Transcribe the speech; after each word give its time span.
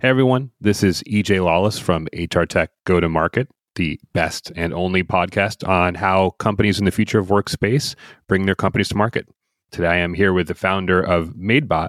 Hey 0.00 0.10
everyone, 0.10 0.52
this 0.60 0.84
is 0.84 1.02
EJ 1.08 1.44
Lawless 1.44 1.76
from 1.76 2.06
HR 2.12 2.44
Tech 2.44 2.70
Go 2.84 3.00
to 3.00 3.08
Market, 3.08 3.48
the 3.74 3.98
best 4.12 4.52
and 4.54 4.72
only 4.72 5.02
podcast 5.02 5.68
on 5.68 5.96
how 5.96 6.30
companies 6.38 6.78
in 6.78 6.84
the 6.84 6.92
future 6.92 7.18
of 7.18 7.26
workspace 7.26 7.96
bring 8.28 8.46
their 8.46 8.54
companies 8.54 8.90
to 8.90 8.96
market. 8.96 9.26
Today 9.72 9.88
I 9.88 9.96
am 9.96 10.14
here 10.14 10.32
with 10.32 10.46
the 10.46 10.54
founder 10.54 11.02
of 11.02 11.30
Maidbot, 11.30 11.88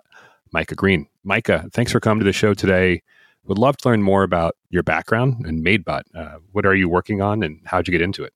Micah 0.52 0.74
Green. 0.74 1.06
Micah, 1.24 1.70
thanks 1.72 1.92
for 1.92 2.00
coming 2.00 2.18
to 2.22 2.26
the 2.26 2.34
show 2.34 2.56
today. 2.56 3.04
Would 3.44 3.60
love 3.60 3.78
to 3.78 3.90
learn 3.90 4.02
more 4.02 4.24
about 4.24 4.56
your 4.72 4.82
background 4.82 5.46
and 5.46 5.64
Maidbot. 5.64 6.02
Uh, 6.16 6.40
what 6.52 6.66
are 6.66 6.74
you 6.74 6.90
working 6.90 7.22
on 7.22 7.44
and 7.44 7.62
how'd 7.66 7.88
you 7.88 7.92
get 7.92 8.02
into 8.02 8.24
it? 8.24 8.34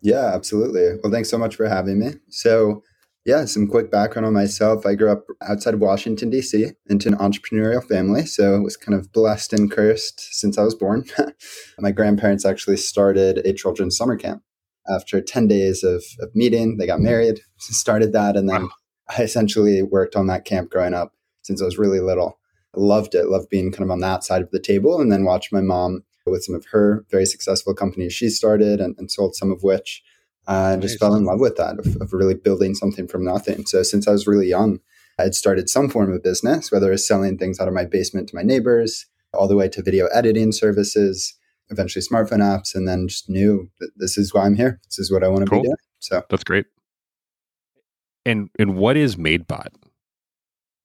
Yeah, 0.00 0.32
absolutely. 0.32 0.98
Well, 1.02 1.12
thanks 1.12 1.28
so 1.28 1.36
much 1.36 1.54
for 1.54 1.68
having 1.68 1.98
me. 1.98 2.14
So, 2.30 2.82
yeah, 3.24 3.46
some 3.46 3.66
quick 3.66 3.90
background 3.90 4.26
on 4.26 4.34
myself. 4.34 4.84
I 4.84 4.94
grew 4.94 5.10
up 5.10 5.24
outside 5.42 5.74
of 5.74 5.80
Washington, 5.80 6.28
D.C., 6.28 6.72
into 6.86 7.08
an 7.08 7.16
entrepreneurial 7.16 7.82
family. 7.82 8.26
So, 8.26 8.56
I 8.56 8.58
was 8.58 8.76
kind 8.76 8.98
of 8.98 9.12
blessed 9.12 9.52
and 9.52 9.70
cursed 9.70 10.20
since 10.34 10.58
I 10.58 10.62
was 10.62 10.74
born. 10.74 11.04
My 11.78 11.90
grandparents 11.90 12.44
actually 12.44 12.76
started 12.76 13.38
a 13.38 13.54
children's 13.54 13.96
summer 13.96 14.16
camp. 14.16 14.42
After 14.88 15.22
10 15.22 15.48
days 15.48 15.82
of, 15.82 16.04
of 16.20 16.34
meeting, 16.34 16.76
they 16.76 16.86
got 16.86 17.00
married, 17.00 17.40
started 17.58 18.12
that. 18.12 18.36
And 18.36 18.48
then 18.48 18.64
wow. 18.64 18.70
I 19.16 19.22
essentially 19.22 19.82
worked 19.82 20.16
on 20.16 20.26
that 20.26 20.44
camp 20.44 20.70
growing 20.70 20.92
up 20.92 21.14
since 21.42 21.62
I 21.62 21.64
was 21.64 21.78
really 21.78 22.00
little. 22.00 22.38
I 22.76 22.80
loved 22.80 23.14
it, 23.14 23.28
loved 23.28 23.48
being 23.48 23.72
kind 23.72 23.84
of 23.84 23.90
on 23.90 24.00
that 24.00 24.24
side 24.24 24.42
of 24.42 24.50
the 24.50 24.60
table, 24.60 25.00
and 25.00 25.10
then 25.10 25.24
watched 25.24 25.52
my 25.52 25.60
mom 25.60 26.02
with 26.26 26.44
some 26.44 26.54
of 26.54 26.66
her 26.72 27.04
very 27.10 27.26
successful 27.26 27.74
companies 27.74 28.12
she 28.12 28.28
started 28.28 28.80
and, 28.80 28.94
and 28.98 29.10
sold 29.10 29.34
some 29.34 29.52
of 29.52 29.62
which 29.62 30.02
and 30.46 30.80
nice. 30.80 30.90
just 30.90 31.00
fell 31.00 31.14
in 31.14 31.24
love 31.24 31.40
with 31.40 31.56
that 31.56 31.78
of, 31.78 31.96
of, 32.00 32.12
really 32.12 32.34
building 32.34 32.74
something 32.74 33.06
from 33.06 33.24
nothing. 33.24 33.64
So 33.66 33.82
since 33.82 34.06
I 34.06 34.12
was 34.12 34.26
really 34.26 34.48
young, 34.48 34.80
I 35.18 35.24
had 35.24 35.34
started 35.34 35.68
some 35.68 35.88
form 35.88 36.12
of 36.12 36.22
business, 36.22 36.70
whether 36.70 36.92
it's 36.92 37.06
selling 37.06 37.38
things 37.38 37.60
out 37.60 37.68
of 37.68 37.74
my 37.74 37.84
basement 37.84 38.28
to 38.28 38.36
my 38.36 38.42
neighbors, 38.42 39.06
all 39.32 39.48
the 39.48 39.56
way 39.56 39.68
to 39.68 39.82
video 39.82 40.06
editing 40.06 40.52
services, 40.52 41.34
eventually 41.70 42.04
smartphone 42.04 42.40
apps, 42.40 42.74
and 42.74 42.86
then 42.86 43.08
just 43.08 43.28
knew 43.28 43.70
that 43.80 43.90
this 43.96 44.18
is 44.18 44.34
why 44.34 44.44
I'm 44.44 44.56
here. 44.56 44.80
This 44.84 44.98
is 44.98 45.10
what 45.10 45.24
I 45.24 45.28
want 45.28 45.44
to 45.44 45.50
cool. 45.50 45.62
be 45.62 45.68
doing. 45.68 45.76
So 46.00 46.22
that's 46.28 46.44
great. 46.44 46.66
And 48.26 48.48
and 48.58 48.76
what 48.76 48.96
is 48.96 49.16
Maidbot? 49.16 49.68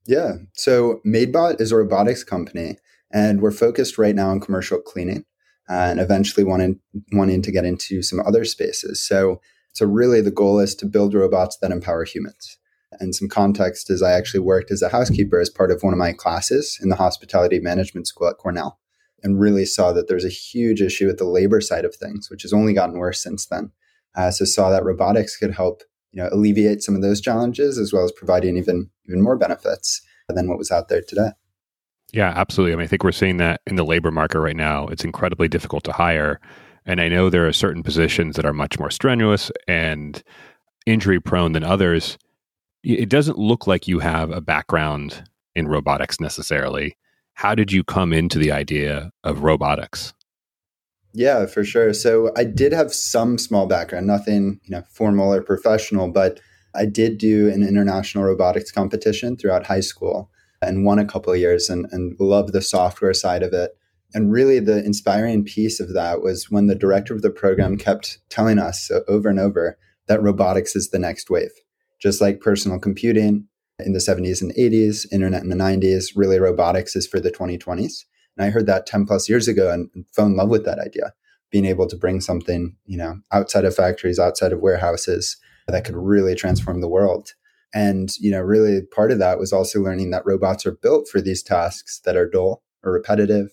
Yeah, 0.05 0.35
so 0.53 1.01
Maidbot 1.05 1.61
is 1.61 1.71
a 1.71 1.75
robotics 1.75 2.23
company, 2.23 2.77
and 3.11 3.41
we're 3.41 3.51
focused 3.51 3.97
right 3.97 4.16
now 4.16 4.29
on 4.29 4.39
commercial 4.39 4.79
cleaning 4.79 5.25
and 5.70 6.00
eventually 6.00 6.44
wanting 6.44 6.80
wanting 7.14 7.42
to 7.44 7.52
get 7.52 7.66
into 7.66 8.02
some 8.02 8.20
other 8.25 8.44
spaces. 8.44 9.02
So 9.02 9.39
so 9.73 9.86
really 9.86 10.22
the 10.22 10.31
goal 10.31 10.59
is 10.59 10.75
to 10.75 10.86
build 10.86 11.14
robots 11.14 11.58
that 11.62 11.72
empower 11.72 12.03
humans. 12.03 12.58
And 13.00 13.16
some 13.16 13.30
context 13.30 13.90
is 13.90 14.02
I 14.02 14.14
actually 14.14 14.40
worked 14.40 14.72
as 14.72 14.81
a 14.81 14.90
housekeeper 14.90 15.40
as 15.40 15.50
part 15.50 15.72
of 15.72 15.84
one 15.84 15.94
of 15.94 16.00
my 16.00 16.12
classes 16.12 16.78
in 16.81 16.90
the 16.90 16.95
hospitality 16.95 17.59
management 17.59 18.08
school 18.08 18.28
at 18.28 18.38
Cornell 18.38 18.80
and 19.22 19.40
really 19.40 19.66
saw 19.66 19.92
that 19.94 20.08
there's 20.08 20.25
a 20.25 20.30
huge 20.30 20.81
issue 20.81 21.06
with 21.06 21.20
the 21.20 21.25
labor 21.25 21.62
side 21.62 21.86
of 21.86 21.95
things, 21.95 22.30
which 22.31 22.42
has 22.42 22.53
only 22.53 22.73
gotten 22.73 22.97
worse 22.97 23.22
since 23.22 23.45
then. 23.45 23.72
Uh, 24.16 24.31
so 24.31 24.44
saw 24.44 24.72
that 24.72 24.84
robotics 24.84 25.38
could 25.38 25.53
help 25.53 25.84
you 26.12 26.22
know 26.22 26.30
alleviate 26.31 26.81
some 26.81 26.95
of 26.95 27.03
those 27.03 27.22
challenges 27.22 27.78
as 27.78 27.94
well 27.94 28.03
as 28.03 28.12
providing 28.12 28.58
even 28.58 28.90
even 29.08 29.22
more 29.22 29.38
benefits 29.38 30.02
than 30.28 30.47
what 30.47 30.58
was 30.58 30.72
out 30.72 30.90
there 30.90 31.02
today. 31.02 31.30
Yeah, 32.11 32.33
absolutely. 32.35 32.73
I 32.73 32.75
mean, 32.77 32.83
I 32.85 32.88
think 32.88 33.03
we're 33.03 33.11
seeing 33.11 33.38
that 33.38 33.61
in 33.67 33.75
the 33.75 33.85
labor 33.85 34.11
market 34.11 34.39
right 34.39 34.55
now. 34.55 34.88
It's 34.88 35.03
incredibly 35.03 35.47
difficult 35.47 35.83
to 35.85 35.91
hire. 35.91 36.39
And 36.85 36.99
I 36.99 37.07
know 37.07 37.29
there 37.29 37.47
are 37.47 37.53
certain 37.53 37.83
positions 37.83 38.35
that 38.35 38.45
are 38.45 38.53
much 38.53 38.79
more 38.79 38.89
strenuous 38.89 39.51
and 39.67 40.21
injury 40.85 41.19
prone 41.19 41.51
than 41.51 41.63
others. 41.63 42.17
It 42.83 43.09
doesn't 43.09 43.38
look 43.38 43.67
like 43.67 43.88
you 43.88 43.99
have 43.99 44.31
a 44.31 44.41
background 44.41 45.23
in 45.55 45.67
robotics 45.67 46.19
necessarily. 46.19 46.97
How 47.34 47.53
did 47.53 47.72
you 47.72 47.84
come 47.84 48.11
into 48.11 48.39
the 48.39 48.51
idea 48.51 49.11
of 49.23 49.44
robotics? 49.44 50.13
Yeah, 51.13 51.45
for 51.45 51.63
sure. 51.63 51.94
So 51.94 52.31
I 52.38 52.44
did 52.44 52.72
have 52.72 52.94
some 52.94 53.38
small 53.38 53.67
background, 53.67 54.07
nothing, 54.07 54.59
you 54.63 54.72
know, 54.72 54.84
formal 54.89 55.34
or 55.34 55.41
professional, 55.41 56.09
but 56.09 56.39
I 56.75 56.85
did 56.85 57.17
do 57.17 57.50
an 57.50 57.61
international 57.67 58.23
robotics 58.23 58.72
competition 58.72 59.35
throughout 59.35 59.66
high 59.66 59.79
school 59.79 60.29
and 60.62 60.86
won 60.86 61.00
a 61.00 61.06
couple 61.06 61.34
of 61.34 61.40
years 61.40 61.70
and, 61.70 61.86
and 61.92 62.16
loved 62.20 62.53
the 62.53 62.62
software 62.62 63.14
side 63.14 63.44
of 63.44 63.53
it. 63.53 63.72
And 64.14 64.31
really, 64.31 64.59
the 64.59 64.84
inspiring 64.84 65.46
piece 65.46 65.80
of 65.80 65.94
that 65.94 66.22
was 66.22 66.50
when 66.50 66.68
the 66.68 66.75
director 66.75 67.14
of 67.14 67.22
the 67.22 67.30
program 67.30 67.78
kept 67.78 68.20
telling 68.30 68.58
us 68.58 68.90
over 69.08 69.30
and 69.30 69.40
over 69.40 69.78
that 70.08 70.22
robotics 70.22 70.75
is 70.75 70.90
the 70.90 71.00
next 71.00 71.30
wave. 71.30 71.52
Just 72.02 72.20
like 72.20 72.42
personal 72.42 72.80
computing 72.80 73.47
in 73.80 73.94
the 73.94 74.00
70s 74.00 74.42
and 74.42 74.53
80s, 74.56 75.06
internet 75.12 75.44
in 75.44 75.50
the 75.50 75.56
90s, 75.56 76.14
really 76.16 76.40
robotics 76.40 76.96
is 76.96 77.08
for 77.08 77.20
the 77.20 77.31
2020s. 77.31 78.06
And 78.36 78.46
I 78.46 78.50
heard 78.50 78.66
that 78.66 78.86
10 78.86 79.06
plus 79.06 79.30
years 79.30 79.47
ago 79.47 79.72
and, 79.72 79.90
and 79.94 80.06
fell 80.14 80.26
in 80.26 80.36
love 80.36 80.50
with 80.50 80.66
that 80.66 80.80
idea, 80.80 81.14
being 81.52 81.66
able 81.66 81.88
to 81.88 81.96
bring 81.96 82.20
something, 82.20 82.76
you 82.86 82.97
know, 82.97 83.20
outside 83.31 83.66
of 83.66 83.76
factories, 83.76 84.20
outside 84.20 84.52
of 84.52 84.62
warehouses 84.62 85.38
that 85.68 85.86
could 85.86 85.96
really 85.96 86.36
transform 86.36 86.81
the 86.81 86.88
world. 86.88 87.34
And, 87.74 88.09
you 88.19 88.31
know, 88.31 88.41
really 88.41 88.81
part 88.81 89.12
of 89.12 89.19
that 89.19 89.40
was 89.40 89.53
also 89.53 89.80
learning 89.80 90.12
that 90.12 90.25
robots 90.25 90.66
are 90.66 90.72
built 90.72 91.07
for 91.07 91.22
these 91.22 91.44
tasks 91.44 92.02
that 92.06 92.16
are 92.16 92.30
dull 92.30 92.63
or 92.84 92.91
repetitive, 92.91 93.52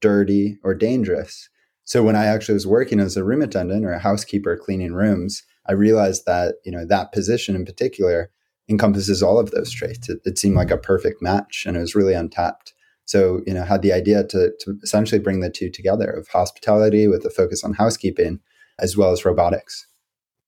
dirty 0.00 0.58
or 0.62 0.74
dangerous. 0.74 1.48
So 1.84 2.02
when 2.02 2.16
I 2.16 2.26
actually 2.26 2.54
was 2.54 2.66
working 2.66 3.00
as 3.00 3.16
a 3.16 3.24
room 3.24 3.42
attendant 3.42 3.84
or 3.84 3.92
a 3.92 3.98
housekeeper 3.98 4.56
cleaning 4.56 4.92
rooms, 4.92 5.42
I 5.66 5.72
realized 5.72 6.24
that, 6.26 6.56
you 6.64 6.72
know, 6.72 6.86
that 6.86 7.12
position 7.12 7.54
in 7.54 7.64
particular 7.64 8.30
encompasses 8.68 9.22
all 9.22 9.38
of 9.38 9.50
those 9.50 9.70
traits. 9.70 10.08
It, 10.08 10.20
it 10.24 10.38
seemed 10.38 10.56
like 10.56 10.70
a 10.70 10.78
perfect 10.78 11.22
match 11.22 11.64
and 11.66 11.76
it 11.76 11.80
was 11.80 11.94
really 11.94 12.14
untapped. 12.14 12.74
So, 13.06 13.40
you 13.46 13.54
know, 13.54 13.64
had 13.64 13.80
the 13.80 13.92
idea 13.92 14.24
to, 14.24 14.52
to 14.60 14.78
essentially 14.82 15.18
bring 15.18 15.40
the 15.40 15.50
two 15.50 15.70
together 15.70 16.10
of 16.10 16.28
hospitality 16.28 17.08
with 17.08 17.24
a 17.24 17.30
focus 17.30 17.64
on 17.64 17.72
housekeeping 17.72 18.40
as 18.78 18.96
well 18.96 19.12
as 19.12 19.24
robotics. 19.24 19.87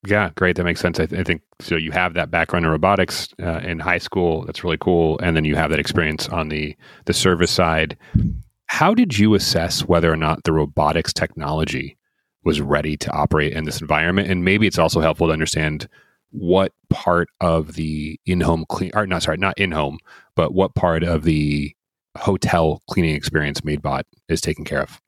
Yeah, 0.07 0.31
great. 0.35 0.57
That 0.57 0.65
makes 0.65 0.81
sense. 0.81 0.99
I, 0.99 1.07
th- 1.07 1.21
I, 1.21 1.25
think 1.25 1.43
so. 1.61 1.77
You 1.77 1.91
have 1.93 2.15
that 2.15 2.31
background 2.31 2.65
in 2.65 2.71
robotics 2.71 3.29
uh, 3.43 3.59
in 3.59 3.79
high 3.79 3.99
school. 3.99 4.47
That's 4.47 4.65
really 4.65 4.79
cool. 4.79 5.19
And 5.23 5.37
then 5.37 5.45
you 5.45 5.57
have 5.57 5.71
that 5.71 5.79
experience 5.79 6.29
on 6.29 6.49
the 6.49 6.75
the 7.05 7.13
service 7.13 7.51
side. 7.51 7.99
How 8.67 8.95
did 8.95 9.19
you 9.19 9.35
assess 9.35 9.85
whether 9.85 10.11
or 10.11 10.17
not 10.17 10.45
the 10.45 10.53
robotics 10.53 11.13
technology 11.13 11.99
was 12.45 12.61
ready 12.63 12.97
to 12.97 13.11
operate 13.11 13.53
in 13.53 13.65
this 13.65 13.83
environment? 13.83 14.31
And 14.31 14.43
maybe 14.43 14.67
it's 14.67 14.79
also 14.79 15.01
helpful 15.01 15.27
to 15.27 15.33
understand 15.35 15.87
what 16.31 16.73
part 16.89 17.29
of 17.41 17.75
the 17.75 18.19
in-home 18.25 18.65
clean, 18.69 18.93
or 18.95 19.07
not 19.07 19.23
sorry, 19.23 19.37
not 19.37 19.59
in-home, 19.59 19.99
but 20.35 20.55
what 20.55 20.75
part 20.75 21.03
of 21.03 21.25
the 21.25 21.75
hotel 22.17 22.81
cleaning 22.89 23.15
experience 23.15 23.61
Maidbot 23.61 24.05
is 24.29 24.41
taken 24.41 24.65
care 24.65 24.83
of. 24.83 25.01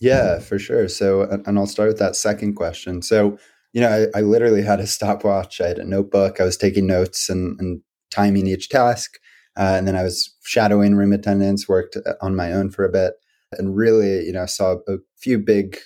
Yeah, 0.00 0.38
for 0.38 0.58
sure. 0.58 0.88
So, 0.88 1.22
and 1.22 1.58
I'll 1.58 1.66
start 1.66 1.88
with 1.88 1.98
that 1.98 2.16
second 2.16 2.54
question. 2.54 3.02
So, 3.02 3.38
you 3.74 3.80
know, 3.80 4.08
I, 4.14 4.18
I, 4.18 4.22
literally 4.22 4.62
had 4.62 4.78
a 4.78 4.86
stopwatch. 4.86 5.60
I 5.60 5.66
had 5.66 5.78
a 5.78 5.84
notebook. 5.84 6.40
I 6.40 6.44
was 6.44 6.56
taking 6.56 6.86
notes 6.86 7.28
and, 7.28 7.58
and 7.60 7.82
timing 8.10 8.46
each 8.46 8.68
task. 8.68 9.18
Uh, 9.58 9.74
and 9.76 9.86
then 9.86 9.96
I 9.96 10.04
was 10.04 10.32
shadowing 10.44 10.94
room 10.94 11.12
attendants, 11.12 11.68
worked 11.68 11.96
uh, 11.96 12.14
on 12.22 12.36
my 12.36 12.52
own 12.52 12.70
for 12.70 12.84
a 12.84 12.88
bit, 12.88 13.14
and 13.52 13.76
really, 13.76 14.24
you 14.24 14.32
know, 14.32 14.46
saw 14.46 14.76
a 14.88 14.96
few 15.18 15.38
big 15.38 15.76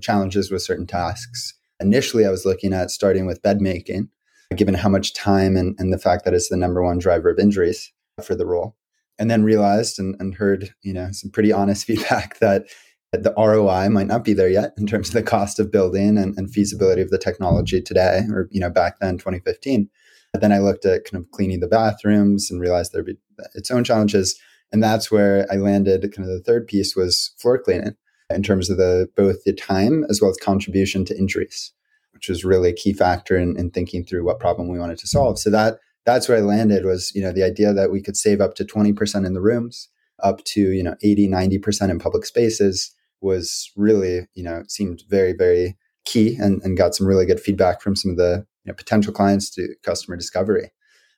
challenges 0.00 0.50
with 0.50 0.62
certain 0.62 0.86
tasks. 0.86 1.54
Initially, 1.80 2.26
I 2.26 2.30
was 2.30 2.44
looking 2.44 2.74
at 2.74 2.90
starting 2.90 3.26
with 3.26 3.42
bed 3.42 3.60
making, 3.62 4.10
given 4.54 4.74
how 4.74 4.90
much 4.90 5.14
time 5.14 5.56
and, 5.56 5.74
and 5.78 5.92
the 5.92 5.98
fact 5.98 6.24
that 6.24 6.34
it's 6.34 6.50
the 6.50 6.56
number 6.56 6.82
one 6.82 6.98
driver 6.98 7.30
of 7.30 7.38
injuries 7.38 7.92
for 8.22 8.34
the 8.34 8.46
role. 8.46 8.76
And 9.18 9.30
then 9.30 9.42
realized 9.42 9.98
and, 9.98 10.14
and 10.20 10.34
heard, 10.34 10.74
you 10.82 10.92
know, 10.92 11.08
some 11.12 11.30
pretty 11.30 11.52
honest 11.52 11.84
feedback 11.86 12.38
that 12.40 12.66
the 13.12 13.34
ROI 13.36 13.88
might 13.88 14.06
not 14.06 14.24
be 14.24 14.34
there 14.34 14.48
yet 14.48 14.74
in 14.76 14.86
terms 14.86 15.08
of 15.08 15.14
the 15.14 15.22
cost 15.22 15.58
of 15.58 15.72
building 15.72 16.18
and, 16.18 16.36
and, 16.36 16.50
feasibility 16.50 17.00
of 17.00 17.10
the 17.10 17.18
technology 17.18 17.80
today, 17.80 18.22
or 18.30 18.48
you 18.50 18.60
know 18.60 18.70
back 18.70 18.98
then, 19.00 19.16
2015. 19.16 19.88
But 20.32 20.42
then 20.42 20.52
I 20.52 20.58
looked 20.58 20.84
at 20.84 21.04
kind 21.04 21.22
of 21.22 21.30
cleaning 21.30 21.60
the 21.60 21.68
bathrooms 21.68 22.50
and 22.50 22.60
realized 22.60 22.92
there'd 22.92 23.06
be 23.06 23.16
its 23.54 23.70
own 23.70 23.82
challenges, 23.82 24.38
and 24.72 24.82
that's 24.82 25.10
where 25.10 25.46
I 25.50 25.56
landed. 25.56 26.02
Kind 26.14 26.28
of 26.28 26.34
the 26.34 26.42
third 26.44 26.66
piece 26.66 26.94
was 26.94 27.32
floor 27.38 27.58
cleaning 27.58 27.96
in 28.28 28.42
terms 28.42 28.68
of 28.68 28.76
the 28.76 29.08
both 29.16 29.42
the 29.44 29.54
time 29.54 30.04
as 30.10 30.20
well 30.20 30.30
as 30.30 30.36
contribution 30.36 31.06
to 31.06 31.18
injuries, 31.18 31.72
which 32.12 32.28
was 32.28 32.44
really 32.44 32.68
a 32.68 32.74
key 32.74 32.92
factor 32.92 33.38
in, 33.38 33.58
in 33.58 33.70
thinking 33.70 34.04
through 34.04 34.24
what 34.24 34.38
problem 34.38 34.68
we 34.68 34.78
wanted 34.78 34.98
to 34.98 35.06
solve. 35.06 35.38
So 35.38 35.48
that 35.48 35.78
that's 36.04 36.28
where 36.28 36.38
I 36.38 36.42
landed 36.42 36.84
was 36.84 37.10
you 37.14 37.22
know 37.22 37.32
the 37.32 37.42
idea 37.42 37.72
that 37.72 37.90
we 37.90 38.02
could 38.02 38.18
save 38.18 38.42
up 38.42 38.54
to 38.56 38.66
20% 38.66 39.26
in 39.26 39.32
the 39.32 39.40
rooms, 39.40 39.88
up 40.22 40.44
to 40.44 40.60
you 40.60 40.82
know 40.82 40.94
80 41.02 41.26
90% 41.28 41.88
in 41.88 41.98
public 41.98 42.26
spaces 42.26 42.94
was 43.20 43.70
really, 43.76 44.28
you 44.34 44.42
know, 44.42 44.62
seemed 44.68 45.02
very, 45.08 45.32
very 45.32 45.76
key 46.04 46.36
and, 46.36 46.62
and 46.62 46.76
got 46.76 46.94
some 46.94 47.06
really 47.06 47.26
good 47.26 47.40
feedback 47.40 47.80
from 47.80 47.96
some 47.96 48.10
of 48.10 48.16
the 48.16 48.46
you 48.64 48.70
know, 48.70 48.74
potential 48.74 49.12
clients 49.12 49.50
to 49.50 49.74
customer 49.82 50.16
discovery. 50.16 50.72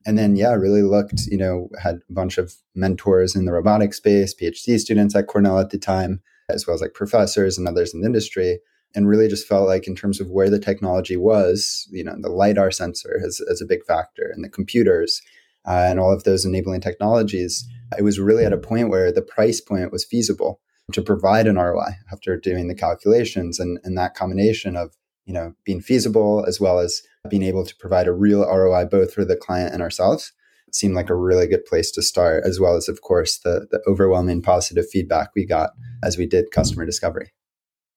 And 0.07 0.17
then, 0.17 0.35
yeah, 0.35 0.53
really 0.55 0.83
looked, 0.83 1.27
you 1.27 1.37
know, 1.37 1.69
had 1.83 1.97
a 2.09 2.13
bunch 2.13 2.39
of 2.39 2.55
mentors 2.75 3.37
in 3.37 3.45
the 3.45 3.53
robotic 3.53 3.93
space, 3.93 4.35
PhD 4.35 4.79
students 4.79 5.15
at 5.15 5.27
Cornell 5.27 5.59
at 5.59 5.71
the 5.71 5.79
time, 5.79 6.23
as 6.49 6.67
well 6.67 6.75
as 6.75 6.81
like 6.81 6.95
professors 6.95 7.59
and 7.59 7.69
others 7.69 7.93
in 7.93 8.01
the 8.01 8.07
industry. 8.07 8.61
And 8.95 9.07
really 9.07 9.29
just 9.29 9.47
felt 9.47 9.69
like, 9.69 9.87
in 9.87 9.95
terms 9.95 10.21
of 10.21 10.31
where 10.31 10.51
the 10.51 10.59
technology 10.59 11.17
was, 11.17 11.87
you 11.93 12.03
know, 12.03 12.17
the 12.19 12.29
LiDAR 12.29 12.73
sensor 12.73 13.21
is, 13.23 13.39
is 13.41 13.61
a 13.61 13.67
big 13.67 13.85
factor 13.85 14.33
and 14.35 14.43
the 14.43 14.49
computers. 14.49 15.23
uh, 15.67 15.87
and 15.89 16.01
all 16.01 16.13
of 16.13 16.25
those 16.25 16.45
enabling 16.45 16.81
technologies, 16.81 17.67
it 17.99 18.03
was 18.03 18.19
really 18.19 18.45
at 18.45 18.53
a 18.53 18.59
point 18.59 18.89
where 18.89 19.13
the 19.13 19.23
price 19.23 19.61
point 19.61 19.93
was 19.93 20.05
feasible 20.05 20.61
to 20.93 21.03
provide 21.03 21.47
an 21.47 21.57
ROI 21.57 21.97
after 22.13 22.37
doing 22.37 22.69
the 22.69 22.75
calculations 22.75 23.59
and, 23.59 23.79
and 23.85 23.97
that 23.99 24.15
combination 24.15 24.77
of 24.77 24.97
you 25.25 25.35
know 25.35 25.55
being 25.65 25.81
feasible 25.81 26.45
as 26.47 26.61
well 26.61 26.79
as 26.79 27.03
being 27.29 27.43
able 27.43 27.65
to 27.65 27.77
provide 27.77 28.07
a 28.07 28.13
real 28.13 28.45
ROI 28.45 28.87
both 28.87 29.13
for 29.13 29.25
the 29.25 29.37
client 29.37 29.73
and 29.73 29.83
ourselves 29.83 30.33
seemed 30.73 30.95
like 30.95 31.11
a 31.11 31.15
really 31.15 31.47
good 31.47 31.65
place 31.65 31.91
to 31.91 32.03
start 32.03 32.45
as 32.45 32.61
well 32.61 32.77
as 32.77 32.89
of 32.89 33.03
course 33.03 33.39
the 33.39 33.67
the 33.71 33.81
overwhelming 33.87 34.43
positive 34.43 34.89
feedback 34.89 35.31
we 35.35 35.45
got 35.45 35.71
as 36.03 36.17
we 36.17 36.27
did 36.27 36.51
customer 36.51 36.87
discovery 36.87 37.33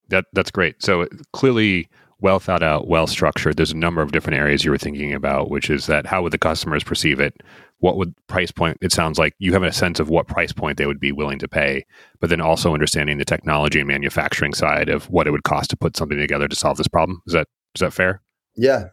that 0.09 0.25
that's 0.33 0.51
great 0.51 0.81
so 0.81 1.03
uh, 1.03 1.07
clearly 1.31 1.89
well 2.23 2.39
thought 2.39 2.63
out, 2.63 2.87
well 2.87 3.05
structured. 3.05 3.57
There's 3.57 3.73
a 3.73 3.77
number 3.77 4.01
of 4.01 4.13
different 4.13 4.39
areas 4.39 4.63
you 4.63 4.71
were 4.71 4.77
thinking 4.77 5.13
about, 5.13 5.49
which 5.49 5.69
is 5.69 5.87
that 5.87 6.05
how 6.05 6.23
would 6.23 6.31
the 6.31 6.37
customers 6.37 6.81
perceive 6.81 7.19
it? 7.19 7.43
What 7.83 7.97
would 7.97 8.15
price 8.27 8.49
point? 8.49 8.77
It 8.81 8.93
sounds 8.93 9.19
like 9.19 9.33
you 9.39 9.51
have 9.51 9.61
a 9.61 9.73
sense 9.73 9.99
of 9.99 10.09
what 10.09 10.25
price 10.25 10.53
point 10.53 10.77
they 10.77 10.85
would 10.85 11.01
be 11.01 11.11
willing 11.11 11.37
to 11.39 11.49
pay, 11.49 11.85
but 12.21 12.29
then 12.29 12.39
also 12.39 12.73
understanding 12.73 13.17
the 13.17 13.25
technology 13.25 13.79
and 13.79 13.87
manufacturing 13.89 14.53
side 14.53 14.87
of 14.87 15.09
what 15.09 15.27
it 15.27 15.31
would 15.31 15.43
cost 15.43 15.69
to 15.71 15.75
put 15.75 15.97
something 15.97 16.17
together 16.17 16.47
to 16.47 16.55
solve 16.55 16.77
this 16.77 16.87
problem. 16.87 17.21
Is 17.27 17.33
that 17.33 17.47
is 17.75 17.81
that 17.81 17.91
fair? 17.91 18.21
Yeah. 18.55 18.85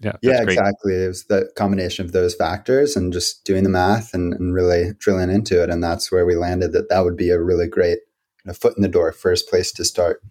Yeah, 0.00 0.12
yeah, 0.22 0.42
exactly. 0.42 0.94
It 0.94 1.08
was 1.08 1.24
the 1.24 1.50
combination 1.56 2.04
of 2.04 2.12
those 2.12 2.34
factors 2.34 2.96
and 2.96 3.12
just 3.12 3.44
doing 3.44 3.64
the 3.64 3.70
math 3.70 4.14
and, 4.14 4.32
and 4.34 4.54
really 4.54 4.92
drilling 4.98 5.30
into 5.30 5.62
it. 5.62 5.68
And 5.68 5.84
that's 5.84 6.10
where 6.10 6.24
we 6.24 6.36
landed 6.36 6.72
that 6.72 6.88
that 6.88 7.04
would 7.04 7.16
be 7.16 7.30
a 7.30 7.40
really 7.40 7.68
great 7.68 7.98
know, 8.44 8.52
foot 8.52 8.76
in 8.76 8.82
the 8.82 8.88
door, 8.88 9.12
first 9.12 9.48
place 9.48 9.72
to 9.72 9.84
start. 9.84 10.22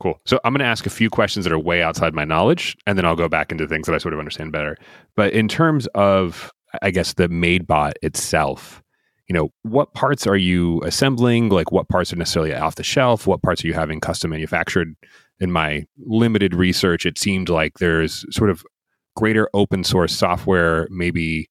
Cool. 0.00 0.20
So 0.24 0.38
I'm 0.44 0.52
going 0.52 0.60
to 0.60 0.66
ask 0.66 0.86
a 0.86 0.90
few 0.90 1.10
questions 1.10 1.44
that 1.44 1.52
are 1.52 1.58
way 1.58 1.82
outside 1.82 2.14
my 2.14 2.24
knowledge, 2.24 2.76
and 2.86 2.96
then 2.96 3.04
I'll 3.04 3.16
go 3.16 3.28
back 3.28 3.50
into 3.50 3.66
things 3.66 3.86
that 3.86 3.94
I 3.94 3.98
sort 3.98 4.14
of 4.14 4.20
understand 4.20 4.52
better. 4.52 4.76
But 5.16 5.32
in 5.32 5.48
terms 5.48 5.88
of, 5.94 6.52
I 6.82 6.90
guess, 6.90 7.14
the 7.14 7.28
Maidbot 7.28 7.92
itself, 8.02 8.82
you 9.28 9.34
know, 9.34 9.52
what 9.62 9.92
parts 9.94 10.26
are 10.26 10.36
you 10.36 10.82
assembling? 10.82 11.50
Like, 11.50 11.70
what 11.70 11.88
parts 11.88 12.12
are 12.12 12.16
necessarily 12.16 12.54
off 12.54 12.76
the 12.76 12.82
shelf? 12.82 13.26
What 13.26 13.42
parts 13.42 13.62
are 13.62 13.66
you 13.66 13.74
having 13.74 14.00
custom 14.00 14.30
manufactured? 14.30 14.94
In 15.40 15.52
my 15.52 15.86
limited 15.98 16.54
research, 16.54 17.06
it 17.06 17.18
seemed 17.18 17.48
like 17.48 17.78
there's 17.78 18.24
sort 18.34 18.50
of 18.50 18.64
greater 19.14 19.48
open 19.54 19.84
source 19.84 20.16
software, 20.16 20.88
maybe 20.90 21.48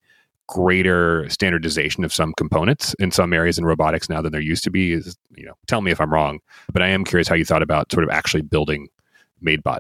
greater 0.48 1.28
standardization 1.30 2.04
of 2.04 2.14
some 2.14 2.34
components 2.38 2.96
in 3.00 3.12
some 3.12 3.34
areas 3.34 3.58
in 3.58 3.66
robotics 3.66 4.10
now 4.10 4.22
than 4.22 4.31
there 4.31 4.42
used 4.42 4.64
to 4.64 4.72
be 4.72 4.94
is 4.94 5.18
you 5.36 5.46
know 5.46 5.54
tell 5.68 5.81
me 5.81 5.92
if 5.92 6.00
i'm 6.00 6.12
wrong 6.12 6.40
but 6.72 6.81
i 6.81 6.88
am 6.88 7.04
curious 7.04 7.28
how 7.28 7.36
you 7.36 7.44
thought 7.44 7.62
about 7.62 7.92
sort 7.92 8.06
of 8.06 8.10
actually 8.10 8.42
building 8.42 8.88
Maidbot 9.46 9.80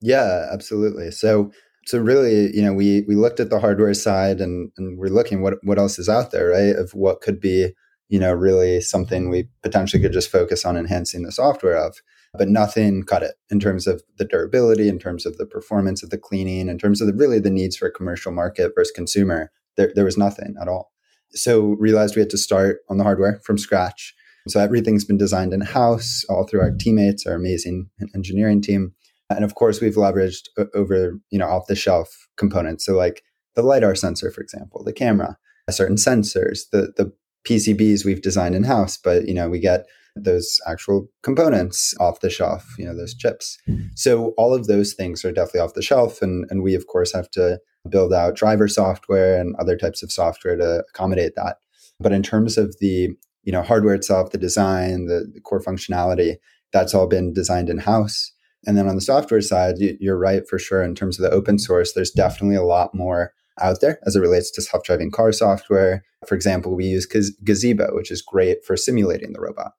yeah 0.00 0.48
absolutely 0.52 1.12
so 1.12 1.52
so 1.86 1.98
really 1.98 2.54
you 2.54 2.62
know 2.62 2.72
we 2.72 3.04
we 3.08 3.14
looked 3.14 3.40
at 3.40 3.50
the 3.50 3.60
hardware 3.60 3.94
side 3.94 4.40
and 4.40 4.70
and 4.76 4.98
we're 4.98 5.08
looking 5.08 5.42
what 5.42 5.54
what 5.62 5.78
else 5.78 5.98
is 5.98 6.08
out 6.08 6.30
there 6.30 6.50
right 6.50 6.76
of 6.76 6.92
what 6.94 7.20
could 7.20 7.40
be 7.40 7.70
you 8.08 8.18
know 8.18 8.32
really 8.32 8.80
something 8.80 9.28
we 9.28 9.48
potentially 9.62 10.02
could 10.02 10.12
just 10.12 10.30
focus 10.30 10.64
on 10.64 10.76
enhancing 10.76 11.22
the 11.22 11.32
software 11.32 11.76
of 11.76 11.96
but 12.34 12.48
nothing 12.48 13.02
cut 13.02 13.22
it 13.22 13.34
in 13.50 13.60
terms 13.60 13.86
of 13.86 14.02
the 14.16 14.24
durability, 14.24 14.88
in 14.88 14.98
terms 14.98 15.26
of 15.26 15.36
the 15.36 15.46
performance 15.46 16.02
of 16.02 16.10
the 16.10 16.18
cleaning, 16.18 16.68
in 16.68 16.78
terms 16.78 17.00
of 17.00 17.06
the, 17.06 17.12
really 17.12 17.38
the 17.38 17.50
needs 17.50 17.76
for 17.76 17.86
a 17.86 17.92
commercial 17.92 18.32
market 18.32 18.72
versus 18.74 18.92
consumer. 18.92 19.50
There, 19.76 19.92
there 19.94 20.04
was 20.04 20.18
nothing 20.18 20.54
at 20.60 20.68
all. 20.68 20.92
So 21.32 21.76
realized 21.78 22.14
we 22.14 22.20
had 22.20 22.30
to 22.30 22.38
start 22.38 22.78
on 22.88 22.98
the 22.98 23.04
hardware 23.04 23.40
from 23.44 23.58
scratch. 23.58 24.14
So 24.48 24.60
everything's 24.60 25.04
been 25.04 25.18
designed 25.18 25.52
in 25.52 25.60
house, 25.60 26.24
all 26.28 26.46
through 26.46 26.60
our 26.60 26.72
teammates, 26.72 27.26
our 27.26 27.34
amazing 27.34 27.88
engineering 28.14 28.60
team, 28.60 28.92
and 29.34 29.44
of 29.44 29.54
course 29.54 29.80
we've 29.80 29.94
leveraged 29.94 30.48
over 30.74 31.18
you 31.30 31.38
know 31.38 31.48
off 31.48 31.66
the 31.66 31.76
shelf 31.76 32.28
components. 32.36 32.86
So 32.86 32.94
like 32.94 33.22
the 33.54 33.62
lidar 33.62 33.94
sensor, 33.94 34.30
for 34.30 34.40
example, 34.40 34.82
the 34.84 34.92
camera, 34.92 35.36
certain 35.70 35.96
sensors, 35.96 36.70
the 36.70 36.92
the 36.96 37.12
PCBs 37.46 38.04
we've 38.04 38.22
designed 38.22 38.54
in 38.54 38.64
house, 38.64 38.96
but 38.96 39.26
you 39.26 39.34
know 39.34 39.48
we 39.48 39.58
get 39.58 39.86
those 40.16 40.60
actual 40.66 41.08
components 41.22 41.94
off 41.98 42.20
the 42.20 42.30
shelf, 42.30 42.74
you 42.78 42.84
know, 42.84 42.96
those 42.96 43.14
chips. 43.14 43.58
So 43.94 44.34
all 44.36 44.54
of 44.54 44.66
those 44.66 44.92
things 44.92 45.24
are 45.24 45.32
definitely 45.32 45.60
off 45.60 45.74
the 45.74 45.82
shelf. 45.82 46.20
And, 46.20 46.46
and 46.50 46.62
we, 46.62 46.74
of 46.74 46.86
course, 46.86 47.12
have 47.14 47.30
to 47.32 47.60
build 47.88 48.12
out 48.12 48.36
driver 48.36 48.68
software 48.68 49.40
and 49.40 49.56
other 49.56 49.76
types 49.76 50.02
of 50.02 50.12
software 50.12 50.56
to 50.56 50.84
accommodate 50.90 51.34
that. 51.36 51.56
But 51.98 52.12
in 52.12 52.22
terms 52.22 52.58
of 52.58 52.76
the, 52.80 53.10
you 53.42 53.52
know, 53.52 53.62
hardware 53.62 53.94
itself, 53.94 54.30
the 54.30 54.38
design, 54.38 55.06
the, 55.06 55.30
the 55.32 55.40
core 55.40 55.62
functionality, 55.62 56.36
that's 56.72 56.94
all 56.94 57.06
been 57.06 57.32
designed 57.32 57.68
in 57.68 57.78
house. 57.78 58.32
And 58.64 58.76
then 58.76 58.88
on 58.88 58.94
the 58.94 59.00
software 59.00 59.40
side, 59.40 59.76
you, 59.78 60.12
are 60.12 60.18
right 60.18 60.48
for 60.48 60.58
sure. 60.58 60.82
In 60.82 60.94
terms 60.94 61.18
of 61.18 61.28
the 61.28 61.34
open 61.36 61.58
source, 61.58 61.92
there's 61.92 62.10
definitely 62.10 62.56
a 62.56 62.62
lot 62.62 62.94
more 62.94 63.32
out 63.60 63.80
there 63.80 63.98
as 64.06 64.16
it 64.16 64.20
relates 64.20 64.50
to 64.52 64.62
self-driving 64.62 65.10
car 65.10 65.32
software. 65.32 66.04
For 66.26 66.34
example, 66.34 66.74
we 66.74 66.86
use 66.86 67.06
Gazebo, 67.06 67.94
which 67.94 68.10
is 68.10 68.22
great 68.22 68.64
for 68.64 68.76
simulating 68.76 69.32
the 69.32 69.40
robot 69.40 69.72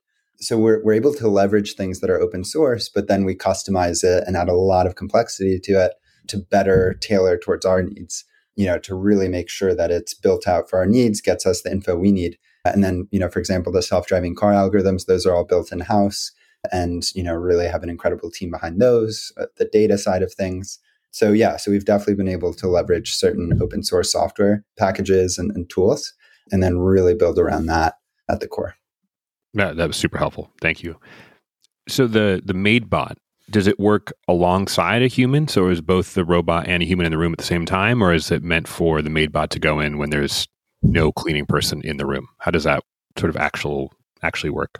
so 0.44 0.58
we're, 0.58 0.84
we're 0.84 0.94
able 0.94 1.14
to 1.16 1.28
leverage 1.28 1.74
things 1.74 2.00
that 2.00 2.10
are 2.10 2.20
open 2.20 2.44
source, 2.44 2.90
but 2.90 3.08
then 3.08 3.26
we 3.26 3.36
customize 3.36 4.04
it 4.04 4.24
and 4.28 4.36
add 4.36 4.50
a 4.50 4.54
lot 4.54 4.86
of 4.86 4.96
complexity 4.96 5.60
to 5.60 5.86
it 5.86 5.94
to 6.28 6.38
better 6.38 6.96
tailor 7.02 7.38
towards 7.38 7.66
our 7.66 7.82
needs, 7.82 8.26
you 8.56 8.66
know, 8.66 8.78
to 8.80 8.96
really 8.96 9.28
make 9.28 9.50
sure 9.50 9.74
that 9.76 9.92
it's 9.92 10.14
built 10.14 10.48
out 10.48 10.70
for 10.70 10.80
our 10.80 10.86
needs, 10.86 11.22
gets 11.22 11.46
us 11.46 11.62
the 11.62 11.72
info 11.72 11.96
we 11.96 12.12
need. 12.12 12.38
And 12.66 12.84
then, 12.84 13.08
you 13.12 13.20
know, 13.20 13.30
for 13.30 13.40
example, 13.40 13.72
the 13.74 13.82
self-driving 13.82 14.36
car 14.36 14.54
algorithms, 14.54 15.06
those 15.06 15.26
are 15.26 15.36
all 15.36 15.44
built 15.44 15.72
in 15.72 15.82
house 15.82 16.32
and, 16.72 17.14
you 17.14 17.24
know, 17.24 17.34
really 17.34 17.68
have 17.68 17.84
an 17.84 17.90
incredible 17.90 18.32
team 18.32 18.52
behind 18.52 18.82
those, 18.82 19.32
uh, 19.38 19.46
the 19.58 19.66
data 19.66 19.98
side 19.98 20.24
of 20.24 20.34
things. 20.34 20.80
So 21.12 21.32
yeah, 21.32 21.58
so 21.58 21.70
we've 21.70 21.86
definitely 21.86 22.16
been 22.16 22.28
able 22.28 22.54
to 22.56 22.68
leverage 22.68 23.14
certain 23.14 23.62
open 23.62 23.84
source 23.84 24.12
software 24.12 24.66
packages 24.78 25.38
and, 25.38 25.52
and 25.52 25.70
tools 25.70 26.14
and 26.52 26.64
then 26.64 26.80
really 26.80 27.14
build 27.14 27.38
around 27.38 27.68
that 27.68 27.96
at 28.30 28.40
the 28.40 28.48
core. 28.48 28.76
That, 29.54 29.78
that 29.78 29.88
was 29.88 29.98
super 29.98 30.18
helpful. 30.18 30.52
Thank 30.62 30.84
you. 30.84 31.00
So 31.88 32.08
the 32.08 32.42
the 32.44 32.54
Maidbot 32.54 33.16
does 33.50 33.68
it 33.68 33.80
work 33.80 34.14
alongside 34.28 35.04
a 35.04 35.08
human? 35.08 35.48
So 35.48 35.68
is 35.68 35.82
both 35.82 36.14
the 36.14 36.24
robot 36.24 36.68
and 36.68 36.82
a 36.82 36.86
human 36.86 37.06
in 37.06 37.12
the 37.12 37.18
room 37.18 37.34
at 37.34 37.40
the 37.40 37.44
same 37.44 37.66
time, 37.66 38.02
or 38.02 38.14
is 38.14 38.32
it 38.32 38.42
meant 38.42 38.68
for 38.68 39.02
the 39.02 39.10
Maidbot 39.10 39.50
to 39.50 39.60
go 39.60 39.80
in 39.80 39.98
when 39.98 40.10
there's 40.10 40.48
no 40.82 41.12
cleaning 41.12 41.46
person 41.46 41.82
in 41.84 41.98
the 41.98 42.06
room? 42.06 42.28
How 42.40 42.52
does 42.52 42.64
that 42.64 42.84
sort 43.18 43.30
of 43.30 43.38
actual 43.38 43.94
actually 44.24 44.50
work? 44.50 44.80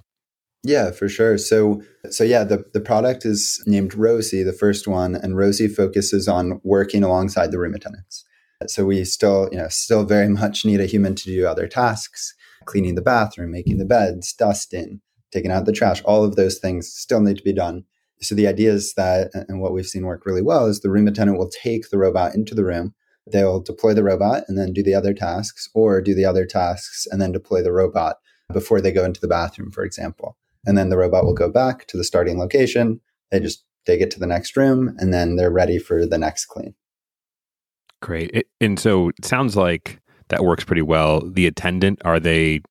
Yeah, 0.64 0.92
for 0.92 1.10
sure. 1.10 1.38
So 1.38 1.82
so 2.10 2.24
yeah, 2.24 2.44
the, 2.44 2.64
the 2.74 2.80
product 2.80 3.26
is 3.26 3.62
named 3.66 3.96
Rosie, 3.96 4.44
the 4.44 4.54
first 4.54 4.88
one, 4.88 5.16
and 5.16 5.36
Rosie 5.36 5.68
focuses 5.68 6.28
on 6.28 6.62
working 6.64 7.04
alongside 7.04 7.52
the 7.52 7.60
room 7.60 7.74
attendants. 7.74 8.24
So 8.68 8.86
we 8.86 9.04
still, 9.04 9.50
you 9.52 9.58
know, 9.58 9.68
still 9.68 10.06
very 10.06 10.30
much 10.30 10.64
need 10.64 10.80
a 10.80 10.86
human 10.86 11.16
to 11.16 11.26
do 11.26 11.46
other 11.46 11.68
tasks 11.68 12.34
cleaning 12.66 12.96
the 12.96 13.02
bathroom, 13.02 13.52
making 13.52 13.78
the 13.78 13.86
beds, 13.86 14.32
dusting, 14.32 15.02
taking 15.34 15.52
out 15.52 15.66
the 15.66 15.74
trash, 15.74 16.02
all 16.06 16.24
of 16.24 16.36
those 16.36 16.60
things 16.60 16.88
still 16.88 17.20
need 17.20 17.38
to 17.38 17.44
be 17.44 17.52
done. 17.52 17.84
So 18.22 18.36
the 18.36 18.48
idea 18.48 18.72
is 18.72 18.94
that, 18.94 19.32
and 19.50 19.60
what 19.60 19.74
we've 19.74 19.86
seen 19.86 20.06
work 20.06 20.26
really 20.26 20.42
well, 20.42 20.68
is 20.68 20.80
the 20.80 20.90
room 20.90 21.08
attendant 21.08 21.38
will 21.38 21.50
take 21.50 21.90
the 21.90 21.98
robot 21.98 22.36
into 22.36 22.56
the 22.56 22.64
room. 22.64 22.94
They'll 23.30 23.60
deploy 23.60 23.94
the 23.94 24.04
robot 24.04 24.44
and 24.48 24.58
then 24.58 24.72
do 24.72 24.84
the 24.84 24.96
other 24.96 25.14
tasks, 25.14 25.68
or 25.74 26.02
do 26.02 26.14
the 26.14 26.26
other 26.26 26.46
tasks 26.46 27.06
and 27.10 27.22
then 27.22 27.34
deploy 27.34 27.62
the 27.62 27.74
robot 27.74 28.18
before 28.54 28.80
they 28.80 28.92
go 28.92 29.04
into 29.04 29.20
the 29.20 29.28
bathroom, 29.28 29.72
for 29.72 29.84
example. 29.84 30.38
And 30.66 30.78
then 30.78 30.90
the 30.90 30.98
robot 30.98 31.26
will 31.26 31.34
go 31.34 31.50
back 31.50 31.88
to 31.88 31.98
the 31.98 32.04
starting 32.04 32.40
location. 32.40 33.02
They 33.32 33.40
just 33.40 33.64
take 33.86 34.02
it 34.02 34.12
to 34.12 34.20
the 34.20 34.28
next 34.28 34.56
room 34.56 34.96
and 34.98 35.14
then 35.14 35.36
they're 35.36 35.52
ready 35.52 35.78
for 35.78 36.06
the 36.06 36.18
next 36.18 36.46
clean. 36.46 36.74
Great. 38.02 38.32
It, 38.34 38.48
and 38.62 38.80
so 38.80 39.10
it 39.10 39.26
sounds 39.26 39.56
like 39.56 40.00
that 40.30 40.44
works 40.44 40.64
pretty 40.64 40.82
well. 40.82 41.22
The 41.30 41.48
attendant, 41.48 42.02
are 42.06 42.20
they, 42.20 42.62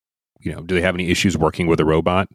you 0.41 0.51
know, 0.51 0.61
do 0.61 0.75
they 0.75 0.81
have 0.81 0.95
any 0.95 1.09
issues 1.09 1.37
working 1.37 1.67
with 1.67 1.79
a 1.79 1.85
robot? 1.85 2.27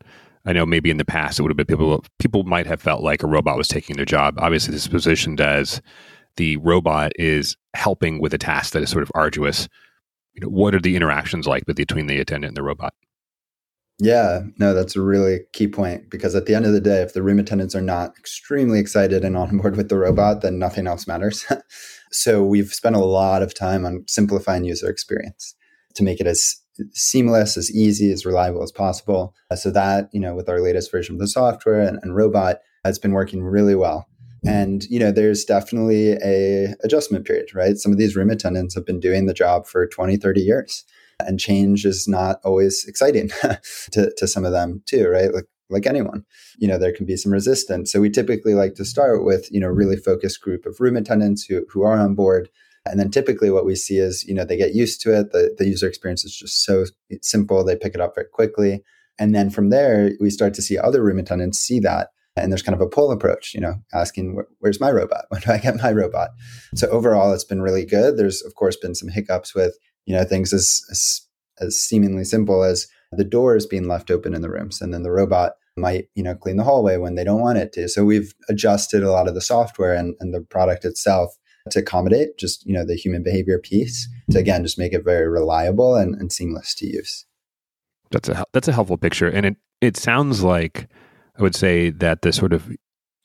I 0.45 0.53
know 0.53 0.65
maybe 0.65 0.91
in 0.91 0.97
the 0.97 1.05
past 1.05 1.39
it 1.39 1.43
would 1.43 1.51
have 1.51 1.57
been 1.57 1.67
people 1.67 2.05
people 2.19 2.45
might 2.45 2.67
have 2.67 2.81
felt 2.81 3.03
like 3.03 3.23
a 3.23 3.27
robot 3.27 3.59
was 3.59 3.69
taking 3.69 3.97
their 3.97 4.05
job. 4.05 4.37
Obviously, 4.39 4.73
this 4.73 4.83
is 4.83 4.89
positioned 4.89 5.41
as 5.41 5.83
the 6.37 6.57
robot 6.59 7.13
is 7.17 7.57
helping 7.75 8.21
with 8.21 8.33
a 8.33 8.39
task 8.39 8.73
that 8.73 8.83
is 8.83 8.91
sort 8.91 9.03
of 9.03 9.13
arduous. 9.15 9.69
You 10.33 10.41
know, 10.43 10.49
what 10.49 10.75
are 10.75 10.81
the 10.81 10.97
interactions 10.97 11.47
like 11.47 11.67
between 11.67 12.07
the 12.07 12.21
attendant 12.21 12.51
and 12.51 12.57
the 12.57 12.63
robot? 12.63 12.95
Yeah, 14.01 14.39
um, 14.43 14.55
no, 14.59 14.75
that's 14.75 14.95
a 14.95 15.01
really 15.01 15.41
key 15.53 15.67
point 15.67 16.09
because 16.09 16.37
at 16.37 16.47
the 16.47 16.55
end 16.55 16.67
of 16.67 16.73
the 16.73 16.81
day, 16.81 17.03
if 17.03 17.15
the 17.15 17.23
room 17.23 17.41
attendants 17.41 17.75
are 17.75 17.81
not 17.81 18.17
extremely 18.17 18.79
excited 18.79 19.25
and 19.25 19.37
on 19.37 19.59
board 19.59 19.77
with 19.77 19.89
the 19.89 19.99
robot, 19.99 20.41
then 20.41 20.59
nothing 20.59 20.87
else 20.87 21.07
matters. 21.07 21.45
so 22.13 22.45
we've 22.45 22.73
spent 22.73 22.95
a 22.95 23.01
lot 23.01 23.43
of 23.43 23.55
time 23.55 23.85
on 23.85 24.05
simplifying 24.07 24.65
user 24.65 24.89
experience 24.89 25.55
to 25.95 26.05
make 26.05 26.21
it 26.21 26.29
as 26.29 26.55
seamless, 26.93 27.57
as 27.57 27.75
easy, 27.75 28.13
as 28.13 28.25
reliable 28.25 28.63
as 28.63 28.71
possible. 28.71 29.35
So 29.57 29.71
that, 29.73 30.09
you 30.13 30.21
know, 30.21 30.35
with 30.35 30.49
our 30.49 30.61
latest 30.61 30.93
version 30.93 31.17
of 31.17 31.21
the 31.21 31.27
software 31.27 31.81
and, 31.81 31.99
and 32.03 32.15
robot, 32.15 32.59
has 32.85 33.01
been 33.01 33.13
working 33.13 33.43
really 33.43 33.75
well. 33.75 34.07
And 34.47 34.85
you 34.85 35.01
know, 35.01 35.11
there's 35.11 35.45
definitely 35.45 36.13
a 36.25 36.75
adjustment 36.85 37.27
period, 37.27 37.53
right? 37.53 37.77
Some 37.77 37.91
of 37.91 37.99
these 37.99 38.15
room 38.15 38.31
attendants 38.31 38.77
have 38.77 38.87
been 38.87 39.01
doing 39.01 39.27
the 39.27 39.35
job 39.35 39.67
for 39.67 39.89
20, 39.89 40.17
30 40.17 40.41
years 40.41 40.85
and 41.27 41.41
change 41.41 41.85
is 41.85 42.07
not 42.07 42.41
always 42.45 42.85
exciting 42.87 43.29
to, 43.93 44.13
to 44.17 44.27
some 44.27 44.45
of 44.45 44.53
them 44.53 44.83
too 44.87 45.09
right 45.09 45.35
like 45.35 45.47
like 45.71 45.87
anyone 45.87 46.25
you 46.59 46.67
know 46.69 46.79
there 46.79 46.93
can 46.93 47.05
be 47.05 47.17
some 47.17 47.33
resistance 47.33 47.93
so 47.93 48.01
we 48.01 48.09
typically 48.09 48.55
like 48.55 48.75
to 48.75 48.85
start 48.85 49.25
with 49.25 49.51
you 49.53 49.61
know 49.61 49.67
really 49.67 49.97
focused 49.97 50.41
group 50.41 50.65
of 50.65 50.81
room 50.81 50.97
attendants 50.97 51.45
who, 51.45 51.65
who 51.71 51.83
are 51.83 51.99
on 51.99 52.15
board 52.15 52.49
And 52.91 52.99
then 52.99 53.11
typically 53.11 53.51
what 53.51 53.67
we 53.67 53.75
see 53.75 53.99
is, 53.99 54.25
you 54.25 54.35
know, 54.35 54.45
they 54.45 54.57
get 54.57 54.75
used 54.75 55.01
to 55.03 55.19
it. 55.19 55.33
The, 55.33 55.55
the 55.59 55.67
user 55.67 55.87
experience 55.87 56.25
is 56.25 56.35
just 56.35 56.65
so 56.65 56.87
simple. 57.23 57.65
They 57.65 57.77
pick 57.77 57.95
it 57.95 58.01
up 58.01 58.15
very 58.15 58.29
quickly. 58.33 58.83
And 59.19 59.35
then 59.35 59.51
from 59.51 59.71
there, 59.71 60.13
we 60.21 60.31
start 60.31 60.55
to 60.55 60.63
see 60.63 60.79
other 60.79 61.03
room 61.03 61.19
attendants 61.19 61.59
see 61.59 61.81
that. 61.81 62.09
And 62.37 62.53
there's 62.53 62.63
kind 62.63 62.75
of 62.75 62.81
a 62.81 62.89
pull 62.89 63.11
approach, 63.11 63.53
you 63.53 63.61
know, 63.61 63.75
asking, 63.93 64.41
where's 64.61 64.81
my 64.81 64.91
robot? 64.91 65.25
When 65.31 65.41
do 65.41 65.51
I 65.51 65.59
get 65.59 65.77
my 65.77 65.91
robot? 65.91 66.31
So 66.77 66.89
overall, 66.89 67.33
it's 67.33 67.45
been 67.45 67.63
really 67.63 67.85
good. 67.85 68.17
There's, 68.17 68.43
of 68.43 68.55
course, 68.55 68.77
been 68.77 68.95
some 68.95 69.09
hiccups 69.09 69.55
with, 69.55 69.77
you 70.09 70.17
know, 70.17 70.25
things 70.25 70.55
as, 70.55 70.83
as, 70.91 71.21
as 71.61 71.79
seemingly 71.79 72.25
simple 72.25 72.65
as 72.65 72.89
the 73.13 73.25
doors 73.25 73.67
being 73.67 73.87
left 73.87 74.11
open 74.11 74.35
in 74.35 74.41
the 74.41 74.51
rooms. 74.51 74.81
And 74.81 74.93
then 74.93 75.03
the 75.03 75.11
robot 75.11 75.53
might, 75.77 76.09
you 76.15 76.23
know, 76.23 76.35
clean 76.35 76.57
the 76.57 76.65
hallway 76.65 76.97
when 76.97 77.15
they 77.15 77.25
don't 77.25 77.43
want 77.43 77.59
it 77.59 77.75
to. 77.75 77.89
So 77.89 78.07
we've 78.07 78.33
adjusted 78.49 79.03
a 79.03 79.13
lot 79.13 79.29
of 79.29 79.35
the 79.35 79.43
software 79.43 79.93
and, 79.93 80.15
and 80.19 80.33
the 80.33 80.41
product 80.41 80.87
itself 80.87 81.37
to 81.71 81.81
accommodate 81.81 82.39
just 82.39 82.65
you 82.65 82.73
know 82.73 82.83
the 82.83 82.95
human 82.95 83.23
behavior 83.23 83.59
piece 83.59 84.09
to 84.31 84.39
again 84.39 84.63
just 84.63 84.79
make 84.79 84.95
it 84.95 85.05
very 85.05 85.29
reliable 85.29 85.97
and, 85.97 86.15
and 86.15 86.33
seamless 86.33 86.75
to 86.75 86.87
use 86.87 87.27
that's 88.11 88.27
a 88.27 88.43
that's 88.55 88.69
a 88.69 88.73
helpful 88.73 88.97
picture 88.97 89.29
and 89.29 89.45
it 89.45 89.57
it 89.83 89.95
sounds 89.95 90.43
like 90.43 90.89
i 91.39 91.43
would 91.43 91.55
say 91.55 91.91
that 91.91 92.23
the 92.23 92.33
sort 92.33 92.55
of 92.55 92.75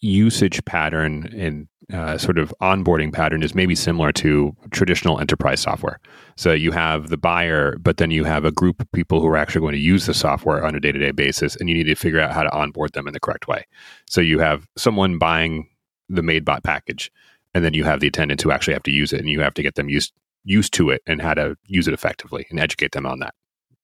usage 0.02 0.66
pattern 0.66 1.34
and 1.34 1.68
uh, 1.92 2.18
sort 2.18 2.38
of 2.38 2.54
onboarding 2.62 3.12
pattern 3.12 3.44
is 3.44 3.54
maybe 3.54 3.76
similar 3.76 4.12
to 4.14 4.56
traditional 4.72 5.20
enterprise 5.20 5.60
software. 5.60 6.00
So 6.38 6.54
you 6.54 6.72
have 6.72 7.10
the 7.10 7.18
buyer, 7.18 7.78
but 7.78 7.98
then 7.98 8.12
you 8.12 8.24
have 8.24 8.46
a 8.46 8.52
group 8.52 8.82
of 8.82 8.92
people 8.92 9.20
who 9.20 9.28
are 9.28 9.38
actually 9.38 9.62
going 9.62 9.74
to 9.74 9.80
use 9.80 10.06
the 10.06 10.14
software 10.14 10.66
on 10.66 10.76
a 10.76 10.80
day 10.80 10.92
to 10.92 11.00
day 11.00 11.12
basis, 11.12 11.56
and 11.56 11.70
you 11.70 11.76
need 11.76 11.84
to 11.86 11.96
figure 11.96 12.20
out 12.20 12.34
how 12.34 12.44
to 12.44 12.54
onboard 12.54 12.94
them 12.94 13.08
in 13.08 13.14
the 13.14 13.20
correct 13.20 13.48
way. 13.48 13.66
So 14.08 14.22
you 14.22 14.40
have 14.40 14.68
someone 14.78 15.18
buying 15.18 15.68
the 16.10 16.22
Maidbot 16.22 16.64
package, 16.64 17.12
and 17.54 17.64
then 17.64 17.74
you 17.74 17.84
have 17.84 18.00
the 18.00 18.08
attendants 18.08 18.44
who 18.44 18.52
actually 18.52 18.74
have 18.74 18.84
to 18.84 18.92
use 18.92 19.14
it 19.14 19.20
and 19.20 19.30
you 19.30 19.42
have 19.42 19.54
to 19.56 19.64
get 19.64 19.76
them 19.76 19.90
used 19.90 20.14
used 20.46 20.74
to 20.74 20.90
it 20.90 21.02
and 21.08 21.22
how 21.22 21.34
to 21.34 21.56
use 21.68 21.88
it 21.88 21.94
effectively 21.94 22.46
and 22.50 22.60
educate 22.60 22.92
them 22.92 23.06
on 23.06 23.20
that. 23.20 23.34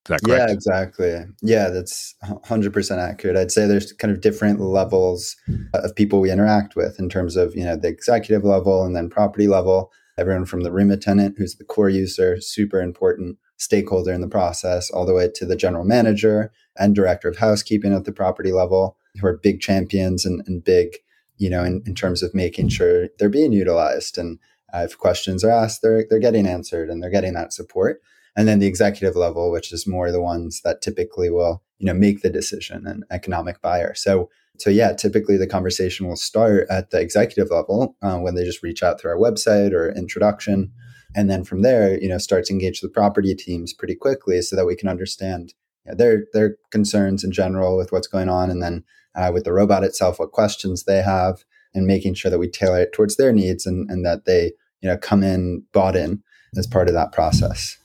That 0.09 0.21
correct? 0.23 0.49
Yeah, 0.49 0.53
exactly. 0.53 1.25
Yeah, 1.41 1.69
that's 1.69 2.15
100% 2.23 2.97
accurate. 2.97 3.37
I'd 3.37 3.51
say 3.51 3.65
there's 3.65 3.93
kind 3.93 4.11
of 4.11 4.21
different 4.21 4.59
levels 4.59 5.35
of 5.73 5.95
people 5.95 6.19
we 6.19 6.31
interact 6.31 6.75
with 6.75 6.99
in 6.99 7.09
terms 7.09 7.35
of, 7.35 7.55
you 7.55 7.63
know, 7.63 7.75
the 7.75 7.87
executive 7.87 8.43
level 8.43 8.83
and 8.83 8.95
then 8.95 9.09
property 9.09 9.47
level. 9.47 9.91
Everyone 10.17 10.45
from 10.45 10.61
the 10.61 10.71
room 10.71 10.91
attendant, 10.91 11.35
who's 11.37 11.55
the 11.55 11.63
core 11.63 11.89
user, 11.89 12.41
super 12.41 12.81
important 12.81 13.37
stakeholder 13.57 14.11
in 14.11 14.21
the 14.21 14.27
process, 14.27 14.91
all 14.91 15.05
the 15.05 15.13
way 15.13 15.29
to 15.33 15.45
the 15.45 15.55
general 15.55 15.85
manager 15.85 16.51
and 16.77 16.93
director 16.95 17.29
of 17.29 17.37
housekeeping 17.37 17.93
at 17.93 18.03
the 18.03 18.11
property 18.11 18.51
level, 18.51 18.97
who 19.19 19.27
are 19.27 19.37
big 19.37 19.61
champions 19.61 20.25
and, 20.25 20.41
and 20.45 20.63
big 20.63 20.97
you 21.39 21.49
know, 21.49 21.63
in, 21.63 21.81
in 21.85 21.95
terms 21.95 22.21
of 22.21 22.35
making 22.35 22.69
sure 22.69 23.07
they're 23.17 23.29
being 23.29 23.53
utilized. 23.53 24.17
And 24.17 24.37
uh, 24.73 24.79
if 24.79 24.97
questions 24.97 25.43
are 25.43 25.49
asked, 25.49 25.81
they're, 25.81 26.05
they're 26.07 26.19
getting 26.19 26.45
answered 26.45 26.89
and 26.89 27.01
they're 27.01 27.09
getting 27.09 27.33
that 27.33 27.53
support. 27.53 28.01
And 28.35 28.47
then 28.47 28.59
the 28.59 28.67
executive 28.67 29.15
level, 29.15 29.51
which 29.51 29.73
is 29.73 29.87
more 29.87 30.11
the 30.11 30.21
ones 30.21 30.61
that 30.63 30.81
typically 30.81 31.29
will, 31.29 31.63
you 31.77 31.85
know, 31.85 31.93
make 31.93 32.21
the 32.21 32.29
decision 32.29 32.85
and 32.87 33.03
economic 33.11 33.61
buyer. 33.61 33.93
So, 33.95 34.29
so 34.59 34.69
yeah, 34.69 34.93
typically 34.93 35.37
the 35.37 35.47
conversation 35.47 36.07
will 36.07 36.15
start 36.15 36.67
at 36.69 36.91
the 36.91 36.99
executive 36.99 37.49
level 37.51 37.95
uh, 38.01 38.17
when 38.17 38.35
they 38.35 38.43
just 38.43 38.63
reach 38.63 38.83
out 38.83 38.99
through 38.99 39.11
our 39.11 39.17
website 39.17 39.71
or 39.71 39.91
introduction. 39.93 40.71
And 41.15 41.29
then 41.29 41.43
from 41.43 41.61
there, 41.63 41.99
you 41.99 42.07
know, 42.07 42.17
start 42.17 42.45
to 42.45 42.53
engage 42.53 42.81
the 42.81 42.89
property 42.89 43.33
teams 43.33 43.73
pretty 43.73 43.95
quickly 43.95 44.41
so 44.41 44.55
that 44.55 44.65
we 44.65 44.75
can 44.75 44.89
understand 44.89 45.53
you 45.85 45.91
know, 45.91 45.95
their, 45.95 46.25
their 46.33 46.57
concerns 46.71 47.23
in 47.23 47.31
general 47.31 47.77
with 47.77 47.91
what's 47.91 48.07
going 48.07 48.29
on. 48.29 48.51
And 48.51 48.61
then 48.61 48.83
uh, 49.15 49.31
with 49.33 49.43
the 49.43 49.53
robot 49.53 49.83
itself, 49.83 50.19
what 50.19 50.31
questions 50.31 50.83
they 50.83 51.01
have, 51.01 51.43
and 51.73 51.85
making 51.85 52.13
sure 52.13 52.31
that 52.31 52.39
we 52.39 52.49
tailor 52.49 52.81
it 52.81 52.93
towards 52.93 53.17
their 53.17 53.31
needs 53.31 53.65
and, 53.65 53.89
and 53.89 54.05
that 54.05 54.25
they 54.25 54.53
you 54.81 54.89
know 54.89 54.97
come 54.97 55.23
in 55.23 55.63
bought 55.73 55.95
in 55.95 56.23
as 56.57 56.67
part 56.67 56.87
of 56.87 56.93
that 56.93 57.11
process. 57.11 57.77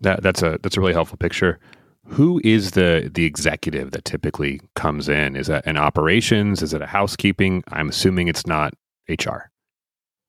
That 0.00 0.22
that's 0.22 0.42
a 0.42 0.58
that's 0.62 0.76
a 0.76 0.80
really 0.80 0.92
helpful 0.92 1.18
picture. 1.18 1.58
Who 2.06 2.40
is 2.42 2.72
the 2.72 3.10
the 3.12 3.24
executive 3.24 3.90
that 3.92 4.04
typically 4.04 4.60
comes 4.74 5.08
in? 5.08 5.36
Is 5.36 5.46
that 5.48 5.66
an 5.66 5.76
operations? 5.76 6.62
Is 6.62 6.72
it 6.72 6.82
a 6.82 6.86
housekeeping? 6.86 7.62
I'm 7.68 7.88
assuming 7.88 8.28
it's 8.28 8.46
not 8.46 8.74
HR. 9.08 9.50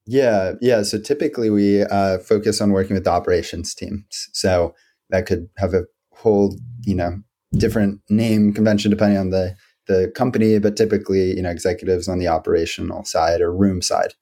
Yeah, 0.05 0.53
yeah. 0.61 0.83
So 0.83 0.99
typically 0.99 1.49
we 1.49 1.83
uh, 1.83 2.17
focus 2.19 2.59
on 2.59 2.71
working 2.71 2.95
with 2.95 3.03
the 3.03 3.11
operations 3.11 3.73
teams. 3.73 4.29
So 4.33 4.75
that 5.09 5.25
could 5.25 5.47
have 5.57 5.73
a 5.73 5.83
whole, 6.13 6.55
you 6.81 6.95
know, 6.95 7.21
different 7.53 8.01
name 8.09 8.53
convention 8.53 8.91
depending 8.91 9.17
on 9.17 9.29
the 9.29 9.55
the 9.87 10.11
company, 10.15 10.59
but 10.59 10.77
typically, 10.77 11.35
you 11.35 11.41
know, 11.41 11.49
executives 11.49 12.07
on 12.07 12.19
the 12.19 12.27
operational 12.27 13.03
side 13.03 13.41
or 13.41 13.53
room 13.53 13.81
side. 13.81 14.13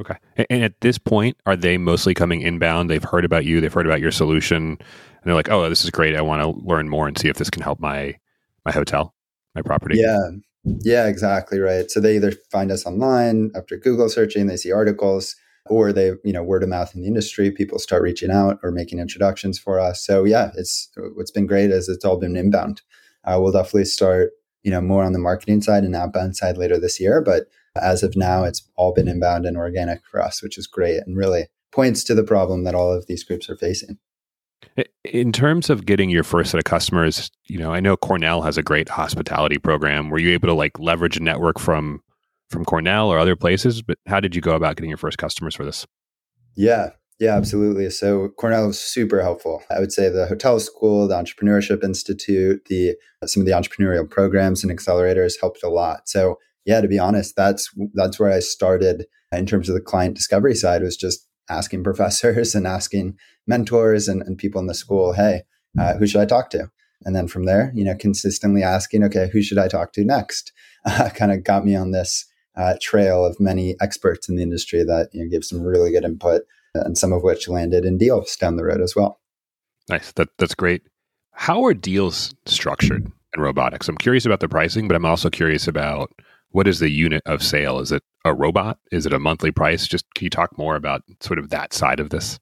Okay. 0.00 0.16
And 0.50 0.64
at 0.64 0.80
this 0.80 0.98
point, 0.98 1.36
are 1.46 1.56
they 1.56 1.78
mostly 1.78 2.14
coming 2.14 2.40
inbound? 2.40 2.90
They've 2.90 3.02
heard 3.02 3.24
about 3.24 3.44
you, 3.44 3.60
they've 3.60 3.72
heard 3.72 3.86
about 3.86 4.00
your 4.00 4.10
solution, 4.10 4.56
and 4.66 4.78
they're 5.24 5.34
like, 5.34 5.50
"Oh, 5.50 5.68
this 5.68 5.84
is 5.84 5.90
great. 5.90 6.16
I 6.16 6.20
want 6.20 6.42
to 6.42 6.66
learn 6.66 6.88
more 6.88 7.06
and 7.06 7.18
see 7.18 7.28
if 7.28 7.36
this 7.36 7.50
can 7.50 7.62
help 7.62 7.80
my 7.80 8.14
my 8.64 8.72
hotel, 8.72 9.14
my 9.54 9.62
property." 9.62 9.98
Yeah. 9.98 10.30
Yeah, 10.64 11.06
exactly 11.06 11.58
right. 11.58 11.90
So 11.90 12.00
they 12.00 12.16
either 12.16 12.32
find 12.50 12.72
us 12.72 12.86
online 12.86 13.50
after 13.54 13.76
Google 13.76 14.08
searching, 14.08 14.46
they 14.46 14.56
see 14.56 14.72
articles, 14.72 15.36
or 15.66 15.92
they, 15.92 16.12
you 16.24 16.32
know, 16.32 16.42
word 16.42 16.62
of 16.62 16.70
mouth 16.70 16.94
in 16.94 17.02
the 17.02 17.06
industry, 17.06 17.50
people 17.50 17.78
start 17.78 18.02
reaching 18.02 18.30
out 18.30 18.60
or 18.62 18.70
making 18.70 18.98
introductions 18.98 19.58
for 19.58 19.78
us. 19.78 20.04
So 20.04 20.24
yeah, 20.24 20.52
it's 20.56 20.90
what's 21.14 21.30
been 21.30 21.46
great 21.46 21.70
is 21.70 21.90
it's 21.90 22.04
all 22.04 22.16
been 22.16 22.34
inbound. 22.34 22.80
Uh, 23.24 23.38
we'll 23.40 23.52
definitely 23.52 23.84
start 23.84 24.30
you 24.64 24.70
know, 24.70 24.80
more 24.80 25.04
on 25.04 25.12
the 25.12 25.18
marketing 25.18 25.62
side 25.62 25.84
and 25.84 25.94
outbound 25.94 26.36
side 26.36 26.56
later 26.56 26.78
this 26.80 26.98
year. 26.98 27.20
But 27.20 27.44
as 27.76 28.02
of 28.02 28.16
now, 28.16 28.44
it's 28.44 28.68
all 28.76 28.92
been 28.92 29.08
inbound 29.08 29.46
and 29.46 29.56
organic 29.56 30.00
for 30.06 30.22
us, 30.22 30.42
which 30.42 30.58
is 30.58 30.66
great 30.66 31.00
and 31.06 31.16
really 31.16 31.46
points 31.72 32.04
to 32.04 32.14
the 32.14 32.22
problem 32.22 32.64
that 32.64 32.74
all 32.74 32.92
of 32.92 33.06
these 33.06 33.24
groups 33.24 33.48
are 33.50 33.56
facing. 33.56 33.98
In 35.04 35.32
terms 35.32 35.68
of 35.68 35.84
getting 35.84 36.08
your 36.08 36.22
first 36.22 36.50
set 36.50 36.58
of 36.58 36.64
customers, 36.64 37.30
you 37.44 37.58
know, 37.58 37.72
I 37.72 37.80
know 37.80 37.96
Cornell 37.96 38.42
has 38.42 38.56
a 38.56 38.62
great 38.62 38.88
hospitality 38.88 39.58
program. 39.58 40.08
Were 40.08 40.18
you 40.18 40.32
able 40.32 40.48
to 40.48 40.54
like 40.54 40.78
leverage 40.78 41.16
a 41.16 41.22
network 41.22 41.58
from 41.58 42.00
from 42.50 42.64
Cornell 42.64 43.08
or 43.08 43.18
other 43.18 43.36
places? 43.36 43.82
But 43.82 43.98
how 44.06 44.20
did 44.20 44.34
you 44.34 44.40
go 44.40 44.54
about 44.54 44.76
getting 44.76 44.90
your 44.90 44.96
first 44.96 45.18
customers 45.18 45.54
for 45.54 45.64
this? 45.64 45.86
Yeah, 46.56 46.90
yeah, 47.18 47.36
absolutely. 47.36 47.90
So 47.90 48.30
Cornell 48.38 48.66
was 48.68 48.80
super 48.80 49.22
helpful. 49.22 49.62
I 49.70 49.80
would 49.80 49.92
say 49.92 50.08
the 50.08 50.26
hotel 50.26 50.58
school, 50.60 51.08
the 51.08 51.14
entrepreneurship 51.14 51.84
institute, 51.84 52.64
the 52.66 52.96
some 53.26 53.42
of 53.42 53.46
the 53.46 53.52
entrepreneurial 53.52 54.08
programs 54.08 54.64
and 54.64 54.76
accelerators 54.76 55.34
helped 55.40 55.62
a 55.62 55.68
lot. 55.68 56.08
So 56.08 56.38
yeah, 56.64 56.80
to 56.80 56.88
be 56.88 56.98
honest, 56.98 57.36
that's 57.36 57.70
that's 57.94 58.18
where 58.18 58.32
I 58.32 58.40
started 58.40 59.06
in 59.32 59.46
terms 59.46 59.68
of 59.68 59.74
the 59.74 59.80
client 59.80 60.16
discovery 60.16 60.54
side 60.54 60.82
was 60.82 60.96
just 60.96 61.26
asking 61.50 61.84
professors 61.84 62.54
and 62.54 62.66
asking 62.66 63.16
mentors 63.46 64.08
and, 64.08 64.22
and 64.22 64.38
people 64.38 64.60
in 64.60 64.66
the 64.66 64.74
school, 64.74 65.12
hey, 65.12 65.42
uh, 65.78 65.94
who 65.94 66.06
should 66.06 66.20
I 66.20 66.26
talk 66.26 66.50
to? 66.50 66.70
And 67.04 67.14
then 67.14 67.28
from 67.28 67.44
there, 67.44 67.70
you 67.74 67.84
know, 67.84 67.94
consistently 67.94 68.62
asking, 68.62 69.04
okay, 69.04 69.28
who 69.30 69.42
should 69.42 69.58
I 69.58 69.68
talk 69.68 69.92
to 69.92 70.04
next? 70.04 70.52
Uh, 70.86 71.08
kind 71.08 71.32
of 71.32 71.42
got 71.42 71.64
me 71.64 71.74
on 71.74 71.92
this 71.92 72.26
uh, 72.56 72.74
trail 72.78 73.24
of 73.24 73.40
many 73.40 73.74
experts 73.80 74.28
in 74.28 74.36
the 74.36 74.42
industry 74.42 74.84
that 74.84 75.08
you 75.14 75.24
know, 75.24 75.30
gave 75.30 75.42
some 75.42 75.62
really 75.62 75.90
good 75.90 76.04
input 76.04 76.42
and 76.74 76.98
some 76.98 77.10
of 77.10 77.22
which 77.22 77.48
landed 77.48 77.86
in 77.86 77.96
deals 77.96 78.36
down 78.36 78.56
the 78.56 78.64
road 78.64 78.82
as 78.82 78.94
well. 78.94 79.18
Nice. 79.88 80.12
That 80.12 80.28
that's 80.36 80.54
great. 80.54 80.82
How 81.32 81.64
are 81.64 81.72
deals 81.72 82.34
structured 82.44 83.10
in 83.34 83.40
robotics? 83.40 83.88
I'm 83.88 83.96
curious 83.96 84.26
about 84.26 84.40
the 84.40 84.48
pricing, 84.48 84.88
but 84.88 84.94
I'm 84.94 85.06
also 85.06 85.30
curious 85.30 85.66
about 85.66 86.12
what 86.54 86.68
is 86.68 86.78
the 86.78 86.90
unit 86.90 87.22
of 87.26 87.42
sale? 87.42 87.80
Is 87.80 87.90
it 87.90 88.02
a 88.24 88.32
robot? 88.32 88.78
Is 88.92 89.06
it 89.06 89.12
a 89.12 89.18
monthly 89.18 89.50
price? 89.50 89.86
Just 89.86 90.04
can 90.14 90.24
you 90.24 90.30
talk 90.30 90.56
more 90.56 90.76
about 90.76 91.02
sort 91.20 91.38
of 91.38 91.50
that 91.50 91.72
side 91.72 92.00
of 92.00 92.10
this? 92.10 92.38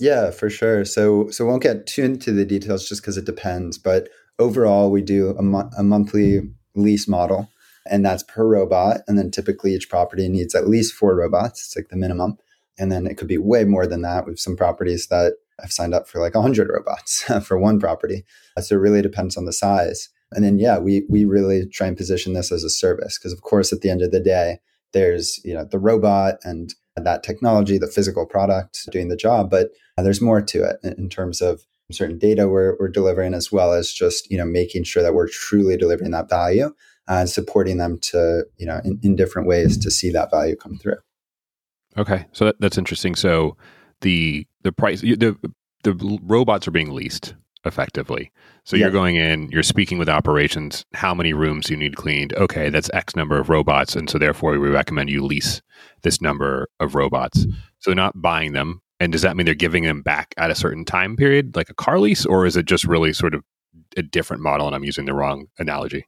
Yeah, 0.00 0.30
for 0.30 0.48
sure. 0.48 0.84
So 0.84 1.28
so 1.30 1.44
won't 1.44 1.62
get 1.62 1.86
too 1.86 2.04
into 2.04 2.32
the 2.32 2.44
details 2.44 2.88
just 2.88 3.02
because 3.02 3.16
it 3.16 3.26
depends, 3.26 3.78
but 3.78 4.08
overall 4.38 4.90
we 4.90 5.02
do 5.02 5.36
a, 5.38 5.42
mo- 5.42 5.70
a 5.78 5.82
monthly 5.82 6.40
lease 6.74 7.06
model 7.06 7.48
and 7.86 8.04
that's 8.04 8.24
per 8.24 8.44
robot 8.44 9.02
and 9.06 9.16
then 9.18 9.30
typically 9.30 9.74
each 9.74 9.88
property 9.88 10.28
needs 10.28 10.54
at 10.56 10.66
least 10.66 10.92
four 10.92 11.14
robots 11.14 11.64
it's 11.64 11.76
like 11.76 11.88
the 11.88 11.96
minimum 11.96 12.36
and 12.78 12.90
then 12.90 13.06
it 13.06 13.16
could 13.16 13.28
be 13.28 13.38
way 13.38 13.64
more 13.64 13.86
than 13.86 14.02
that. 14.02 14.26
We 14.26 14.32
have 14.32 14.40
some 14.40 14.56
properties 14.56 15.06
that 15.08 15.34
have 15.60 15.72
signed 15.72 15.94
up 15.94 16.08
for 16.08 16.20
like 16.20 16.34
100 16.34 16.68
robots 16.68 17.22
for 17.46 17.58
one 17.58 17.78
property. 17.78 18.24
So 18.60 18.76
it 18.76 18.80
really 18.80 19.02
depends 19.02 19.36
on 19.36 19.44
the 19.44 19.52
size. 19.52 20.08
And 20.34 20.44
then, 20.44 20.58
yeah, 20.58 20.78
we, 20.78 21.04
we 21.08 21.24
really 21.24 21.66
try 21.66 21.86
and 21.86 21.96
position 21.96 22.32
this 22.32 22.52
as 22.52 22.64
a 22.64 22.70
service 22.70 23.18
because, 23.18 23.32
of 23.32 23.42
course, 23.42 23.72
at 23.72 23.80
the 23.80 23.90
end 23.90 24.02
of 24.02 24.10
the 24.10 24.20
day, 24.20 24.58
there's 24.94 25.40
you 25.44 25.52
know 25.52 25.64
the 25.64 25.78
robot 25.78 26.36
and 26.44 26.74
that 26.96 27.22
technology, 27.22 27.76
the 27.76 27.88
physical 27.88 28.24
product 28.24 28.88
doing 28.90 29.08
the 29.08 29.16
job, 29.16 29.50
but 29.50 29.70
there's 29.98 30.20
more 30.20 30.40
to 30.40 30.64
it 30.64 30.78
in 30.96 31.08
terms 31.08 31.42
of 31.42 31.66
certain 31.92 32.18
data 32.18 32.48
we're, 32.48 32.76
we're 32.80 32.88
delivering 32.88 33.34
as 33.34 33.52
well 33.52 33.72
as 33.72 33.92
just 33.92 34.30
you 34.30 34.38
know 34.38 34.46
making 34.46 34.84
sure 34.84 35.02
that 35.02 35.12
we're 35.12 35.28
truly 35.28 35.76
delivering 35.76 36.12
that 36.12 36.30
value 36.30 36.74
and 37.08 37.28
supporting 37.28 37.76
them 37.76 37.98
to 38.00 38.44
you 38.56 38.64
know 38.64 38.80
in, 38.84 38.98
in 39.02 39.16
different 39.16 39.46
ways 39.46 39.76
to 39.76 39.90
see 39.90 40.10
that 40.10 40.30
value 40.30 40.56
come 40.56 40.78
through. 40.78 40.96
Okay, 41.98 42.24
so 42.32 42.46
that, 42.46 42.60
that's 42.60 42.78
interesting. 42.78 43.14
So 43.14 43.56
the 44.00 44.46
the 44.62 44.72
price 44.72 45.02
the 45.02 45.36
the 45.82 46.18
robots 46.22 46.66
are 46.66 46.72
being 46.72 46.92
leased, 46.92 47.34
effectively. 47.64 48.30
So 48.64 48.76
you're 48.76 48.90
going 48.90 49.16
in, 49.16 49.50
you're 49.50 49.62
speaking 49.62 49.98
with 49.98 50.08
operations. 50.08 50.84
How 50.94 51.14
many 51.14 51.32
rooms 51.32 51.68
you 51.68 51.76
need 51.76 51.96
cleaned? 51.96 52.32
Okay, 52.34 52.70
that's 52.70 52.90
X 52.94 53.14
number 53.14 53.38
of 53.38 53.48
robots, 53.50 53.94
and 53.94 54.08
so 54.08 54.18
therefore 54.18 54.58
we 54.58 54.68
recommend 54.68 55.10
you 55.10 55.24
lease 55.24 55.60
this 56.02 56.20
number 56.20 56.68
of 56.80 56.94
robots. 56.94 57.42
So 57.80 57.90
they're 57.90 57.94
not 57.94 58.20
buying 58.20 58.52
them. 58.52 58.80
And 59.00 59.12
does 59.12 59.22
that 59.22 59.36
mean 59.36 59.44
they're 59.44 59.54
giving 59.54 59.82
them 59.82 60.02
back 60.02 60.34
at 60.38 60.50
a 60.50 60.54
certain 60.54 60.84
time 60.84 61.16
period, 61.16 61.56
like 61.56 61.68
a 61.68 61.74
car 61.74 61.98
lease, 61.98 62.24
or 62.24 62.46
is 62.46 62.56
it 62.56 62.64
just 62.64 62.84
really 62.84 63.12
sort 63.12 63.34
of 63.34 63.42
a 63.96 64.02
different 64.02 64.42
model? 64.42 64.66
And 64.66 64.74
I'm 64.74 64.84
using 64.84 65.04
the 65.04 65.14
wrong 65.14 65.46
analogy. 65.58 66.06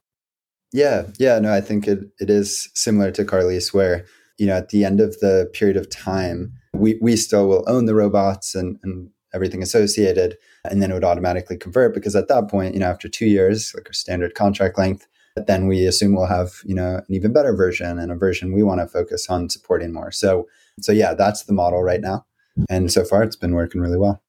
Yeah, 0.73 1.07
yeah, 1.19 1.39
no, 1.39 1.53
I 1.53 1.61
think 1.61 1.87
it, 1.87 1.99
it 2.19 2.29
is 2.29 2.69
similar 2.73 3.11
to 3.11 3.25
car 3.25 3.43
lease, 3.43 3.73
where 3.73 4.05
you 4.37 4.47
know 4.47 4.57
at 4.57 4.69
the 4.69 4.83
end 4.83 4.99
of 4.99 5.19
the 5.19 5.49
period 5.53 5.77
of 5.77 5.89
time, 5.89 6.53
we 6.73 6.97
we 7.01 7.15
still 7.15 7.47
will 7.47 7.63
own 7.67 7.85
the 7.85 7.95
robots 7.95 8.55
and 8.55 8.77
and 8.83 9.09
everything 9.33 9.61
associated, 9.61 10.37
and 10.63 10.81
then 10.81 10.91
it 10.91 10.93
would 10.93 11.03
automatically 11.03 11.57
convert 11.57 11.93
because 11.93 12.15
at 12.15 12.27
that 12.27 12.49
point, 12.49 12.73
you 12.73 12.79
know, 12.79 12.87
after 12.87 13.09
two 13.09 13.27
years, 13.27 13.73
like 13.75 13.87
our 13.87 13.93
standard 13.93 14.35
contract 14.35 14.77
length, 14.77 15.07
then 15.45 15.67
we 15.67 15.85
assume 15.85 16.15
we'll 16.15 16.25
have 16.25 16.61
you 16.65 16.73
know 16.73 16.97
an 16.97 17.05
even 17.09 17.33
better 17.33 17.55
version 17.55 17.99
and 17.99 18.11
a 18.11 18.15
version 18.15 18.53
we 18.53 18.63
want 18.63 18.81
to 18.81 18.87
focus 18.87 19.29
on 19.29 19.49
supporting 19.49 19.93
more. 19.93 20.11
So 20.11 20.47
so 20.79 20.91
yeah, 20.91 21.13
that's 21.13 21.43
the 21.43 21.53
model 21.53 21.83
right 21.83 22.01
now, 22.01 22.25
and 22.69 22.91
so 22.91 23.03
far 23.03 23.23
it's 23.23 23.35
been 23.35 23.53
working 23.53 23.81
really 23.81 23.97
well. 23.97 24.21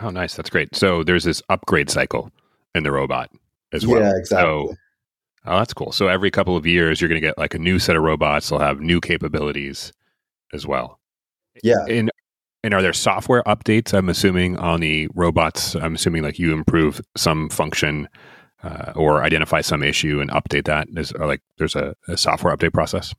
Oh, 0.00 0.10
nice, 0.10 0.34
that's 0.34 0.50
great. 0.50 0.74
So 0.74 1.02
there's 1.02 1.24
this 1.24 1.42
upgrade 1.48 1.90
cycle 1.90 2.30
in 2.74 2.82
the 2.82 2.92
robot 2.92 3.30
as 3.72 3.86
well. 3.86 4.00
Yeah, 4.00 4.12
exactly. 4.16 4.68
So, 4.68 4.76
oh, 5.46 5.58
that's 5.58 5.72
cool. 5.72 5.92
So 5.92 6.08
every 6.08 6.30
couple 6.30 6.56
of 6.56 6.66
years, 6.66 7.00
you're 7.00 7.08
going 7.08 7.20
to 7.20 7.26
get 7.26 7.38
like 7.38 7.54
a 7.54 7.58
new 7.58 7.78
set 7.78 7.96
of 7.96 8.02
robots. 8.02 8.50
They'll 8.50 8.58
have 8.58 8.80
new 8.80 9.00
capabilities 9.00 9.92
as 10.52 10.66
well. 10.66 11.00
Yeah. 11.62 11.84
And 11.88 12.10
and 12.66 12.74
are 12.74 12.82
there 12.82 12.92
software 12.92 13.44
updates? 13.44 13.94
I'm 13.94 14.08
assuming 14.08 14.58
on 14.58 14.80
the 14.80 15.06
robots. 15.14 15.76
I'm 15.76 15.94
assuming 15.94 16.24
like 16.24 16.36
you 16.36 16.52
improve 16.52 17.00
some 17.16 17.48
function 17.48 18.08
uh, 18.64 18.92
or 18.96 19.22
identify 19.22 19.60
some 19.60 19.84
issue 19.84 20.20
and 20.20 20.28
update 20.30 20.64
that. 20.64 20.88
Is 20.96 21.12
like 21.12 21.42
there's 21.58 21.76
a, 21.76 21.94
a 22.08 22.16
software 22.16 22.54
update 22.54 22.72
process. 22.72 23.14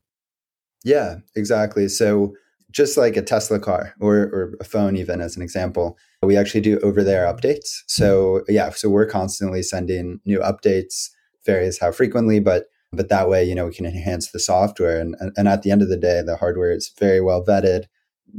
Yeah, 0.83 1.19
exactly. 1.33 1.87
So 1.87 2.33
just 2.71 2.97
like 2.97 3.15
a 3.15 3.21
Tesla 3.21 3.57
car 3.57 3.93
or, 4.01 4.15
or 4.17 4.57
a 4.59 4.65
phone, 4.65 4.97
even 4.97 5.21
as 5.21 5.37
an 5.37 5.41
example, 5.41 5.97
we 6.21 6.35
actually 6.35 6.61
do 6.61 6.77
over 6.81 7.01
there 7.01 7.25
updates. 7.25 7.83
So 7.87 8.43
yeah, 8.49 8.71
so 8.71 8.89
we're 8.89 9.05
constantly 9.05 9.63
sending 9.63 10.19
new 10.25 10.39
updates, 10.39 11.09
varies 11.45 11.79
how 11.79 11.93
frequently, 11.93 12.41
but 12.41 12.65
but 12.91 13.07
that 13.07 13.29
way, 13.29 13.45
you 13.45 13.55
know, 13.55 13.67
we 13.67 13.73
can 13.73 13.85
enhance 13.85 14.31
the 14.31 14.39
software. 14.39 14.99
And, 14.99 15.15
and 15.37 15.47
at 15.47 15.61
the 15.61 15.71
end 15.71 15.81
of 15.81 15.89
the 15.89 15.97
day, 15.97 16.21
the 16.21 16.35
hardware 16.35 16.71
is 16.71 16.91
very 16.99 17.21
well 17.21 17.45
vetted 17.45 17.85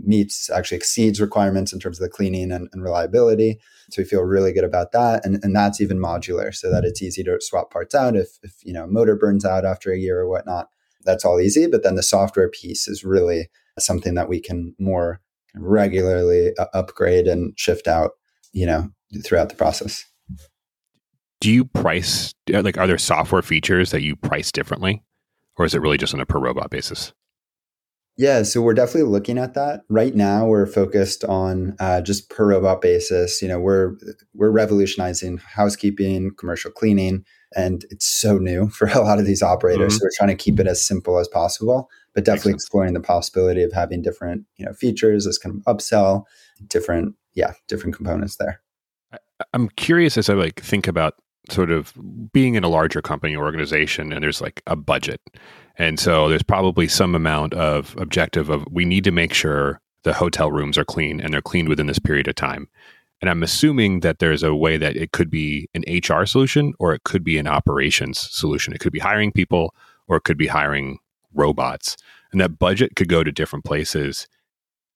meets 0.04 0.50
actually 0.50 0.76
exceeds 0.76 1.20
requirements 1.20 1.72
in 1.72 1.80
terms 1.80 1.98
of 1.98 2.02
the 2.02 2.10
cleaning 2.10 2.52
and, 2.52 2.68
and, 2.72 2.82
reliability. 2.82 3.58
So 3.90 4.02
we 4.02 4.08
feel 4.08 4.22
really 4.22 4.52
good 4.52 4.64
about 4.64 4.92
that. 4.92 5.24
And, 5.24 5.42
and 5.42 5.54
that's 5.54 5.80
even 5.80 5.98
modular 5.98 6.54
so 6.54 6.70
that 6.70 6.84
it's 6.84 7.02
easy 7.02 7.22
to 7.24 7.38
swap 7.40 7.72
parts 7.72 7.94
out 7.94 8.16
if, 8.16 8.38
if 8.42 8.54
you 8.62 8.72
know 8.72 8.86
motor 8.86 9.16
burns 9.16 9.44
out 9.44 9.64
after 9.64 9.92
a 9.92 9.98
year 9.98 10.20
or 10.20 10.28
whatnot. 10.28 10.68
That's 11.04 11.24
all 11.24 11.40
easy. 11.40 11.66
But 11.66 11.82
then 11.82 11.94
the 11.94 12.02
software 12.02 12.48
piece 12.48 12.86
is 12.86 13.04
really 13.04 13.48
something 13.78 14.14
that 14.14 14.28
we 14.28 14.40
can 14.40 14.74
more 14.78 15.20
regularly 15.54 16.52
uh, 16.58 16.66
upgrade 16.74 17.26
and 17.26 17.58
shift 17.58 17.88
out, 17.88 18.12
you 18.52 18.66
know, 18.66 18.90
throughout 19.24 19.48
the 19.48 19.54
process. 19.54 20.04
Do 21.40 21.50
you 21.50 21.64
price 21.64 22.34
like 22.50 22.76
are 22.76 22.86
there 22.86 22.98
software 22.98 23.42
features 23.42 23.90
that 23.92 24.02
you 24.02 24.16
price 24.16 24.50
differently? 24.52 25.02
Or 25.56 25.64
is 25.64 25.74
it 25.74 25.80
really 25.80 25.98
just 25.98 26.14
on 26.14 26.20
a 26.20 26.26
per 26.26 26.38
robot 26.38 26.70
basis? 26.70 27.12
Yeah, 28.18 28.42
so 28.42 28.60
we're 28.60 28.74
definitely 28.74 29.08
looking 29.08 29.38
at 29.38 29.54
that. 29.54 29.82
Right 29.88 30.12
now, 30.12 30.44
we're 30.44 30.66
focused 30.66 31.22
on 31.24 31.76
uh, 31.78 32.00
just 32.00 32.28
per 32.28 32.48
robot 32.48 32.80
basis. 32.80 33.40
You 33.40 33.46
know, 33.46 33.60
we're 33.60 33.94
we're 34.34 34.50
revolutionizing 34.50 35.38
housekeeping, 35.38 36.32
commercial 36.36 36.72
cleaning, 36.72 37.24
and 37.54 37.84
it's 37.90 38.06
so 38.06 38.36
new 38.36 38.68
for 38.70 38.88
a 38.88 39.02
lot 39.02 39.20
of 39.20 39.24
these 39.24 39.40
operators. 39.40 39.92
Mm-hmm. 39.92 39.98
So 39.98 40.04
we're 40.04 40.10
trying 40.16 40.36
to 40.36 40.42
keep 40.42 40.58
it 40.58 40.66
as 40.66 40.84
simple 40.84 41.18
as 41.18 41.28
possible, 41.28 41.88
but 42.12 42.24
definitely 42.24 42.54
exploring 42.54 42.94
the 42.94 43.00
possibility 43.00 43.62
of 43.62 43.72
having 43.72 44.02
different 44.02 44.44
you 44.56 44.66
know 44.66 44.72
features 44.72 45.24
as 45.24 45.38
kind 45.38 45.54
of 45.54 45.76
upsell, 45.76 46.24
different 46.66 47.14
yeah, 47.34 47.52
different 47.68 47.94
components 47.94 48.34
there. 48.34 48.60
I'm 49.54 49.68
curious 49.76 50.18
as 50.18 50.28
I 50.28 50.34
like 50.34 50.60
think 50.60 50.88
about 50.88 51.14
sort 51.50 51.70
of 51.70 51.94
being 52.32 52.56
in 52.56 52.64
a 52.64 52.68
larger 52.68 53.00
company 53.00 53.34
or 53.34 53.44
organization 53.44 54.12
and 54.12 54.22
there's 54.22 54.42
like 54.42 54.60
a 54.66 54.76
budget 54.76 55.20
and 55.78 55.98
so 55.98 56.28
there's 56.28 56.42
probably 56.42 56.88
some 56.88 57.14
amount 57.14 57.54
of 57.54 57.96
objective 57.98 58.50
of 58.50 58.66
we 58.70 58.84
need 58.84 59.04
to 59.04 59.12
make 59.12 59.32
sure 59.32 59.80
the 60.02 60.12
hotel 60.12 60.50
rooms 60.50 60.76
are 60.76 60.84
clean 60.84 61.20
and 61.20 61.32
they're 61.32 61.40
cleaned 61.40 61.68
within 61.68 61.86
this 61.86 61.98
period 61.98 62.28
of 62.28 62.34
time. 62.34 62.68
And 63.20 63.30
I'm 63.30 63.42
assuming 63.42 64.00
that 64.00 64.18
there's 64.18 64.42
a 64.42 64.54
way 64.54 64.76
that 64.76 64.96
it 64.96 65.12
could 65.12 65.30
be 65.30 65.68
an 65.74 65.84
HR 65.88 66.24
solution 66.24 66.72
or 66.78 66.94
it 66.94 67.04
could 67.04 67.24
be 67.24 67.38
an 67.38 67.46
operations 67.46 68.18
solution. 68.18 68.72
It 68.72 68.80
could 68.80 68.92
be 68.92 68.98
hiring 69.00 69.32
people 69.32 69.74
or 70.06 70.16
it 70.16 70.24
could 70.24 70.38
be 70.38 70.46
hiring 70.46 70.98
robots. 71.34 71.96
And 72.32 72.40
that 72.40 72.58
budget 72.58 72.96
could 72.96 73.08
go 73.08 73.24
to 73.24 73.32
different 73.32 73.64
places. 73.64 74.28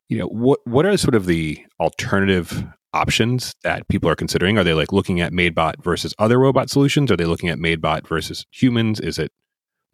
You 0.08 0.18
know, 0.18 0.26
what 0.26 0.60
what 0.64 0.84
are 0.84 0.96
sort 0.96 1.14
of 1.14 1.26
the 1.26 1.64
alternative 1.80 2.64
options 2.92 3.54
that 3.62 3.88
people 3.88 4.08
are 4.08 4.16
considering? 4.16 4.58
Are 4.58 4.64
they 4.64 4.74
like 4.74 4.92
looking 4.92 5.20
at 5.20 5.32
Maidbot 5.32 5.82
versus 5.82 6.14
other 6.18 6.38
robot 6.38 6.70
solutions? 6.70 7.10
Are 7.10 7.16
they 7.16 7.24
looking 7.24 7.48
at 7.48 7.58
Maidbot 7.58 8.06
versus 8.06 8.46
humans? 8.50 9.00
Is 9.00 9.18
it 9.18 9.32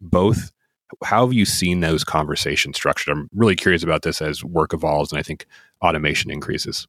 both? 0.01 0.51
How 1.03 1.25
have 1.25 1.33
you 1.33 1.45
seen 1.45 1.79
those 1.79 2.03
conversations 2.03 2.77
structured? 2.77 3.11
I'm 3.11 3.29
really 3.33 3.55
curious 3.55 3.83
about 3.83 4.01
this 4.01 4.21
as 4.21 4.43
work 4.43 4.73
evolves 4.73 5.11
and 5.11 5.19
I 5.19 5.23
think 5.23 5.45
automation 5.81 6.31
increases. 6.31 6.87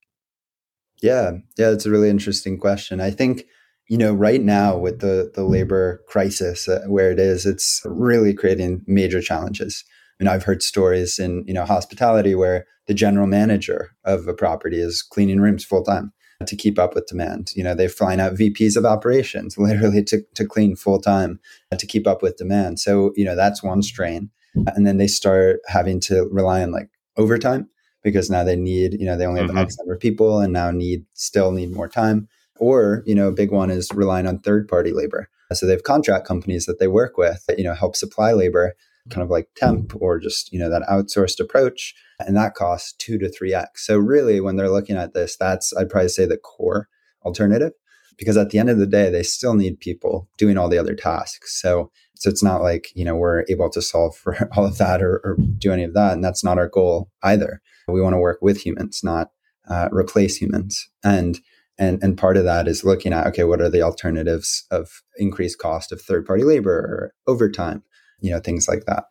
Yeah, 1.02 1.32
yeah, 1.56 1.70
it's 1.70 1.86
a 1.86 1.90
really 1.90 2.10
interesting 2.10 2.58
question. 2.58 3.00
I 3.00 3.10
think 3.10 3.44
you 3.88 3.98
know 3.98 4.12
right 4.12 4.42
now 4.42 4.76
with 4.76 5.00
the 5.00 5.30
the 5.34 5.44
labor 5.44 6.02
crisis 6.08 6.68
uh, 6.68 6.84
where 6.86 7.10
it 7.10 7.18
is, 7.18 7.46
it's 7.46 7.80
really 7.84 8.34
creating 8.34 8.82
major 8.86 9.20
challenges. 9.20 9.84
Mean, 10.18 10.28
I've 10.28 10.44
heard 10.44 10.62
stories 10.62 11.18
in 11.18 11.44
you 11.46 11.54
know 11.54 11.64
hospitality 11.64 12.34
where 12.34 12.66
the 12.86 12.94
general 12.94 13.26
manager 13.26 13.92
of 14.04 14.28
a 14.28 14.34
property 14.34 14.80
is 14.80 15.02
cleaning 15.02 15.40
rooms 15.40 15.64
full 15.64 15.82
time 15.82 16.12
to 16.46 16.56
keep 16.56 16.78
up 16.78 16.94
with 16.94 17.06
demand. 17.06 17.52
You 17.54 17.64
know, 17.64 17.74
they're 17.74 17.88
flying 17.88 18.20
out 18.20 18.34
VPs 18.34 18.76
of 18.76 18.84
operations 18.84 19.58
literally 19.58 20.02
to, 20.04 20.22
to 20.34 20.46
clean 20.46 20.76
full 20.76 21.00
time 21.00 21.40
to 21.76 21.86
keep 21.86 22.06
up 22.06 22.22
with 22.22 22.36
demand. 22.36 22.80
So, 22.80 23.12
you 23.16 23.24
know, 23.24 23.36
that's 23.36 23.62
one 23.62 23.82
strain. 23.82 24.30
And 24.54 24.86
then 24.86 24.96
they 24.96 25.06
start 25.06 25.60
having 25.66 26.00
to 26.00 26.28
rely 26.30 26.62
on 26.62 26.72
like 26.72 26.90
overtime 27.16 27.68
because 28.02 28.30
now 28.30 28.42
they 28.42 28.56
need, 28.56 28.94
you 28.94 29.06
know, 29.06 29.16
they 29.16 29.26
only 29.26 29.40
have 29.40 29.50
mm-hmm. 29.50 29.58
X 29.58 29.78
number 29.78 29.94
of 29.94 30.00
people 30.00 30.40
and 30.40 30.52
now 30.52 30.70
need 30.70 31.04
still 31.14 31.52
need 31.52 31.72
more 31.72 31.88
time. 31.88 32.28
Or, 32.58 33.02
you 33.06 33.14
know, 33.14 33.28
a 33.28 33.32
big 33.32 33.52
one 33.52 33.70
is 33.70 33.90
relying 33.94 34.26
on 34.26 34.40
third 34.40 34.68
party 34.68 34.92
labor. 34.92 35.28
So 35.52 35.66
they 35.66 35.72
have 35.72 35.82
contract 35.82 36.26
companies 36.26 36.66
that 36.66 36.78
they 36.78 36.88
work 36.88 37.16
with 37.16 37.44
that, 37.46 37.58
you 37.58 37.64
know, 37.64 37.74
help 37.74 37.96
supply 37.96 38.32
labor 38.32 38.74
kind 39.08 39.22
of 39.22 39.30
like 39.30 39.48
temp 39.56 39.94
or 40.00 40.18
just 40.18 40.52
you 40.52 40.58
know 40.58 40.68
that 40.68 40.82
outsourced 40.90 41.40
approach 41.40 41.94
and 42.18 42.36
that 42.36 42.54
costs 42.54 42.92
2 42.98 43.18
to 43.18 43.26
3x 43.30 43.66
so 43.76 43.96
really 43.96 44.40
when 44.40 44.56
they're 44.56 44.70
looking 44.70 44.96
at 44.96 45.14
this 45.14 45.36
that's 45.36 45.74
i'd 45.76 45.88
probably 45.88 46.08
say 46.08 46.26
the 46.26 46.36
core 46.36 46.88
alternative 47.24 47.72
because 48.20 48.36
at 48.36 48.50
the 48.50 48.58
end 48.58 48.70
of 48.70 48.78
the 48.78 48.86
day 48.86 49.10
they 49.10 49.24
still 49.24 49.54
need 49.54 49.80
people 49.80 50.28
doing 50.36 50.58
all 50.58 50.68
the 50.68 50.78
other 50.78 50.94
tasks. 50.94 51.58
So 51.60 51.90
so 52.14 52.28
it's 52.28 52.42
not 52.42 52.60
like 52.60 52.88
you 52.94 53.04
know 53.04 53.16
we're 53.16 53.44
able 53.48 53.70
to 53.70 53.82
solve 53.82 54.14
for 54.14 54.48
all 54.56 54.66
of 54.66 54.78
that 54.78 55.02
or, 55.02 55.20
or 55.24 55.36
do 55.58 55.72
any 55.72 55.82
of 55.82 55.94
that 55.94 56.12
and 56.12 56.22
that's 56.22 56.44
not 56.44 56.58
our 56.58 56.68
goal 56.68 57.10
either. 57.24 57.60
We 57.88 58.02
want 58.02 58.12
to 58.12 58.20
work 58.20 58.38
with 58.40 58.64
humans 58.64 59.00
not 59.02 59.30
uh, 59.68 59.88
replace 59.90 60.36
humans. 60.36 60.88
And 61.02 61.40
and 61.78 62.00
and 62.02 62.18
part 62.18 62.36
of 62.36 62.44
that 62.44 62.68
is 62.68 62.84
looking 62.84 63.12
at 63.12 63.26
okay 63.28 63.44
what 63.44 63.62
are 63.62 63.70
the 63.70 63.82
alternatives 63.82 64.66
of 64.70 65.02
increased 65.16 65.58
cost 65.58 65.90
of 65.90 66.00
third 66.00 66.26
party 66.26 66.44
labor 66.44 66.76
or 66.76 67.14
overtime 67.26 67.82
you 68.20 68.30
know 68.30 68.40
things 68.40 68.68
like 68.68 68.84
that. 68.86 69.04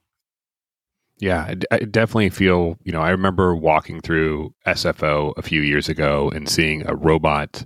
Yeah 1.20 1.54
I, 1.70 1.80
definitely 1.80 2.30
feel 2.30 2.78
you 2.84 2.94
know 2.94 3.02
i 3.02 3.10
remember 3.10 3.54
walking 3.54 4.00
through 4.00 4.54
sfo 4.66 5.34
a 5.36 5.42
few 5.42 5.62
years 5.62 5.90
ago 5.90 6.32
and 6.34 6.48
seeing 6.48 6.88
a 6.88 6.96
robot 6.96 7.66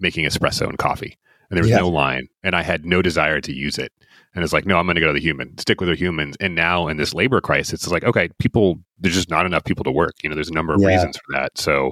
making 0.00 0.24
espresso 0.24 0.66
and 0.66 0.78
coffee 0.78 1.18
and 1.50 1.56
there 1.56 1.62
was 1.62 1.70
yeah. 1.70 1.78
no 1.78 1.88
line 1.88 2.28
and 2.42 2.54
i 2.54 2.62
had 2.62 2.86
no 2.86 3.02
desire 3.02 3.40
to 3.42 3.52
use 3.52 3.78
it. 3.78 3.92
And 4.34 4.42
it's 4.42 4.54
like 4.54 4.64
no 4.66 4.78
i'm 4.78 4.86
going 4.86 4.94
to 4.94 5.02
go 5.02 5.08
to 5.08 5.12
the 5.12 5.20
human 5.20 5.56
stick 5.58 5.80
with 5.80 5.90
the 5.90 5.94
humans. 5.94 6.36
And 6.40 6.54
now 6.54 6.88
in 6.88 6.96
this 6.96 7.12
labor 7.12 7.42
crisis 7.42 7.82
it's 7.82 7.92
like 7.92 8.04
okay 8.04 8.30
people 8.38 8.80
there's 8.98 9.14
just 9.14 9.30
not 9.30 9.44
enough 9.44 9.64
people 9.64 9.84
to 9.84 9.92
work 9.92 10.14
you 10.22 10.30
know 10.30 10.34
there's 10.34 10.48
a 10.48 10.54
number 10.54 10.74
of 10.74 10.80
yeah. 10.80 10.88
reasons 10.88 11.18
for 11.18 11.32
that. 11.32 11.58
So 11.58 11.88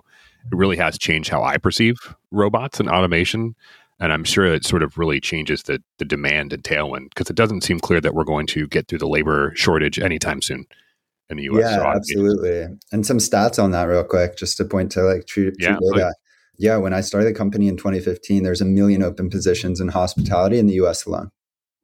it 0.50 0.56
really 0.56 0.76
has 0.76 0.98
changed 0.98 1.28
how 1.28 1.42
i 1.42 1.56
perceive 1.58 1.96
robots 2.30 2.80
and 2.80 2.88
automation 2.88 3.54
and 4.00 4.12
I'm 4.12 4.24
sure 4.24 4.46
it 4.46 4.64
sort 4.64 4.82
of 4.82 4.98
really 4.98 5.20
changes 5.20 5.62
the 5.64 5.82
the 5.98 6.04
demand 6.04 6.52
and 6.52 6.62
tailwind 6.62 7.10
because 7.10 7.30
it 7.30 7.36
doesn't 7.36 7.62
seem 7.62 7.80
clear 7.80 8.00
that 8.00 8.14
we're 8.14 8.24
going 8.24 8.46
to 8.48 8.66
get 8.66 8.88
through 8.88 8.98
the 8.98 9.08
labor 9.08 9.52
shortage 9.54 9.98
anytime 9.98 10.42
soon 10.42 10.66
in 11.30 11.36
the 11.36 11.44
U.S. 11.44 11.70
Yeah, 11.70 11.76
so 11.76 11.86
absolutely. 11.86 12.66
And 12.90 13.06
some 13.06 13.18
stats 13.18 13.62
on 13.62 13.70
that, 13.72 13.84
real 13.84 14.04
quick, 14.04 14.36
just 14.36 14.56
to 14.58 14.64
point 14.64 14.92
to 14.92 15.02
like 15.02 15.26
true, 15.26 15.52
true 15.52 15.56
yeah, 15.60 15.76
data. 15.94 16.14
Yeah, 16.58 16.76
when 16.76 16.92
I 16.92 17.00
started 17.00 17.28
the 17.28 17.38
company 17.38 17.68
in 17.68 17.76
2015, 17.76 18.42
there's 18.42 18.60
a 18.60 18.66
million 18.66 19.02
open 19.02 19.30
positions 19.30 19.80
in 19.80 19.88
hospitality 19.88 20.58
in 20.58 20.66
the 20.66 20.74
U.S. 20.74 21.06
alone. 21.06 21.30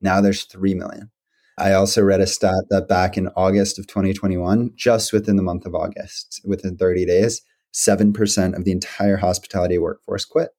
Now 0.01 0.21
there's 0.21 0.44
three 0.44 0.75
million. 0.75 1.11
I 1.57 1.73
also 1.73 2.03
read 2.03 2.21
a 2.21 2.27
stat 2.27 2.64
that 2.71 2.87
back 2.87 3.16
in 3.16 3.29
August 3.35 3.81
of 3.81 3.88
2021, 3.88 4.71
just 4.77 5.12
within 5.12 5.35
the 5.35 5.42
month 5.42 5.66
of 5.66 5.75
August, 5.75 6.40
within 6.44 6.77
30 6.77 7.05
days, 7.05 7.42
7% 7.75 8.57
of 8.57 8.64
the 8.64 8.71
entire 8.71 9.16
hospitality 9.16 9.77
workforce 9.77 10.25
quit 10.25 10.51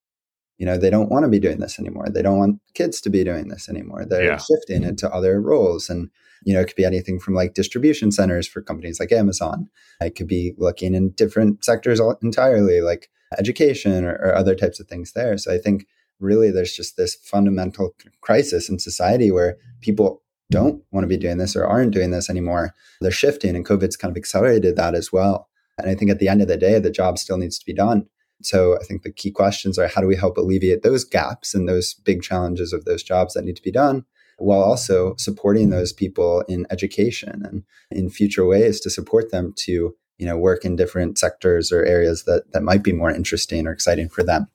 you 0.59 0.65
know 0.65 0.77
they 0.77 0.89
don't 0.89 1.09
want 1.09 1.23
to 1.23 1.29
be 1.29 1.39
doing 1.39 1.59
this 1.59 1.79
anymore. 1.79 2.07
They 2.09 2.21
don't 2.21 2.37
want 2.37 2.61
kids 2.75 3.01
to 3.01 3.09
be 3.09 3.23
doing 3.23 3.47
this 3.47 3.69
anymore. 3.69 4.05
They're 4.05 4.23
yeah. 4.23 4.37
shifting 4.37 4.83
into 4.83 5.09
other 5.09 5.41
roles. 5.41 5.89
And 5.89 6.11
you 6.43 6.53
know 6.53 6.59
it 6.59 6.67
could 6.67 6.75
be 6.75 6.85
anything 6.85 7.19
from 7.19 7.33
like 7.33 7.53
distribution 7.53 8.11
centers 8.11 8.47
for 8.47 8.61
companies 8.61 8.99
like 8.99 9.11
amazon. 9.11 9.69
It 10.01 10.15
could 10.15 10.27
be 10.27 10.53
looking 10.57 10.93
in 10.93 11.11
different 11.11 11.65
sectors 11.65 11.99
entirely 12.21 12.81
like 12.81 13.09
education 13.37 14.05
or, 14.05 14.15
or 14.15 14.35
other 14.35 14.53
types 14.53 14.79
of 14.79 14.87
things 14.87 15.13
there. 15.13 15.37
So 15.37 15.53
i 15.53 15.57
think 15.57 15.87
really 16.19 16.51
there's 16.51 16.75
just 16.75 16.97
this 16.97 17.15
fundamental 17.15 17.95
crisis 18.19 18.69
in 18.69 18.77
society 18.79 19.31
where 19.31 19.57
people 19.79 20.21
don't 20.51 20.83
want 20.91 21.03
to 21.03 21.07
be 21.07 21.15
doing 21.15 21.37
this 21.37 21.55
or 21.55 21.65
aren't 21.65 21.93
doing 21.93 22.11
this 22.11 22.29
anymore. 22.29 22.73
They're 22.99 23.11
shifting 23.11 23.55
and 23.55 23.65
covid's 23.65 23.95
kind 23.95 24.11
of 24.11 24.17
accelerated 24.17 24.75
that 24.75 24.95
as 24.95 25.13
well. 25.13 25.47
And 25.77 25.89
i 25.89 25.95
think 25.95 26.11
at 26.11 26.19
the 26.19 26.27
end 26.27 26.41
of 26.41 26.49
the 26.49 26.57
day 26.57 26.79
the 26.79 26.91
job 26.91 27.17
still 27.17 27.37
needs 27.37 27.57
to 27.59 27.65
be 27.65 27.73
done 27.73 28.07
so 28.41 28.78
I 28.80 28.84
think 28.84 29.04
the 29.04 29.12
key 29.12 29.32
questions 29.32 29.78
are 29.78 29.88
how 29.88 30.02
do 30.02 30.08
we 30.08 30.15
help 30.15 30.38
alleviate 30.38 30.84
those 30.84 31.04
gaps 31.04 31.54
and 31.54 31.67
those 31.67 31.93
big 31.93 32.21
challenges 32.21 32.73
of 32.73 32.86
those 32.86 33.04
jobs 33.04 33.34
that 33.34 33.43
need 33.43 33.56
to 33.56 33.62
be 33.62 33.71
done 33.71 34.06
while 34.38 34.62
also 34.62 35.15
supporting 35.17 35.69
those 35.69 35.91
people 35.91 36.43
in 36.47 36.65
education 36.69 37.43
and 37.45 37.63
in 37.91 38.10
future 38.10 38.45
ways 38.45 38.80
to 38.80 38.89
support 38.89 39.32
them 39.32 39.54
to 39.58 39.95
you 40.17 40.25
know 40.25 40.38
work 40.38 40.65
in 40.65 40.75
different 40.75 41.17
sectors 41.17 41.71
or 41.71 41.84
areas 41.86 42.23
that 42.23 42.52
that 42.54 42.63
might 42.63 42.84
be 42.84 42.93
more 42.93 43.12
interesting 43.12 43.67
or 43.67 43.71
exciting 43.71 44.10
for 44.10 44.23
them. 44.23 44.47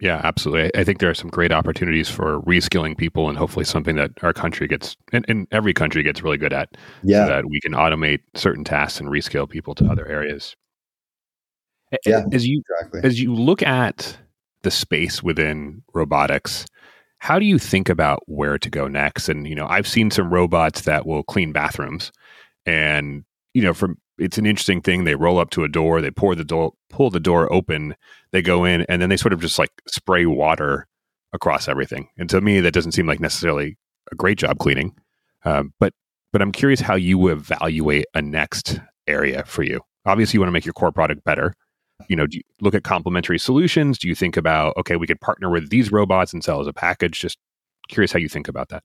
Yeah, 0.00 0.20
absolutely. 0.22 0.70
I 0.80 0.84
think 0.84 1.00
there 1.00 1.10
are 1.10 1.14
some 1.14 1.30
great 1.30 1.50
opportunities 1.50 2.08
for 2.08 2.40
reskilling 2.42 2.96
people 2.96 3.28
and 3.28 3.36
hopefully 3.36 3.64
something 3.64 3.96
that 3.96 4.12
our 4.22 4.32
country 4.32 4.68
gets 4.68 4.96
and, 5.12 5.24
and 5.26 5.48
every 5.50 5.74
country 5.74 6.04
gets 6.04 6.22
really 6.22 6.36
good 6.36 6.52
at. 6.52 6.76
Yeah. 7.02 7.24
So 7.24 7.30
that 7.32 7.48
we 7.48 7.60
can 7.60 7.72
automate 7.72 8.20
certain 8.34 8.62
tasks 8.62 9.00
and 9.00 9.08
reskill 9.08 9.48
people 9.48 9.74
to 9.74 9.86
other 9.86 10.06
areas. 10.06 10.54
Yeah, 12.04 12.24
as 12.32 12.46
you 12.46 12.60
exactly. 12.60 13.00
as 13.02 13.20
you 13.20 13.34
look 13.34 13.62
at 13.62 14.18
the 14.62 14.70
space 14.70 15.22
within 15.22 15.82
robotics, 15.94 16.66
how 17.18 17.38
do 17.38 17.46
you 17.46 17.58
think 17.58 17.88
about 17.88 18.22
where 18.26 18.58
to 18.58 18.70
go 18.70 18.88
next? 18.88 19.28
And 19.28 19.46
you 19.46 19.54
know, 19.54 19.66
I've 19.66 19.88
seen 19.88 20.10
some 20.10 20.32
robots 20.32 20.82
that 20.82 21.06
will 21.06 21.22
clean 21.22 21.52
bathrooms, 21.52 22.12
and 22.66 23.24
you 23.54 23.62
know, 23.62 23.74
from 23.74 23.98
it's 24.18 24.38
an 24.38 24.46
interesting 24.46 24.80
thing. 24.80 25.04
They 25.04 25.14
roll 25.14 25.38
up 25.38 25.50
to 25.50 25.64
a 25.64 25.68
door, 25.68 26.00
they 26.00 26.10
pour 26.10 26.34
the 26.34 26.44
door, 26.44 26.72
pull 26.90 27.10
the 27.10 27.20
door 27.20 27.52
open, 27.52 27.94
they 28.32 28.42
go 28.42 28.64
in, 28.64 28.82
and 28.88 29.00
then 29.00 29.08
they 29.08 29.16
sort 29.16 29.32
of 29.32 29.40
just 29.40 29.58
like 29.58 29.70
spray 29.86 30.26
water 30.26 30.86
across 31.32 31.68
everything. 31.68 32.08
And 32.18 32.28
to 32.30 32.40
me, 32.40 32.60
that 32.60 32.74
doesn't 32.74 32.92
seem 32.92 33.06
like 33.06 33.20
necessarily 33.20 33.76
a 34.10 34.14
great 34.14 34.38
job 34.38 34.58
cleaning. 34.58 34.94
Um, 35.44 35.72
but 35.80 35.92
but 36.32 36.42
I'm 36.42 36.52
curious 36.52 36.80
how 36.80 36.96
you 36.96 37.28
evaluate 37.28 38.06
a 38.14 38.20
next 38.20 38.80
area 39.06 39.44
for 39.44 39.62
you. 39.62 39.80
Obviously, 40.04 40.36
you 40.36 40.40
want 40.40 40.48
to 40.48 40.52
make 40.52 40.66
your 40.66 40.74
core 40.74 40.92
product 40.92 41.24
better 41.24 41.54
you 42.08 42.16
know, 42.16 42.26
do 42.26 42.38
you 42.38 42.42
look 42.60 42.74
at 42.74 42.84
complementary 42.84 43.38
solutions? 43.38 43.98
Do 43.98 44.08
you 44.08 44.14
think 44.14 44.36
about, 44.36 44.76
okay, 44.76 44.96
we 44.96 45.06
could 45.06 45.20
partner 45.20 45.50
with 45.50 45.70
these 45.70 45.90
robots 45.90 46.32
and 46.32 46.44
sell 46.44 46.60
as 46.60 46.66
a 46.66 46.72
package? 46.72 47.18
Just 47.18 47.38
curious 47.88 48.12
how 48.12 48.18
you 48.18 48.28
think 48.28 48.48
about 48.48 48.68
that. 48.68 48.82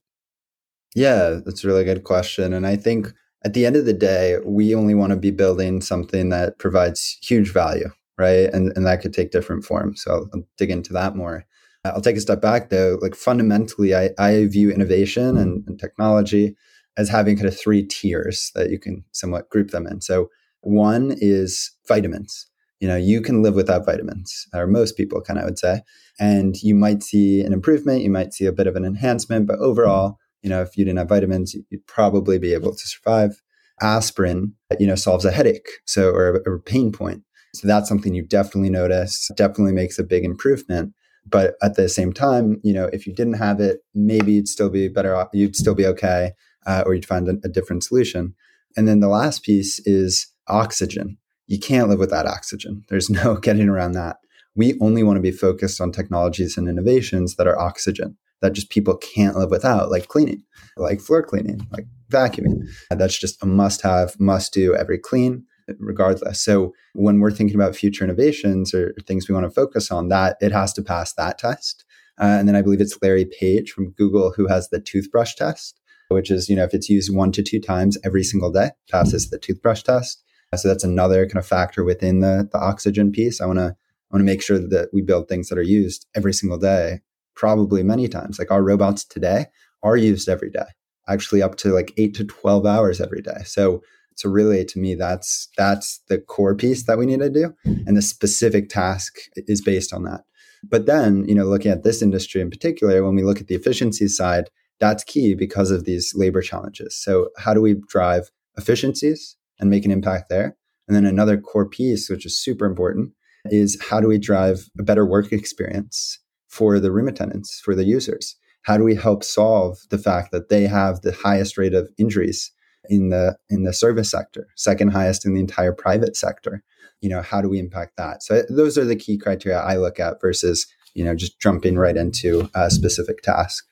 Yeah, 0.94 1.40
that's 1.44 1.64
a 1.64 1.66
really 1.68 1.84
good 1.84 2.04
question. 2.04 2.52
And 2.52 2.66
I 2.66 2.76
think 2.76 3.12
at 3.44 3.54
the 3.54 3.66
end 3.66 3.76
of 3.76 3.84
the 3.84 3.92
day, 3.92 4.38
we 4.44 4.74
only 4.74 4.94
want 4.94 5.10
to 5.10 5.16
be 5.16 5.30
building 5.30 5.80
something 5.80 6.30
that 6.30 6.58
provides 6.58 7.18
huge 7.22 7.52
value, 7.52 7.90
right? 8.18 8.52
And, 8.52 8.72
and 8.76 8.86
that 8.86 9.00
could 9.00 9.12
take 9.12 9.30
different 9.30 9.64
forms. 9.64 10.02
So 10.02 10.12
I'll, 10.12 10.30
I'll 10.34 10.46
dig 10.56 10.70
into 10.70 10.92
that 10.92 11.16
more. 11.16 11.44
I'll 11.84 12.00
take 12.00 12.16
a 12.16 12.20
step 12.20 12.40
back 12.40 12.70
though. 12.70 12.98
Like 13.02 13.14
fundamentally, 13.14 13.94
I, 13.94 14.10
I 14.18 14.46
view 14.46 14.70
innovation 14.70 15.34
mm-hmm. 15.34 15.38
and, 15.38 15.64
and 15.68 15.78
technology 15.78 16.56
as 16.96 17.08
having 17.08 17.36
kind 17.36 17.48
of 17.48 17.58
three 17.58 17.84
tiers 17.84 18.50
that 18.54 18.70
you 18.70 18.78
can 18.78 19.04
somewhat 19.12 19.50
group 19.50 19.70
them 19.70 19.86
in. 19.86 20.00
So 20.00 20.30
one 20.62 21.14
is 21.18 21.72
vitamins 21.86 22.46
you 22.84 22.90
know 22.90 22.96
you 22.96 23.22
can 23.22 23.40
live 23.42 23.54
without 23.54 23.86
vitamins 23.86 24.46
or 24.52 24.66
most 24.66 24.94
people 24.94 25.18
can 25.22 25.38
i 25.38 25.44
would 25.44 25.58
say. 25.58 25.80
And 26.20 26.54
you 26.62 26.74
might 26.74 27.02
see 27.02 27.40
an 27.40 27.54
improvement 27.54 28.02
you 28.02 28.10
might 28.10 28.34
see 28.34 28.44
a 28.44 28.52
bit 28.52 28.66
of 28.66 28.76
an 28.76 28.84
enhancement 28.84 29.46
but 29.46 29.58
overall 29.58 30.18
you 30.42 30.50
know 30.50 30.60
if 30.60 30.76
you 30.76 30.84
didn't 30.84 30.98
have 30.98 31.08
vitamins 31.08 31.54
you'd 31.54 31.86
probably 31.86 32.38
be 32.38 32.52
able 32.52 32.72
to 32.72 32.86
survive. 32.94 33.40
Aspirin 33.80 34.52
you 34.78 34.86
know 34.86 34.96
solves 34.96 35.24
a 35.24 35.32
headache 35.32 35.70
so 35.86 36.10
or 36.10 36.42
a, 36.46 36.60
pain 36.60 36.92
point. 36.92 37.22
So 37.54 37.66
that's 37.66 37.88
something 37.88 38.12
you 38.14 38.22
definitely 38.22 38.68
notice 38.68 39.30
definitely 39.34 39.72
makes 39.72 39.98
a 39.98 40.04
big 40.04 40.22
improvement. 40.22 40.92
But 41.26 41.54
at 41.62 41.76
the 41.76 41.88
same 41.88 42.12
time 42.12 42.60
you 42.62 42.74
know 42.74 42.90
if 42.92 43.06
you 43.06 43.14
didn't 43.14 43.40
have 43.46 43.60
it 43.60 43.78
maybe 43.94 44.32
you'd 44.32 44.54
still 44.56 44.68
be 44.68 44.88
better 44.88 45.16
off 45.16 45.28
you'd 45.32 45.56
still 45.56 45.74
be 45.74 45.86
okay 45.86 46.32
uh, 46.66 46.82
or 46.84 46.94
you'd 46.94 47.12
find 47.14 47.28
a, 47.28 47.36
a 47.48 47.48
different 47.48 47.82
solution. 47.82 48.34
And 48.76 48.86
then 48.86 49.00
the 49.00 49.14
last 49.18 49.42
piece 49.42 49.80
is 49.86 50.26
oxygen 50.46 51.16
you 51.46 51.58
can't 51.58 51.88
live 51.88 51.98
without 51.98 52.26
oxygen. 52.26 52.84
There's 52.88 53.10
no 53.10 53.36
getting 53.42 53.68
around 53.68 53.92
that. 53.92 54.16
We 54.56 54.78
only 54.80 55.02
want 55.02 55.16
to 55.16 55.22
be 55.22 55.32
focused 55.32 55.80
on 55.80 55.92
technologies 55.92 56.56
and 56.56 56.68
innovations 56.68 57.36
that 57.36 57.46
are 57.46 57.58
oxygen 57.58 58.16
that 58.40 58.52
just 58.52 58.70
people 58.70 58.96
can't 58.96 59.36
live 59.36 59.50
without, 59.50 59.90
like 59.90 60.08
cleaning, 60.08 60.42
like 60.76 61.00
floor 61.00 61.22
cleaning, 61.22 61.66
like 61.72 61.86
vacuuming. 62.10 62.60
That's 62.90 63.18
just 63.18 63.42
a 63.42 63.46
must 63.46 63.80
have, 63.82 64.20
must 64.20 64.52
do 64.52 64.74
every 64.74 64.98
clean, 64.98 65.44
regardless. 65.78 66.44
So 66.44 66.72
when 66.92 67.20
we're 67.20 67.30
thinking 67.30 67.56
about 67.56 67.74
future 67.74 68.04
innovations 68.04 68.74
or 68.74 68.94
things 69.06 69.28
we 69.28 69.34
want 69.34 69.46
to 69.46 69.50
focus 69.50 69.90
on, 69.90 70.08
that 70.08 70.36
it 70.40 70.52
has 70.52 70.72
to 70.74 70.82
pass 70.82 71.14
that 71.14 71.38
test. 71.38 71.84
Uh, 72.20 72.36
and 72.38 72.46
then 72.46 72.54
I 72.54 72.62
believe 72.62 72.80
it's 72.80 73.00
Larry 73.02 73.24
Page 73.24 73.72
from 73.72 73.92
Google 73.92 74.32
who 74.36 74.46
has 74.46 74.68
the 74.68 74.80
toothbrush 74.80 75.34
test, 75.34 75.80
which 76.08 76.30
is, 76.30 76.48
you 76.48 76.54
know, 76.54 76.64
if 76.64 76.74
it's 76.74 76.90
used 76.90 77.14
one 77.14 77.32
to 77.32 77.42
two 77.42 77.60
times 77.60 77.98
every 78.04 78.22
single 78.22 78.52
day, 78.52 78.70
passes 78.90 79.30
the 79.30 79.38
toothbrush 79.38 79.82
test. 79.82 80.22
Uh, 80.54 80.56
so 80.56 80.68
that's 80.68 80.84
another 80.84 81.26
kind 81.26 81.38
of 81.38 81.46
factor 81.46 81.84
within 81.84 82.20
the, 82.20 82.48
the 82.52 82.58
oxygen 82.58 83.10
piece. 83.10 83.40
I 83.40 83.46
want 83.46 83.58
to 83.58 83.74
I 84.10 84.16
want 84.16 84.20
to 84.20 84.32
make 84.32 84.42
sure 84.42 84.58
that 84.58 84.90
we 84.92 85.02
build 85.02 85.28
things 85.28 85.48
that 85.48 85.58
are 85.58 85.62
used 85.62 86.06
every 86.14 86.32
single 86.32 86.58
day, 86.58 87.00
probably 87.34 87.82
many 87.82 88.06
times. 88.06 88.38
Like 88.38 88.52
our 88.52 88.62
robots 88.62 89.04
today 89.04 89.46
are 89.82 89.96
used 89.96 90.28
every 90.28 90.50
day, 90.50 90.66
actually 91.08 91.42
up 91.42 91.56
to 91.56 91.72
like 91.72 91.92
eight 91.96 92.14
to 92.14 92.24
twelve 92.24 92.64
hours 92.66 93.00
every 93.00 93.22
day. 93.22 93.42
So 93.44 93.82
so 94.16 94.28
really 94.28 94.64
to 94.64 94.78
me 94.78 94.94
that's 94.94 95.48
that's 95.56 96.00
the 96.08 96.18
core 96.18 96.54
piece 96.54 96.84
that 96.84 96.98
we 96.98 97.06
need 97.06 97.18
to 97.18 97.28
do 97.30 97.52
and 97.64 97.96
the 97.96 98.02
specific 98.02 98.68
task 98.68 99.16
is 99.34 99.60
based 99.60 99.92
on 99.92 100.04
that 100.04 100.22
but 100.62 100.86
then 100.86 101.24
you 101.28 101.34
know 101.34 101.44
looking 101.44 101.72
at 101.72 101.82
this 101.82 102.00
industry 102.00 102.40
in 102.40 102.48
particular 102.48 103.02
when 103.02 103.16
we 103.16 103.24
look 103.24 103.40
at 103.40 103.48
the 103.48 103.56
efficiency 103.56 104.06
side 104.06 104.50
that's 104.78 105.02
key 105.02 105.34
because 105.34 105.70
of 105.70 105.84
these 105.84 106.12
labor 106.14 106.40
challenges 106.40 106.96
so 106.96 107.28
how 107.38 107.52
do 107.52 107.60
we 107.60 107.74
drive 107.88 108.30
efficiencies 108.56 109.36
and 109.58 109.70
make 109.70 109.84
an 109.84 109.90
impact 109.90 110.28
there. 110.28 110.56
And 110.86 110.96
then 110.96 111.06
another 111.06 111.38
core 111.38 111.68
piece, 111.68 112.10
which 112.10 112.26
is 112.26 112.38
super 112.38 112.66
important, 112.66 113.12
is 113.46 113.80
how 113.82 114.00
do 114.00 114.08
we 114.08 114.18
drive 114.18 114.68
a 114.78 114.82
better 114.82 115.06
work 115.06 115.32
experience 115.32 116.18
for 116.48 116.78
the 116.78 116.92
room 116.92 117.08
attendants, 117.08 117.60
for 117.64 117.74
the 117.74 117.84
users? 117.84 118.36
How 118.62 118.76
do 118.76 118.84
we 118.84 118.94
help 118.94 119.24
solve 119.24 119.78
the 119.90 119.98
fact 119.98 120.32
that 120.32 120.48
they 120.48 120.66
have 120.66 121.02
the 121.02 121.12
highest 121.12 121.58
rate 121.58 121.74
of 121.74 121.90
injuries 121.98 122.50
in 122.88 123.10
the 123.10 123.36
in 123.50 123.64
the 123.64 123.72
service 123.72 124.10
sector, 124.10 124.46
second 124.56 124.88
highest 124.88 125.26
in 125.26 125.34
the 125.34 125.40
entire 125.40 125.72
private 125.72 126.16
sector? 126.16 126.62
You 127.00 127.10
know, 127.10 127.20
how 127.20 127.42
do 127.42 127.48
we 127.48 127.58
impact 127.58 127.96
that? 127.98 128.22
So 128.22 128.42
those 128.48 128.78
are 128.78 128.84
the 128.84 128.96
key 128.96 129.18
criteria 129.18 129.58
I 129.58 129.76
look 129.76 130.00
at 130.00 130.20
versus 130.20 130.66
you 130.94 131.04
know 131.04 131.14
just 131.14 131.38
jumping 131.40 131.76
right 131.76 131.96
into 131.96 132.48
a 132.54 132.70
specific 132.70 133.22
task. 133.22 133.66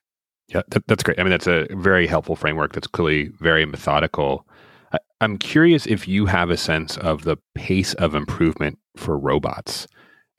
Yeah, 0.48 0.62
that's 0.86 1.02
great. 1.02 1.18
I 1.18 1.22
mean, 1.22 1.30
that's 1.30 1.46
a 1.46 1.66
very 1.70 2.06
helpful 2.06 2.36
framework. 2.36 2.72
That's 2.72 2.86
clearly 2.86 3.30
very 3.40 3.64
methodical. 3.64 4.46
I'm 5.22 5.38
curious 5.38 5.86
if 5.86 6.08
you 6.08 6.26
have 6.26 6.50
a 6.50 6.56
sense 6.56 6.96
of 6.96 7.22
the 7.22 7.36
pace 7.54 7.94
of 7.94 8.16
improvement 8.16 8.80
for 8.96 9.16
robots. 9.16 9.86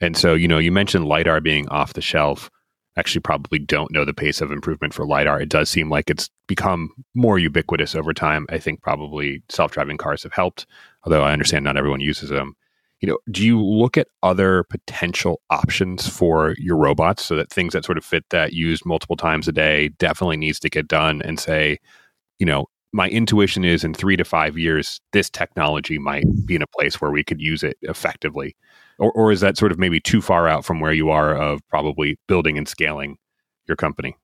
And 0.02 0.17
so, 0.17 0.34
you 0.34 0.46
know, 0.46 0.58
you 0.58 0.74
mentioned 0.74 1.06
LiDAR 1.06 1.39
being 1.39 1.69
off 1.69 1.93
the 1.93 2.02
shelf. 2.02 2.52
Actually, 2.98 3.22
probably 3.22 3.60
don't 3.60 3.93
know 3.93 4.04
the 4.04 4.13
pace 4.13 4.41
of 4.41 4.52
improvement 4.52 4.93
for 4.93 5.06
LiDAR. 5.06 5.39
It 5.39 5.48
does 5.48 5.69
seem 5.69 5.89
like 5.89 6.10
it's 6.10 6.30
become 6.48 6.89
more 7.15 7.39
ubiquitous 7.39 7.96
over 7.96 8.13
time. 8.13 8.46
I 8.50 8.58
think 8.58 8.82
probably 8.82 9.41
self 9.48 9.72
driving 9.72 9.96
cars 9.96 10.24
have 10.24 10.34
helped, 10.34 10.65
although 11.06 11.24
I 11.24 11.32
understand 11.32 11.63
not 11.63 11.78
everyone 11.78 12.02
uses 12.02 12.28
them. 12.28 12.54
You 13.00 13.08
know, 13.08 13.19
do 13.32 13.46
you 13.46 13.63
look 13.63 13.98
at 13.98 14.10
other 14.22 14.65
potential 14.65 15.39
options 15.50 16.10
for 16.10 16.56
your 16.58 16.76
robots 16.76 17.24
so 17.24 17.38
that 17.38 17.50
things 17.50 17.72
that 17.72 17.86
sort 17.86 17.98
of 17.98 18.04
fit 18.04 18.26
that 18.32 18.52
used 18.52 18.86
multiple 18.86 19.15
times 19.15 19.48
a 19.48 19.54
day 19.54 19.91
definitely 19.98 20.38
needs 20.38 20.60
to 20.60 20.69
get 20.69 20.89
done 20.89 21.22
and 21.22 21.39
say, 21.39 21.80
you 22.38 22.46
know, 22.46 22.67
my 22.93 23.10
intuition 23.10 23.65
is 23.65 23.84
in 23.84 23.93
three 23.93 24.15
to 24.15 24.23
five 24.23 24.58
years, 24.58 25.01
this 25.12 25.29
technology 25.29 25.97
might 25.97 26.25
be 26.45 26.56
in 26.56 26.62
a 26.62 26.67
place 26.67 27.01
where 27.01 27.12
we 27.12 27.23
could 27.23 27.41
use 27.41 27.63
it 27.63 27.75
effectively. 27.82 28.56
Or, 28.99 29.12
or 29.13 29.32
is 29.32 29.41
that 29.41 29.58
sort 29.58 29.71
of 29.71 29.79
maybe 29.79 29.99
too 29.99 30.21
far 30.21 30.47
out 30.47 30.63
from 30.63 30.79
where 30.79 30.93
you 30.93 31.10
are 31.10 31.36
of 31.36 31.67
probably 31.67 32.19
building 32.27 32.58
and 32.58 32.67
scaling 32.67 33.17
your 33.67 33.75
company? 33.75 34.15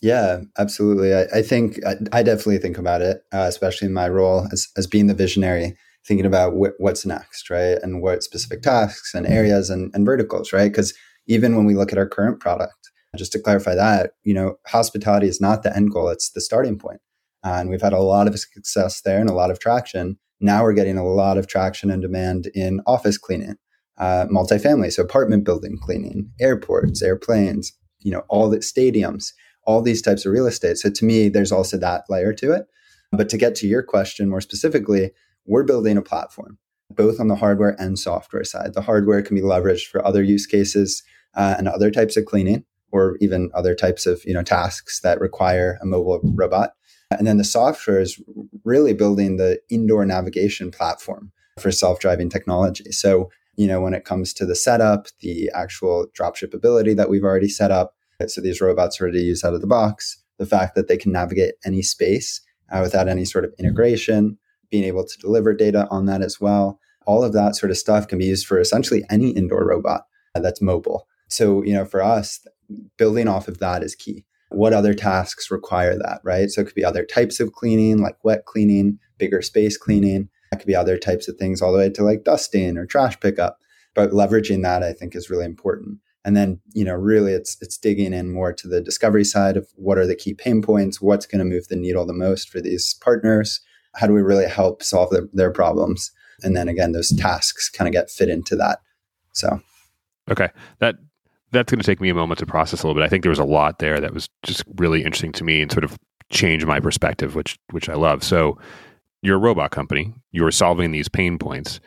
Yeah, 0.00 0.40
absolutely. 0.58 1.14
I, 1.14 1.24
I 1.34 1.42
think 1.42 1.78
I, 1.86 1.96
I, 2.12 2.22
definitely 2.22 2.58
think 2.58 2.78
about 2.78 3.02
it, 3.02 3.22
uh, 3.32 3.46
especially 3.48 3.86
in 3.86 3.94
my 3.94 4.08
role 4.08 4.46
as, 4.52 4.68
as 4.76 4.86
being 4.86 5.06
the 5.06 5.14
visionary, 5.14 5.76
thinking 6.06 6.26
about 6.26 6.52
wh- 6.52 6.78
what's 6.78 7.06
next, 7.06 7.48
right? 7.50 7.78
And 7.82 8.02
what 8.02 8.22
specific 8.22 8.62
tasks 8.62 9.14
and 9.14 9.26
areas 9.26 9.70
and, 9.70 9.90
and 9.94 10.04
verticals, 10.04 10.52
right? 10.52 10.70
Because 10.70 10.94
even 11.26 11.56
when 11.56 11.64
we 11.64 11.74
look 11.74 11.92
at 11.92 11.98
our 11.98 12.08
current 12.08 12.40
product, 12.40 12.90
just 13.16 13.32
to 13.32 13.38
clarify 13.38 13.74
that, 13.74 14.12
you 14.22 14.34
know, 14.34 14.56
hospitality 14.66 15.26
is 15.26 15.40
not 15.40 15.62
the 15.62 15.74
end 15.74 15.90
goal, 15.90 16.08
it's 16.10 16.30
the 16.30 16.40
starting 16.40 16.78
point 16.78 17.00
and 17.42 17.70
we've 17.70 17.82
had 17.82 17.92
a 17.92 18.00
lot 18.00 18.26
of 18.26 18.38
success 18.38 19.00
there 19.02 19.20
and 19.20 19.30
a 19.30 19.34
lot 19.34 19.50
of 19.50 19.58
traction. 19.58 20.18
Now 20.40 20.62
we're 20.62 20.74
getting 20.74 20.98
a 20.98 21.06
lot 21.06 21.38
of 21.38 21.46
traction 21.46 21.90
and 21.90 22.02
demand 22.02 22.50
in 22.54 22.80
office 22.86 23.18
cleaning. 23.18 23.56
uh, 23.98 24.26
multifamily, 24.26 24.92
so 24.92 25.02
apartment 25.02 25.44
building 25.44 25.78
cleaning, 25.80 26.30
airports, 26.40 27.02
airplanes, 27.02 27.72
you 28.00 28.10
know, 28.10 28.22
all 28.28 28.48
the 28.48 28.58
stadiums, 28.58 29.32
all 29.64 29.82
these 29.82 30.02
types 30.02 30.26
of 30.26 30.32
real 30.32 30.46
estate. 30.46 30.76
So 30.76 30.90
to 30.90 31.04
me, 31.04 31.28
there's 31.28 31.52
also 31.52 31.76
that 31.78 32.04
layer 32.08 32.32
to 32.34 32.52
it. 32.52 32.66
But 33.12 33.28
to 33.30 33.38
get 33.38 33.54
to 33.56 33.66
your 33.66 33.82
question 33.82 34.28
more 34.28 34.40
specifically, 34.40 35.12
we're 35.46 35.64
building 35.64 35.96
a 35.96 36.02
platform 36.02 36.58
both 36.90 37.18
on 37.18 37.28
the 37.28 37.36
hardware 37.36 37.74
and 37.80 37.98
software 37.98 38.44
side. 38.44 38.74
The 38.74 38.82
hardware 38.82 39.20
can 39.20 39.34
be 39.34 39.42
leveraged 39.42 39.86
for 39.86 40.06
other 40.06 40.22
use 40.22 40.46
cases 40.46 41.02
uh, 41.34 41.56
and 41.58 41.66
other 41.66 41.90
types 41.90 42.16
of 42.16 42.26
cleaning, 42.26 42.64
or 42.92 43.16
even 43.20 43.50
other 43.54 43.74
types 43.74 44.06
of 44.06 44.22
you 44.24 44.32
know 44.32 44.42
tasks 44.42 45.00
that 45.00 45.20
require 45.20 45.78
a 45.82 45.86
mobile 45.86 46.20
robot. 46.22 46.72
And 47.10 47.26
then 47.26 47.38
the 47.38 47.44
software 47.44 48.00
is 48.00 48.20
really 48.64 48.92
building 48.92 49.36
the 49.36 49.60
indoor 49.70 50.04
navigation 50.04 50.70
platform 50.70 51.32
for 51.58 51.70
self-driving 51.70 52.30
technology. 52.30 52.90
So 52.92 53.30
you 53.56 53.66
know 53.66 53.80
when 53.80 53.94
it 53.94 54.04
comes 54.04 54.34
to 54.34 54.46
the 54.46 54.54
setup, 54.54 55.06
the 55.20 55.50
actual 55.54 56.06
dropship 56.18 56.52
ability 56.52 56.94
that 56.94 57.08
we've 57.08 57.24
already 57.24 57.48
set 57.48 57.70
up, 57.70 57.94
so 58.26 58.40
these 58.40 58.60
robots 58.60 59.00
are 59.00 59.04
already 59.04 59.22
used 59.22 59.44
out 59.44 59.54
of 59.54 59.60
the 59.60 59.66
box. 59.66 60.22
The 60.38 60.46
fact 60.46 60.74
that 60.74 60.88
they 60.88 60.98
can 60.98 61.12
navigate 61.12 61.54
any 61.64 61.80
space 61.80 62.42
uh, 62.70 62.80
without 62.82 63.08
any 63.08 63.24
sort 63.24 63.44
of 63.44 63.54
integration, 63.58 64.36
being 64.70 64.84
able 64.84 65.06
to 65.06 65.18
deliver 65.18 65.54
data 65.54 65.88
on 65.90 66.04
that 66.06 66.20
as 66.20 66.40
well. 66.40 66.78
All 67.06 67.24
of 67.24 67.32
that 67.32 67.56
sort 67.56 67.70
of 67.70 67.78
stuff 67.78 68.08
can 68.08 68.18
be 68.18 68.26
used 68.26 68.46
for 68.46 68.60
essentially 68.60 69.04
any 69.08 69.30
indoor 69.30 69.66
robot 69.66 70.02
that's 70.34 70.60
mobile. 70.60 71.06
So, 71.28 71.62
you 71.62 71.72
know, 71.72 71.86
for 71.86 72.02
us, 72.02 72.46
building 72.98 73.28
off 73.28 73.48
of 73.48 73.58
that 73.58 73.82
is 73.82 73.94
key. 73.94 74.25
What 74.50 74.72
other 74.72 74.94
tasks 74.94 75.50
require 75.50 75.96
that, 75.96 76.20
right? 76.22 76.50
So 76.50 76.60
it 76.60 76.66
could 76.66 76.74
be 76.74 76.84
other 76.84 77.04
types 77.04 77.40
of 77.40 77.52
cleaning, 77.52 77.98
like 78.00 78.16
wet 78.24 78.46
cleaning, 78.46 78.98
bigger 79.18 79.42
space 79.42 79.76
cleaning. 79.76 80.28
It 80.52 80.56
could 80.56 80.66
be 80.66 80.76
other 80.76 80.96
types 80.98 81.28
of 81.28 81.36
things 81.36 81.60
all 81.60 81.72
the 81.72 81.78
way 81.78 81.90
to 81.90 82.04
like 82.04 82.24
dusting 82.24 82.76
or 82.76 82.86
trash 82.86 83.18
pickup. 83.18 83.58
But 83.94 84.10
leveraging 84.10 84.62
that, 84.62 84.82
I 84.82 84.92
think, 84.92 85.16
is 85.16 85.30
really 85.30 85.44
important. 85.44 85.98
And 86.24 86.36
then, 86.36 86.60
you 86.72 86.84
know, 86.84 86.94
really 86.94 87.32
it's 87.32 87.56
it's 87.60 87.78
digging 87.78 88.12
in 88.12 88.32
more 88.32 88.52
to 88.52 88.68
the 88.68 88.80
discovery 88.80 89.24
side 89.24 89.56
of 89.56 89.68
what 89.76 89.98
are 89.98 90.06
the 90.06 90.16
key 90.16 90.34
pain 90.34 90.60
points, 90.60 91.00
what's 91.00 91.26
going 91.26 91.38
to 91.38 91.44
move 91.44 91.68
the 91.68 91.76
needle 91.76 92.04
the 92.04 92.12
most 92.12 92.48
for 92.50 92.60
these 92.60 92.94
partners, 92.94 93.60
how 93.96 94.06
do 94.06 94.12
we 94.12 94.22
really 94.22 94.48
help 94.48 94.82
solve 94.82 95.10
the, 95.10 95.28
their 95.32 95.50
problems? 95.50 96.12
And 96.42 96.56
then 96.56 96.68
again, 96.68 96.92
those 96.92 97.14
tasks 97.14 97.70
kind 97.70 97.88
of 97.88 97.92
get 97.92 98.10
fit 98.10 98.28
into 98.28 98.56
that. 98.56 98.80
So, 99.32 99.60
okay, 100.30 100.50
that 100.80 100.96
that's 101.52 101.70
going 101.70 101.80
to 101.80 101.86
take 101.86 102.00
me 102.00 102.08
a 102.08 102.14
moment 102.14 102.38
to 102.40 102.46
process 102.46 102.82
a 102.82 102.86
little 102.86 103.00
bit. 103.00 103.04
I 103.04 103.08
think 103.08 103.22
there 103.22 103.30
was 103.30 103.38
a 103.38 103.44
lot 103.44 103.78
there 103.78 104.00
that 104.00 104.12
was 104.12 104.28
just 104.42 104.64
really 104.76 105.02
interesting 105.02 105.32
to 105.32 105.44
me 105.44 105.62
and 105.62 105.70
sort 105.70 105.84
of 105.84 105.96
changed 106.30 106.66
my 106.66 106.80
perspective, 106.80 107.34
which 107.34 107.58
which 107.70 107.88
I 107.88 107.94
love. 107.94 108.22
So, 108.24 108.58
you're 109.22 109.36
a 109.36 109.40
robot 109.40 109.70
company. 109.70 110.12
You're 110.32 110.50
solving 110.50 110.92
these 110.92 111.08
pain 111.08 111.38
points. 111.38 111.80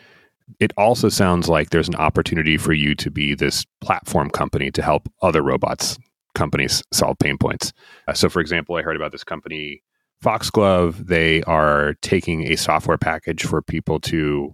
It 0.59 0.73
also 0.77 1.09
sounds 1.09 1.47
like 1.47 1.69
there's 1.69 1.87
an 1.87 1.95
opportunity 1.95 2.57
for 2.57 2.73
you 2.73 2.95
to 2.95 3.11
be 3.11 3.35
this 3.35 3.65
platform 3.81 4.29
company 4.31 4.71
to 4.71 4.81
help 4.81 5.07
other 5.21 5.43
robots 5.43 5.97
companies 6.35 6.81
solve 6.91 7.17
pain 7.19 7.37
points. 7.37 7.71
Uh, 8.07 8.13
so, 8.13 8.29
for 8.29 8.39
example, 8.39 8.75
I 8.75 8.81
heard 8.81 8.95
about 8.95 9.11
this 9.11 9.23
company 9.23 9.83
Foxglove, 10.23 11.07
they 11.07 11.43
are 11.43 11.95
taking 12.01 12.51
a 12.51 12.57
software 12.57 12.97
package 12.97 13.43
for 13.43 13.61
people 13.61 13.99
to 14.01 14.53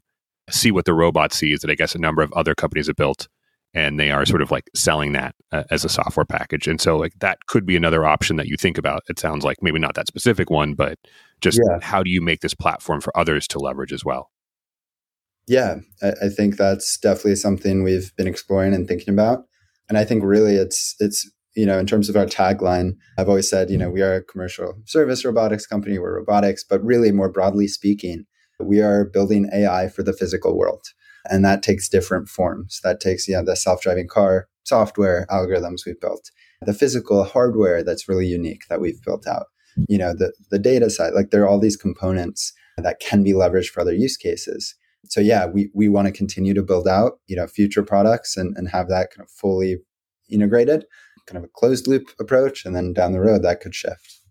see 0.49 0.71
what 0.71 0.85
the 0.85 0.93
robot 0.93 1.33
sees 1.33 1.61
that 1.61 1.71
I 1.71 1.75
guess 1.75 1.95
a 1.95 1.99
number 1.99 2.21
of 2.21 2.31
other 2.33 2.53
companies 2.53 2.87
have 2.87 2.95
built. 2.95 3.27
And 3.75 3.99
they 3.99 4.09
are 4.09 4.25
sort 4.25 4.41
of 4.41 4.51
like 4.51 4.69
selling 4.73 5.11
that 5.13 5.35
uh, 5.51 5.63
as 5.69 5.83
a 5.83 5.89
software 5.89 6.25
package. 6.25 6.65
And 6.67 6.79
so, 6.79 6.97
like, 6.97 7.13
that 7.19 7.45
could 7.47 7.65
be 7.65 7.75
another 7.75 8.05
option 8.05 8.38
that 8.38 8.47
you 8.47 8.55
think 8.55 8.77
about. 8.77 9.01
It 9.09 9.19
sounds 9.19 9.43
like 9.43 9.57
maybe 9.61 9.79
not 9.79 9.95
that 9.95 10.07
specific 10.07 10.49
one, 10.49 10.75
but 10.75 10.97
just 11.41 11.59
yeah. 11.69 11.79
how 11.81 12.01
do 12.01 12.09
you 12.09 12.21
make 12.21 12.39
this 12.39 12.53
platform 12.53 13.01
for 13.01 13.15
others 13.17 13.47
to 13.49 13.59
leverage 13.59 13.91
as 13.91 14.05
well? 14.05 14.31
Yeah, 15.47 15.75
I, 16.01 16.13
I 16.23 16.29
think 16.29 16.55
that's 16.55 16.97
definitely 16.97 17.35
something 17.35 17.83
we've 17.83 18.15
been 18.15 18.27
exploring 18.27 18.73
and 18.73 18.88
thinking 18.88 19.13
about. 19.13 19.43
And 19.89 19.97
I 19.97 20.05
think 20.05 20.23
really 20.23 20.55
it's 20.55 20.95
it's 20.99 21.29
you 21.55 21.65
know, 21.65 21.79
in 21.79 21.85
terms 21.85 22.09
of 22.09 22.17
our 22.17 22.25
tagline, 22.25 22.97
I've 23.17 23.29
always 23.29 23.49
said, 23.49 23.69
you 23.69 23.77
know, 23.77 23.89
we 23.89 24.01
are 24.01 24.15
a 24.15 24.23
commercial 24.23 24.73
service 24.85 25.23
robotics 25.23 25.65
company, 25.65 25.97
we're 25.97 26.17
robotics, 26.17 26.63
but 26.63 26.83
really 26.83 27.11
more 27.11 27.31
broadly 27.31 27.67
speaking, 27.67 28.25
we 28.59 28.81
are 28.81 29.05
building 29.05 29.49
AI 29.53 29.88
for 29.88 30.03
the 30.03 30.13
physical 30.13 30.57
world. 30.57 30.85
And 31.29 31.43
that 31.45 31.63
takes 31.63 31.89
different 31.89 32.29
forms. 32.29 32.79
That 32.83 32.99
takes, 32.99 33.27
know, 33.27 33.43
the 33.43 33.55
self-driving 33.55 34.07
car 34.07 34.47
software 34.63 35.25
algorithms 35.29 35.85
we've 35.85 35.99
built, 35.99 36.31
the 36.61 36.73
physical 36.73 37.23
hardware 37.23 37.83
that's 37.83 38.09
really 38.09 38.27
unique 38.27 38.63
that 38.69 38.81
we've 38.81 39.01
built 39.03 39.27
out, 39.27 39.45
you 39.88 39.97
know, 39.97 40.13
the, 40.13 40.33
the 40.49 40.59
data 40.59 40.89
side, 40.89 41.13
like 41.13 41.29
there 41.29 41.43
are 41.43 41.47
all 41.47 41.59
these 41.59 41.77
components 41.77 42.53
that 42.77 42.99
can 42.99 43.23
be 43.23 43.33
leveraged 43.33 43.69
for 43.69 43.81
other 43.81 43.93
use 43.93 44.17
cases. 44.17 44.75
So 45.07 45.21
yeah, 45.21 45.45
we, 45.45 45.69
we 45.73 45.88
want 45.88 46.07
to 46.07 46.11
continue 46.11 46.53
to 46.55 46.63
build 46.63 46.88
out, 46.88 47.19
you 47.27 47.35
know, 47.35 47.47
future 47.47 47.83
products 47.83 48.35
and, 48.38 48.57
and 48.57 48.69
have 48.69 48.89
that 48.89 49.11
kind 49.11 49.23
of 49.23 49.29
fully 49.29 49.77
integrated 50.29 50.85
kind 51.27 51.38
of 51.38 51.43
a 51.43 51.47
closed 51.47 51.88
loop 51.88 52.09
approach. 52.19 52.65
And 52.65 52.75
then 52.75 52.93
down 52.93 53.11
the 53.11 53.19
road, 53.19 53.43
that 53.43 53.59
could 53.59 53.75
shift. 53.75 54.21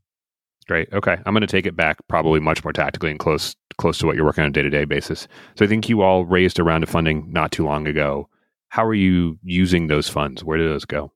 Great. 0.67 0.93
Okay. 0.93 1.17
I'm 1.27 1.35
going 1.35 1.43
to 1.43 1.47
take 1.47 1.67
it 1.67 1.77
back 1.77 1.99
probably 2.09 2.41
much 2.41 2.65
more 2.65 2.73
tactically 2.73 3.11
and 3.11 3.19
close 3.19 3.55
close 3.79 3.99
to 3.99 4.07
what 4.07 4.17
you're 4.17 4.25
working 4.25 4.45
on 4.45 4.51
a 4.51 4.53
day 4.53 4.63
to 4.63 4.71
day 4.71 4.85
basis. 4.85 5.29
So 5.57 5.65
I 5.65 5.69
think 5.69 5.89
you 5.89 6.03
all 6.03 6.25
raised 6.25 6.59
a 6.59 6.65
round 6.65 6.83
of 6.83 6.91
funding 6.91 7.31
not 7.33 7.53
too 7.53 7.65
long 7.65 7.87
ago. 7.87 8.29
How 8.69 8.85
are 8.85 8.95
you 8.95 9.39
using 9.43 9.87
those 9.87 10.09
funds? 10.09 10.43
Where 10.43 10.59
do 10.59 10.69
those 10.69 10.85
go? 10.85 11.13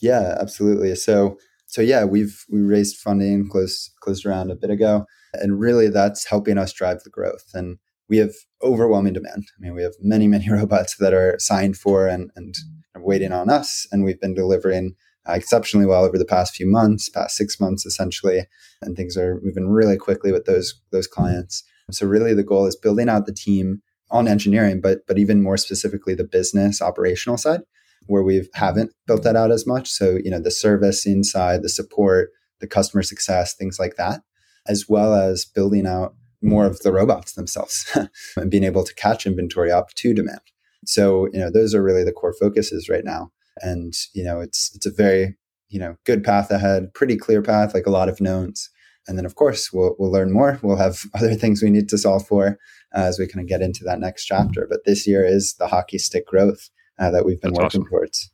Yeah, 0.00 0.36
absolutely. 0.40 0.94
So 0.94 1.38
so 1.66 1.82
yeah, 1.82 2.04
we've 2.04 2.44
we 2.50 2.60
raised 2.60 2.96
funding 2.98 3.48
close 3.48 3.90
closed 4.00 4.24
around 4.26 4.50
a 4.50 4.56
bit 4.56 4.70
ago, 4.70 5.06
and 5.32 5.58
really 5.58 5.88
that's 5.88 6.26
helping 6.26 6.58
us 6.58 6.72
drive 6.72 7.02
the 7.02 7.10
growth. 7.10 7.50
And 7.54 7.78
we 8.08 8.18
have 8.18 8.34
overwhelming 8.62 9.14
demand. 9.14 9.44
I 9.58 9.60
mean, 9.60 9.74
we 9.74 9.82
have 9.82 9.94
many 10.00 10.28
many 10.28 10.48
robots 10.52 10.96
that 10.98 11.12
are 11.12 11.36
signed 11.38 11.76
for 11.76 12.06
and 12.06 12.30
and 12.36 12.54
waiting 12.96 13.32
on 13.32 13.50
us, 13.50 13.86
and 13.90 14.04
we've 14.04 14.20
been 14.20 14.34
delivering 14.34 14.94
uh, 15.28 15.32
exceptionally 15.32 15.86
well 15.86 16.04
over 16.04 16.18
the 16.18 16.24
past 16.24 16.54
few 16.54 16.70
months, 16.70 17.08
past 17.08 17.36
six 17.36 17.58
months 17.58 17.86
essentially, 17.86 18.46
and 18.82 18.96
things 18.96 19.16
are 19.16 19.40
moving 19.42 19.68
really 19.68 19.96
quickly 19.96 20.32
with 20.32 20.44
those 20.44 20.80
those 20.92 21.06
clients. 21.06 21.64
So 21.90 22.06
really, 22.06 22.34
the 22.34 22.42
goal 22.42 22.66
is 22.66 22.76
building 22.76 23.08
out 23.08 23.26
the 23.26 23.32
team 23.32 23.82
on 24.10 24.28
engineering, 24.28 24.80
but 24.80 25.06
but 25.06 25.18
even 25.18 25.42
more 25.42 25.56
specifically 25.56 26.14
the 26.14 26.24
business 26.24 26.80
operational 26.80 27.36
side, 27.36 27.60
where 28.06 28.22
we 28.22 28.48
haven't 28.54 28.92
built 29.06 29.22
that 29.24 29.36
out 29.36 29.50
as 29.50 29.66
much. 29.66 29.90
So 29.90 30.18
you 30.22 30.30
know 30.30 30.40
the 30.40 30.50
service 30.50 31.06
inside, 31.06 31.62
the 31.62 31.68
support, 31.68 32.30
the 32.60 32.66
customer 32.66 33.02
success, 33.02 33.54
things 33.54 33.78
like 33.78 33.96
that, 33.96 34.22
as 34.66 34.86
well 34.88 35.14
as 35.14 35.44
building 35.44 35.86
out 35.86 36.14
more 36.42 36.66
of 36.66 36.80
the 36.80 36.92
robots 36.92 37.32
themselves 37.32 37.86
and 38.36 38.50
being 38.50 38.64
able 38.64 38.84
to 38.84 38.94
catch 38.94 39.26
inventory 39.26 39.72
up 39.72 39.94
to 39.94 40.12
demand. 40.12 40.40
So 40.86 41.26
you 41.32 41.38
know 41.38 41.50
those 41.50 41.74
are 41.74 41.82
really 41.82 42.04
the 42.04 42.12
core 42.12 42.34
focuses 42.38 42.88
right 42.88 43.04
now 43.04 43.30
and 43.60 43.94
you 44.12 44.24
know 44.24 44.40
it's 44.40 44.72
it's 44.74 44.86
a 44.86 44.90
very 44.90 45.36
you 45.68 45.78
know 45.78 45.96
good 46.04 46.24
path 46.24 46.50
ahead 46.50 46.92
pretty 46.94 47.16
clear 47.16 47.42
path 47.42 47.74
like 47.74 47.86
a 47.86 47.90
lot 47.90 48.08
of 48.08 48.20
knowns 48.20 48.70
and 49.06 49.18
then 49.18 49.26
of 49.26 49.34
course 49.34 49.72
we'll 49.72 49.94
we'll 49.98 50.10
learn 50.10 50.32
more 50.32 50.58
we'll 50.62 50.76
have 50.76 51.02
other 51.14 51.34
things 51.34 51.62
we 51.62 51.70
need 51.70 51.88
to 51.88 51.98
solve 51.98 52.26
for 52.26 52.58
uh, 52.94 53.00
as 53.00 53.18
we 53.18 53.26
kind 53.26 53.42
of 53.42 53.48
get 53.48 53.62
into 53.62 53.84
that 53.84 54.00
next 54.00 54.24
chapter 54.24 54.66
but 54.68 54.84
this 54.84 55.06
year 55.06 55.24
is 55.24 55.54
the 55.58 55.68
hockey 55.68 55.98
stick 55.98 56.26
growth 56.26 56.70
uh, 56.98 57.10
that 57.10 57.24
we've 57.24 57.40
been 57.40 57.52
That's 57.52 57.62
working 57.62 57.80
awesome. 57.82 57.90
towards 57.90 58.30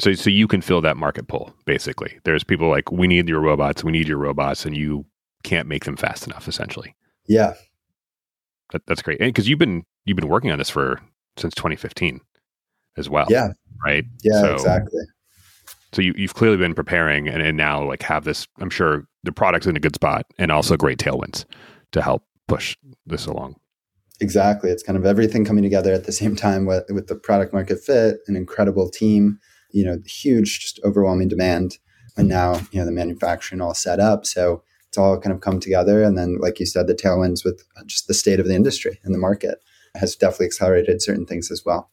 so 0.00 0.12
so 0.14 0.30
you 0.30 0.46
can 0.46 0.60
fill 0.60 0.80
that 0.82 0.96
market 0.96 1.28
pull 1.28 1.54
basically 1.64 2.18
there's 2.24 2.44
people 2.44 2.68
like 2.68 2.90
we 2.90 3.06
need 3.06 3.28
your 3.28 3.40
robots 3.40 3.84
we 3.84 3.92
need 3.92 4.08
your 4.08 4.18
robots 4.18 4.64
and 4.64 4.76
you 4.76 5.04
can't 5.42 5.68
make 5.68 5.84
them 5.84 5.96
fast 5.96 6.26
enough 6.26 6.48
essentially 6.48 6.94
yeah 7.26 7.54
that, 8.72 8.82
that's 8.86 9.02
great 9.02 9.20
And 9.20 9.28
because 9.28 9.48
you've 9.48 9.58
been 9.58 9.84
you've 10.04 10.16
been 10.16 10.28
working 10.28 10.50
on 10.50 10.58
this 10.58 10.70
for 10.70 11.00
since 11.36 11.54
2015 11.54 12.20
as 12.96 13.08
well. 13.08 13.26
Yeah. 13.28 13.48
Right. 13.84 14.04
Yeah, 14.22 14.40
so, 14.40 14.54
exactly. 14.54 15.02
So 15.92 16.02
you, 16.02 16.14
you've 16.16 16.34
clearly 16.34 16.56
been 16.56 16.74
preparing 16.74 17.28
and, 17.28 17.42
and 17.42 17.56
now 17.56 17.82
like 17.82 18.02
have 18.02 18.24
this, 18.24 18.46
I'm 18.60 18.70
sure 18.70 19.06
the 19.22 19.32
product's 19.32 19.66
in 19.66 19.76
a 19.76 19.80
good 19.80 19.94
spot 19.94 20.26
and 20.38 20.50
also 20.50 20.76
great 20.76 20.98
tailwinds 20.98 21.44
to 21.92 22.02
help 22.02 22.24
push 22.48 22.76
this 23.06 23.26
along. 23.26 23.56
Exactly. 24.20 24.70
It's 24.70 24.82
kind 24.82 24.96
of 24.96 25.04
everything 25.04 25.44
coming 25.44 25.62
together 25.62 25.92
at 25.92 26.04
the 26.04 26.12
same 26.12 26.36
time 26.36 26.64
with, 26.66 26.84
with 26.90 27.06
the 27.06 27.14
product 27.14 27.52
market 27.52 27.80
fit, 27.84 28.18
an 28.26 28.36
incredible 28.36 28.90
team, 28.90 29.38
you 29.72 29.84
know, 29.84 29.98
huge, 30.06 30.60
just 30.60 30.80
overwhelming 30.84 31.28
demand. 31.28 31.78
And 32.16 32.28
now, 32.28 32.60
you 32.70 32.80
know, 32.80 32.86
the 32.86 32.92
manufacturing 32.92 33.60
all 33.60 33.74
set 33.74 34.00
up. 34.00 34.24
So 34.24 34.62
it's 34.88 34.96
all 34.96 35.20
kind 35.20 35.34
of 35.34 35.42
come 35.42 35.60
together. 35.60 36.02
And 36.02 36.16
then, 36.16 36.38
like 36.40 36.58
you 36.58 36.64
said, 36.64 36.86
the 36.86 36.94
tailwinds 36.94 37.44
with 37.44 37.62
just 37.84 38.06
the 38.06 38.14
state 38.14 38.40
of 38.40 38.46
the 38.46 38.54
industry 38.54 38.98
and 39.04 39.14
the 39.14 39.18
market 39.18 39.58
has 39.94 40.16
definitely 40.16 40.46
accelerated 40.46 41.02
certain 41.02 41.26
things 41.26 41.50
as 41.50 41.62
well. 41.64 41.90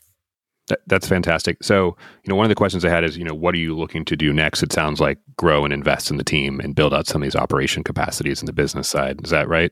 That, 0.68 0.80
that's 0.88 1.08
fantastic. 1.08 1.62
So, 1.62 1.98
you 2.24 2.30
know, 2.30 2.36
one 2.36 2.46
of 2.46 2.50
the 2.50 2.56
questions 2.56 2.86
I 2.86 2.90
had 2.90 3.04
is, 3.04 3.18
you 3.18 3.26
know, 3.26 3.34
what 3.34 3.54
are 3.54 3.60
you 3.60 3.78
looking 3.78 4.06
to 4.06 4.16
do 4.16 4.32
next? 4.32 4.64
It 4.64 4.72
sounds 4.72 5.02
like 5.02 5.20
grow 5.36 5.66
and 5.66 5.74
invest 5.74 6.10
in 6.10 6.18
the 6.18 6.24
team 6.24 6.60
and 6.62 6.76
build 6.76 6.94
out 6.94 7.06
some 7.06 7.22
of 7.22 7.26
these 7.26 7.36
operation 7.36 7.84
capacities 7.84 8.42
in 8.42 8.46
the 8.46 8.54
business 8.54 8.90
side. 8.90 9.20
Is 9.24 9.32
that 9.32 9.50
right? 9.50 9.72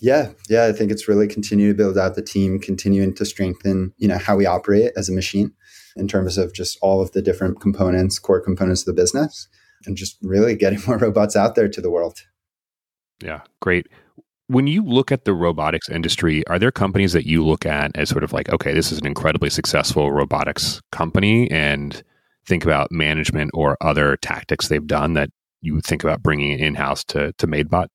Yeah, 0.00 0.30
yeah. 0.48 0.64
I 0.64 0.72
think 0.72 0.90
it's 0.90 1.08
really 1.08 1.28
continue 1.28 1.68
to 1.68 1.76
build 1.76 1.98
out 1.98 2.14
the 2.14 2.22
team, 2.22 2.58
continuing 2.58 3.14
to 3.14 3.24
strengthen, 3.24 3.92
you 3.96 4.08
know, 4.08 4.18
how 4.18 4.36
we 4.36 4.46
operate 4.46 4.92
as 4.96 5.08
a 5.08 5.12
machine 5.12 5.52
in 5.96 6.08
terms 6.08 6.36
of 6.36 6.52
just 6.52 6.78
all 6.82 7.00
of 7.00 7.12
the 7.12 7.22
different 7.22 7.60
components, 7.60 8.18
core 8.18 8.40
components 8.40 8.82
of 8.82 8.86
the 8.86 9.00
business, 9.00 9.46
and 9.86 9.96
just 9.96 10.16
really 10.22 10.56
getting 10.56 10.80
more 10.86 10.98
robots 10.98 11.36
out 11.36 11.54
there 11.54 11.68
to 11.68 11.80
the 11.80 11.90
world. 11.90 12.20
Yeah, 13.22 13.42
great. 13.60 13.88
When 14.48 14.66
you 14.66 14.84
look 14.84 15.10
at 15.10 15.24
the 15.24 15.32
robotics 15.32 15.88
industry, 15.88 16.46
are 16.48 16.58
there 16.58 16.70
companies 16.70 17.14
that 17.14 17.26
you 17.26 17.44
look 17.44 17.64
at 17.64 17.92
as 17.94 18.10
sort 18.10 18.24
of 18.24 18.32
like, 18.32 18.50
okay, 18.50 18.74
this 18.74 18.92
is 18.92 18.98
an 18.98 19.06
incredibly 19.06 19.48
successful 19.48 20.12
robotics 20.12 20.82
company, 20.92 21.50
and 21.50 22.02
think 22.46 22.64
about 22.64 22.92
management 22.92 23.50
or 23.54 23.76
other 23.80 24.16
tactics 24.18 24.68
they've 24.68 24.86
done 24.86 25.14
that 25.14 25.30
you 25.62 25.74
would 25.74 25.86
think 25.86 26.04
about 26.04 26.22
bringing 26.22 26.58
in 26.58 26.74
house 26.74 27.02
to 27.04 27.32
to 27.38 27.46
Maidbot? 27.46 27.88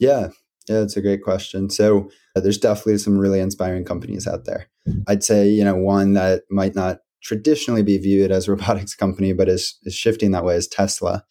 Yeah, 0.00 0.28
yeah, 0.68 0.80
that's 0.80 0.96
a 0.96 1.02
great 1.02 1.22
question. 1.22 1.70
So 1.70 2.10
uh, 2.34 2.40
there's 2.40 2.58
definitely 2.58 2.98
some 2.98 3.18
really 3.18 3.40
inspiring 3.40 3.84
companies 3.84 4.26
out 4.26 4.44
there. 4.44 4.68
I'd 5.06 5.22
say 5.22 5.48
you 5.48 5.64
know 5.64 5.76
one 5.76 6.14
that 6.14 6.42
might 6.50 6.74
not 6.74 6.98
traditionally 7.22 7.82
be 7.82 7.98
viewed 7.98 8.32
as 8.32 8.48
a 8.48 8.52
robotics 8.52 8.94
company, 8.94 9.32
but 9.32 9.48
is 9.48 9.78
is 9.84 9.94
shifting 9.94 10.32
that 10.32 10.44
way 10.44 10.56
is 10.56 10.66
Tesla 10.66 11.24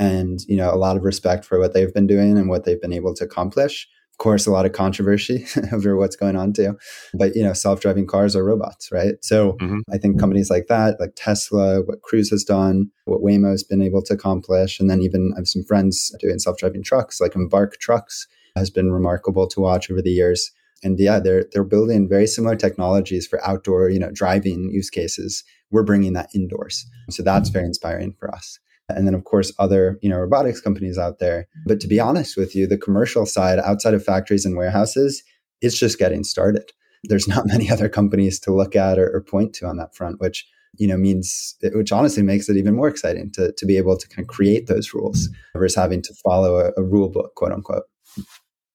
and 0.00 0.40
you 0.48 0.56
know 0.56 0.72
a 0.72 0.76
lot 0.76 0.96
of 0.96 1.04
respect 1.04 1.44
for 1.44 1.60
what 1.60 1.74
they've 1.74 1.94
been 1.94 2.08
doing 2.08 2.36
and 2.36 2.48
what 2.48 2.64
they've 2.64 2.80
been 2.80 2.92
able 2.92 3.14
to 3.14 3.24
accomplish. 3.24 3.86
Of 4.12 4.18
course 4.18 4.46
a 4.46 4.50
lot 4.50 4.66
of 4.66 4.72
controversy 4.72 5.46
over 5.72 5.96
what's 5.96 6.16
going 6.16 6.36
on 6.36 6.52
too. 6.52 6.76
But 7.14 7.36
you 7.36 7.44
know 7.44 7.52
self-driving 7.52 8.06
cars 8.06 8.34
are 8.34 8.44
robots 8.44 8.90
right? 8.90 9.14
So 9.22 9.52
mm-hmm. 9.60 9.80
i 9.92 9.98
think 9.98 10.18
companies 10.18 10.50
like 10.50 10.66
that 10.68 10.98
like 10.98 11.12
tesla 11.16 11.82
what 11.82 12.02
cruise 12.02 12.30
has 12.30 12.42
done 12.42 12.90
what 13.04 13.20
waymo's 13.20 13.62
been 13.62 13.82
able 13.82 14.02
to 14.02 14.14
accomplish 14.14 14.80
and 14.80 14.90
then 14.90 15.00
even 15.02 15.32
i 15.36 15.40
have 15.40 15.48
some 15.48 15.62
friends 15.64 16.14
doing 16.20 16.38
self-driving 16.38 16.82
trucks 16.82 17.20
like 17.20 17.34
embark 17.34 17.78
trucks 17.78 18.26
has 18.56 18.70
been 18.70 18.92
remarkable 18.92 19.46
to 19.48 19.60
watch 19.60 19.90
over 19.90 20.02
the 20.02 20.10
years. 20.10 20.50
And 20.82 20.98
yeah 20.98 21.20
they're 21.20 21.44
they're 21.52 21.62
building 21.62 22.08
very 22.08 22.26
similar 22.26 22.56
technologies 22.56 23.26
for 23.26 23.46
outdoor 23.46 23.90
you 23.90 23.98
know 23.98 24.10
driving 24.12 24.70
use 24.72 24.88
cases. 24.88 25.44
We're 25.70 25.82
bringing 25.82 26.14
that 26.14 26.30
indoors. 26.34 26.86
So 27.10 27.22
that's 27.22 27.50
very 27.50 27.66
inspiring 27.66 28.14
for 28.18 28.34
us 28.34 28.58
and 28.96 29.06
then 29.06 29.14
of 29.14 29.24
course 29.24 29.52
other 29.58 29.98
you 30.02 30.08
know 30.08 30.18
robotics 30.18 30.60
companies 30.60 30.98
out 30.98 31.18
there. 31.18 31.46
But 31.66 31.80
to 31.80 31.88
be 31.88 32.00
honest 32.00 32.36
with 32.36 32.54
you 32.54 32.66
the 32.66 32.78
commercial 32.78 33.26
side 33.26 33.58
outside 33.58 33.94
of 33.94 34.04
factories 34.04 34.44
and 34.44 34.56
warehouses 34.56 35.22
it's 35.60 35.78
just 35.78 35.98
getting 35.98 36.24
started. 36.24 36.72
There's 37.04 37.28
not 37.28 37.46
many 37.46 37.70
other 37.70 37.88
companies 37.88 38.40
to 38.40 38.54
look 38.54 38.74
at 38.74 38.98
or, 38.98 39.14
or 39.14 39.20
point 39.20 39.54
to 39.54 39.66
on 39.66 39.76
that 39.76 39.94
front 39.94 40.20
which 40.20 40.46
you 40.78 40.86
know 40.86 40.96
means 40.96 41.56
which 41.74 41.92
honestly 41.92 42.22
makes 42.22 42.48
it 42.48 42.56
even 42.56 42.76
more 42.76 42.88
exciting 42.88 43.30
to, 43.32 43.52
to 43.52 43.66
be 43.66 43.76
able 43.76 43.96
to 43.96 44.08
kind 44.08 44.20
of 44.20 44.28
create 44.28 44.66
those 44.66 44.94
rules 44.94 45.28
versus 45.54 45.76
having 45.76 46.02
to 46.02 46.14
follow 46.24 46.58
a, 46.60 46.72
a 46.76 46.82
rule 46.82 47.08
book 47.08 47.34
quote 47.34 47.52
unquote. 47.52 47.84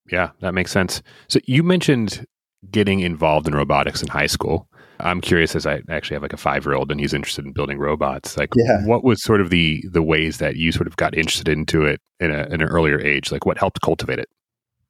Yeah 0.10 0.32
that 0.42 0.54
makes 0.54 0.72
sense. 0.72 1.02
So 1.28 1.40
you 1.46 1.64
mentioned 1.64 2.26
getting 2.72 3.00
involved 3.02 3.48
in 3.48 3.56
robotics 3.56 4.02
in 4.02 4.08
high 4.08 4.28
school 4.28 4.68
I'm 5.00 5.22
curious 5.22 5.56
as 5.56 5.66
I 5.66 5.82
actually 5.90 6.16
have 6.16 6.22
like 6.22 6.34
a 6.34 6.38
five 6.38 6.66
year 6.66 6.76
old 6.76 6.92
and 6.92 7.00
he's 7.00 7.14
interested 7.14 7.46
in 7.46 7.52
building 7.52 7.78
robots. 7.78 8.38
Like, 8.38 8.50
yeah. 8.56 8.86
what 8.86 9.04
was 9.04 9.22
sort 9.22 9.42
of 9.42 9.50
the 9.50 9.84
the 9.92 10.04
ways 10.04 10.38
that 10.38 10.56
you 10.56 10.72
sort 10.72 10.88
of 10.88 10.96
got 10.98 11.16
interested 11.16 11.48
into 11.48 11.86
it 11.86 12.02
in, 12.20 12.32
a, 12.32 12.44
in 12.46 12.62
an 12.62 12.64
earlier 12.64 13.00
age? 13.00 13.32
Like, 13.32 13.46
what 13.46 13.58
helped 13.58 13.82
cultivate 13.82 14.20
it? 14.20 14.30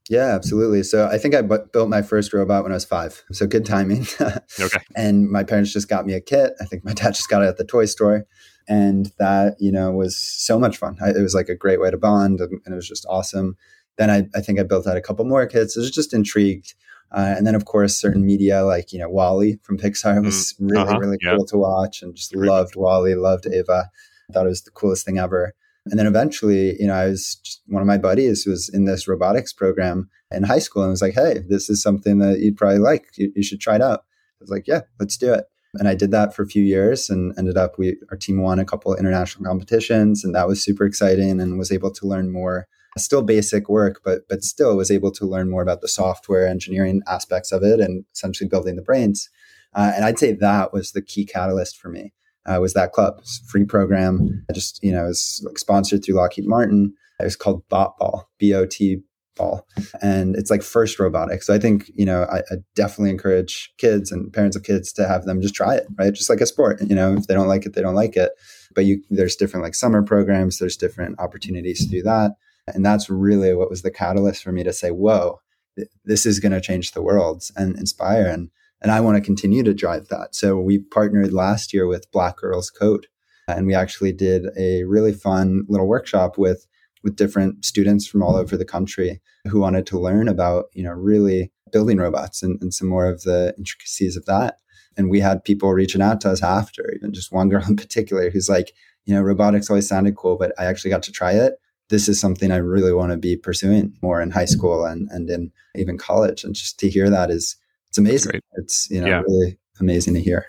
Yeah, 0.10 0.36
absolutely. 0.36 0.84
So 0.84 1.08
I 1.08 1.18
think 1.18 1.34
I 1.34 1.42
built 1.42 1.90
my 1.90 2.04
first 2.04 2.32
robot 2.32 2.64
when 2.64 2.72
I 2.72 2.76
was 2.76 2.86
five. 2.86 3.24
So 3.32 3.48
good 3.48 3.66
timing. 3.66 4.06
okay. 4.22 4.84
And 4.96 5.30
my 5.32 5.44
parents 5.44 5.74
just 5.74 5.90
got 5.90 6.06
me 6.06 6.14
a 6.14 6.22
kit. 6.22 6.54
I 6.62 6.66
think 6.66 6.86
my 6.86 6.94
dad 6.94 7.16
just 7.16 7.30
got 7.30 7.42
it 7.42 7.48
at 7.48 7.58
the 7.58 7.66
toy 7.66 7.86
store. 7.86 8.26
And 8.68 9.12
that, 9.18 9.56
you 9.60 9.72
know, 9.72 9.92
was 9.92 10.18
so 10.18 10.60
much 10.60 10.78
fun. 10.78 10.98
I, 11.04 11.10
it 11.10 11.22
was 11.22 11.34
like 11.34 11.50
a 11.50 11.56
great 11.56 11.82
way 11.82 11.90
to 11.90 11.98
bond 11.98 12.40
and, 12.40 12.62
and 12.66 12.74
it 12.74 12.76
was 12.76 12.88
just 12.88 13.06
awesome. 13.10 13.58
Then 13.98 14.12
I, 14.12 14.28
I 14.36 14.42
think 14.42 14.60
I 14.60 14.64
built 14.64 14.86
out 14.86 14.98
a 14.98 15.02
couple 15.02 15.26
more 15.26 15.46
kits. 15.48 15.76
I 15.76 15.82
was 15.82 15.92
just 15.92 16.14
intrigued 16.14 16.76
uh, 17.12 17.34
and 17.38 17.46
then, 17.46 17.56
of 17.56 17.66
course, 17.66 17.98
certain 17.98 18.26
media 18.26 18.64
like 18.64 18.92
you 18.92 19.00
know 19.00 19.10
WALL-E 19.10 19.60
from 19.64 19.78
Pixar 19.78 20.24
was 20.24 20.54
mm, 20.54 20.72
really 20.72 20.84
uh-huh, 20.84 21.00
really 21.00 21.18
cool 21.24 21.46
to 21.46 21.58
watch, 21.58 22.02
and 22.02 22.16
just 22.16 22.34
Great. 22.34 22.50
loved 22.50 22.76
WALL-E, 22.76 23.16
loved 23.16 23.48
Ava. 23.48 23.90
I 24.30 24.34
thought 24.34 24.46
it 24.46 24.50
was 24.50 24.64
the 24.64 24.72
coolest 24.72 25.06
thing 25.06 25.20
ever. 25.20 25.54
And 25.88 26.00
then 26.00 26.08
eventually, 26.08 26.76
you 26.82 26.88
know, 26.88 26.96
I 26.96 27.06
was 27.06 27.36
just, 27.44 27.62
one 27.68 27.82
of 27.82 27.88
my 27.88 28.00
buddies 28.00 28.48
was 28.48 28.70
in 28.70 28.86
this 28.86 29.08
robotics 29.08 29.54
program 29.54 30.10
in 30.32 30.44
high 30.44 30.60
school, 30.60 30.82
and 30.82 30.92
was 30.92 31.02
like, 31.02 31.14
"Hey, 31.14 31.42
this 31.48 31.70
is 31.70 31.82
something 31.82 32.18
that 32.20 32.40
you'd 32.40 32.58
probably 32.58 32.80
like. 32.80 33.06
You, 33.16 33.32
you 33.36 33.44
should 33.44 33.62
try 33.62 33.76
it 33.76 33.82
out." 33.82 34.00
I 34.00 34.42
was 34.42 34.50
like, 34.50 34.68
"Yeah, 34.68 34.82
let's 35.00 35.18
do 35.18 35.34
it." 35.34 35.46
And 35.76 35.88
I 35.88 35.96
did 35.96 36.12
that 36.12 36.34
for 36.34 36.42
a 36.42 36.48
few 36.48 36.64
years, 36.64 37.10
and 37.10 37.38
ended 37.38 37.58
up 37.58 37.78
we 37.78 37.98
our 38.10 38.18
team 38.18 38.42
won 38.42 38.60
a 38.60 38.66
couple 38.66 38.96
international 38.96 39.46
competitions, 39.46 40.24
and 40.24 40.34
that 40.34 40.48
was 40.48 40.64
super 40.64 40.86
exciting, 40.86 41.40
and 41.40 41.60
was 41.60 41.72
able 41.72 41.92
to 41.92 42.08
learn 42.08 42.32
more 42.32 42.68
still 42.98 43.22
basic 43.22 43.70
work, 43.70 44.02
but 44.04 44.28
but 44.30 44.44
still 44.44 44.76
was 44.76 44.92
able 44.92 45.12
to 45.12 45.26
learn 45.26 45.50
more 45.50 45.62
about 45.62 45.82
the 45.82 45.88
software 45.88 46.48
engineering 46.48 47.02
aspects 47.08 47.52
of 47.52 47.64
it 47.64 47.80
and 47.80 48.06
essentially 48.14 48.48
building 48.48 48.76
the 48.76 48.82
brains. 48.82 49.30
Uh, 49.74 49.92
and 49.96 50.06
I'd 50.06 50.20
say 50.20 50.32
that 50.34 50.72
was 50.72 50.92
the 50.92 51.02
key 51.02 51.26
catalyst 51.26 51.78
for 51.78 51.90
me. 51.90 52.14
Uh, 52.46 52.60
was 52.62 52.74
that 52.74 52.94
club 52.94 53.22
free 53.48 53.66
program? 53.66 54.46
I 54.50 54.54
just 54.54 54.82
you 54.84 54.92
know 54.92 55.06
was 55.06 55.42
like 55.46 55.58
sponsored 55.58 56.04
through 56.04 56.16
Lockheed 56.16 56.48
Martin. 56.48 56.94
It 57.20 57.24
was 57.24 57.36
called 57.36 57.68
BotBall, 57.70 58.24
B 58.40 58.54
O 58.54 58.66
T 58.66 59.02
ball, 59.36 59.68
and 60.02 60.36
it's 60.36 60.50
like 60.50 60.64
first 60.64 61.00
robotics. 61.00 61.48
So 61.48 61.54
I 61.54 61.60
think 61.60 61.92
you 61.96 62.06
know 62.06 62.24
I, 62.24 62.38
I, 62.38 62.58
definitely 62.76 63.10
encourage 63.10 63.74
kids 63.78 64.12
and 64.12 64.32
parents 64.32 64.56
of 64.56 64.64
kids 64.64 64.94
to 64.94 65.08
have 65.08 65.26
them 65.26 65.42
just 65.42 65.56
try 65.56 65.76
it, 65.76 65.88
right? 65.98 66.14
Just 66.14 66.30
like 66.30 66.42
a 66.42 66.46
sport. 66.46 66.82
You 66.82 66.96
know, 66.96 67.14
if 67.16 67.28
they 67.28 67.34
don't 67.34 67.48
like 67.48 67.66
it, 67.66 67.74
they 67.74 67.82
don't 67.82 67.96
like 67.96 68.16
it. 68.16 68.32
But 68.74 68.86
you 68.86 69.02
there's 69.10 69.36
different 69.36 69.64
like 69.64 69.76
summer 69.76 70.04
programs. 70.04 70.60
There's 70.60 70.78
different 70.78 71.20
opportunities 71.20 71.84
to 71.84 71.90
do 71.90 72.02
that. 72.04 72.32
And 72.74 72.86
that's 72.86 73.10
really 73.10 73.54
what 73.54 73.70
was 73.70 73.82
the 73.82 73.92
catalyst 73.92 74.44
for 74.44 74.52
me 74.52 74.64
to 74.64 74.74
say, 74.74 74.90
whoa, 74.90 75.40
th- 75.78 75.90
this 76.04 76.26
is 76.26 76.40
going 76.40 76.52
to 76.52 76.62
change 76.62 76.92
the 76.92 77.02
world 77.02 77.44
and 77.56 77.78
inspire. 77.78 78.28
And, 78.28 78.50
and 78.82 78.92
I 78.92 79.02
want 79.02 79.18
to 79.18 79.22
continue 79.22 79.64
to 79.64 79.74
drive 79.74 80.08
that. 80.08 80.36
So 80.36 80.58
we 80.60 80.80
partnered 80.80 81.34
last 81.34 81.74
year 81.74 81.88
with 81.88 82.12
Black 82.12 82.38
Girls 82.38 82.70
Code. 82.70 83.08
And 83.48 83.68
we 83.68 83.76
actually 83.76 84.12
did 84.12 84.48
a 84.58 84.84
really 84.86 85.14
fun 85.14 85.66
little 85.68 85.88
workshop 85.88 86.38
with, 86.38 86.66
with 87.04 87.16
different 87.16 87.64
students 87.64 88.08
from 88.08 88.24
all 88.24 88.36
over 88.36 88.58
the 88.58 88.66
country 88.66 89.22
who 89.48 89.60
wanted 89.60 89.86
to 89.88 90.00
learn 90.00 90.28
about, 90.28 90.66
you 90.74 90.82
know, 90.84 90.92
really 90.92 91.52
building 91.72 92.00
robots 92.00 92.42
and, 92.42 92.60
and 92.62 92.74
some 92.74 92.88
more 92.88 93.08
of 93.08 93.22
the 93.22 93.54
intricacies 93.58 94.18
of 94.18 94.26
that. 94.26 94.58
And 94.98 95.12
we 95.12 95.20
had 95.20 95.44
people 95.44 95.72
reaching 95.74 96.02
out 96.02 96.22
to 96.22 96.32
us 96.32 96.42
after, 96.42 96.92
even 96.96 97.14
just 97.14 97.32
one 97.32 97.50
girl 97.50 97.64
in 97.68 97.76
particular 97.76 98.32
who's 98.32 98.50
like, 98.50 98.72
you 99.06 99.14
know, 99.14 99.22
robotics 99.22 99.70
always 99.70 99.88
sounded 99.88 100.16
cool, 100.16 100.38
but 100.38 100.52
I 100.58 100.66
actually 100.66 100.90
got 100.90 101.04
to 101.04 101.12
try 101.12 101.34
it 101.34 101.60
this 101.90 102.08
is 102.10 102.20
something 102.20 102.52
I 102.52 102.58
really 102.58 102.94
want 102.94 103.12
to 103.12 103.18
be 103.18 103.36
pursuing 103.36 103.94
more 104.02 104.22
in 104.22 104.32
high 104.32 104.44
mm-hmm. 104.44 104.52
school 104.52 104.86
and, 104.86 105.08
and 105.12 105.30
in 105.30 105.52
even 105.76 105.98
college. 105.98 106.44
And 106.44 106.56
just 106.56 106.80
to 106.80 106.90
hear 106.90 107.10
that 107.10 107.30
is, 107.30 107.56
it's 107.90 107.98
amazing. 107.98 108.42
It's, 108.54 108.90
you 108.90 109.02
know, 109.02 109.08
yeah. 109.08 109.22
really 109.22 109.58
amazing 109.80 110.14
to 110.16 110.22
hear. 110.22 110.48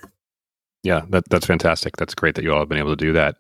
Yeah, 0.82 1.04
that, 1.10 1.24
that's 1.28 1.46
fantastic. 1.46 1.96
That's 1.96 2.14
great 2.14 2.36
that 2.36 2.44
you 2.44 2.52
all 2.52 2.60
have 2.60 2.68
been 2.68 2.78
able 2.78 2.96
to 2.96 3.04
do 3.04 3.12
that. 3.12 3.36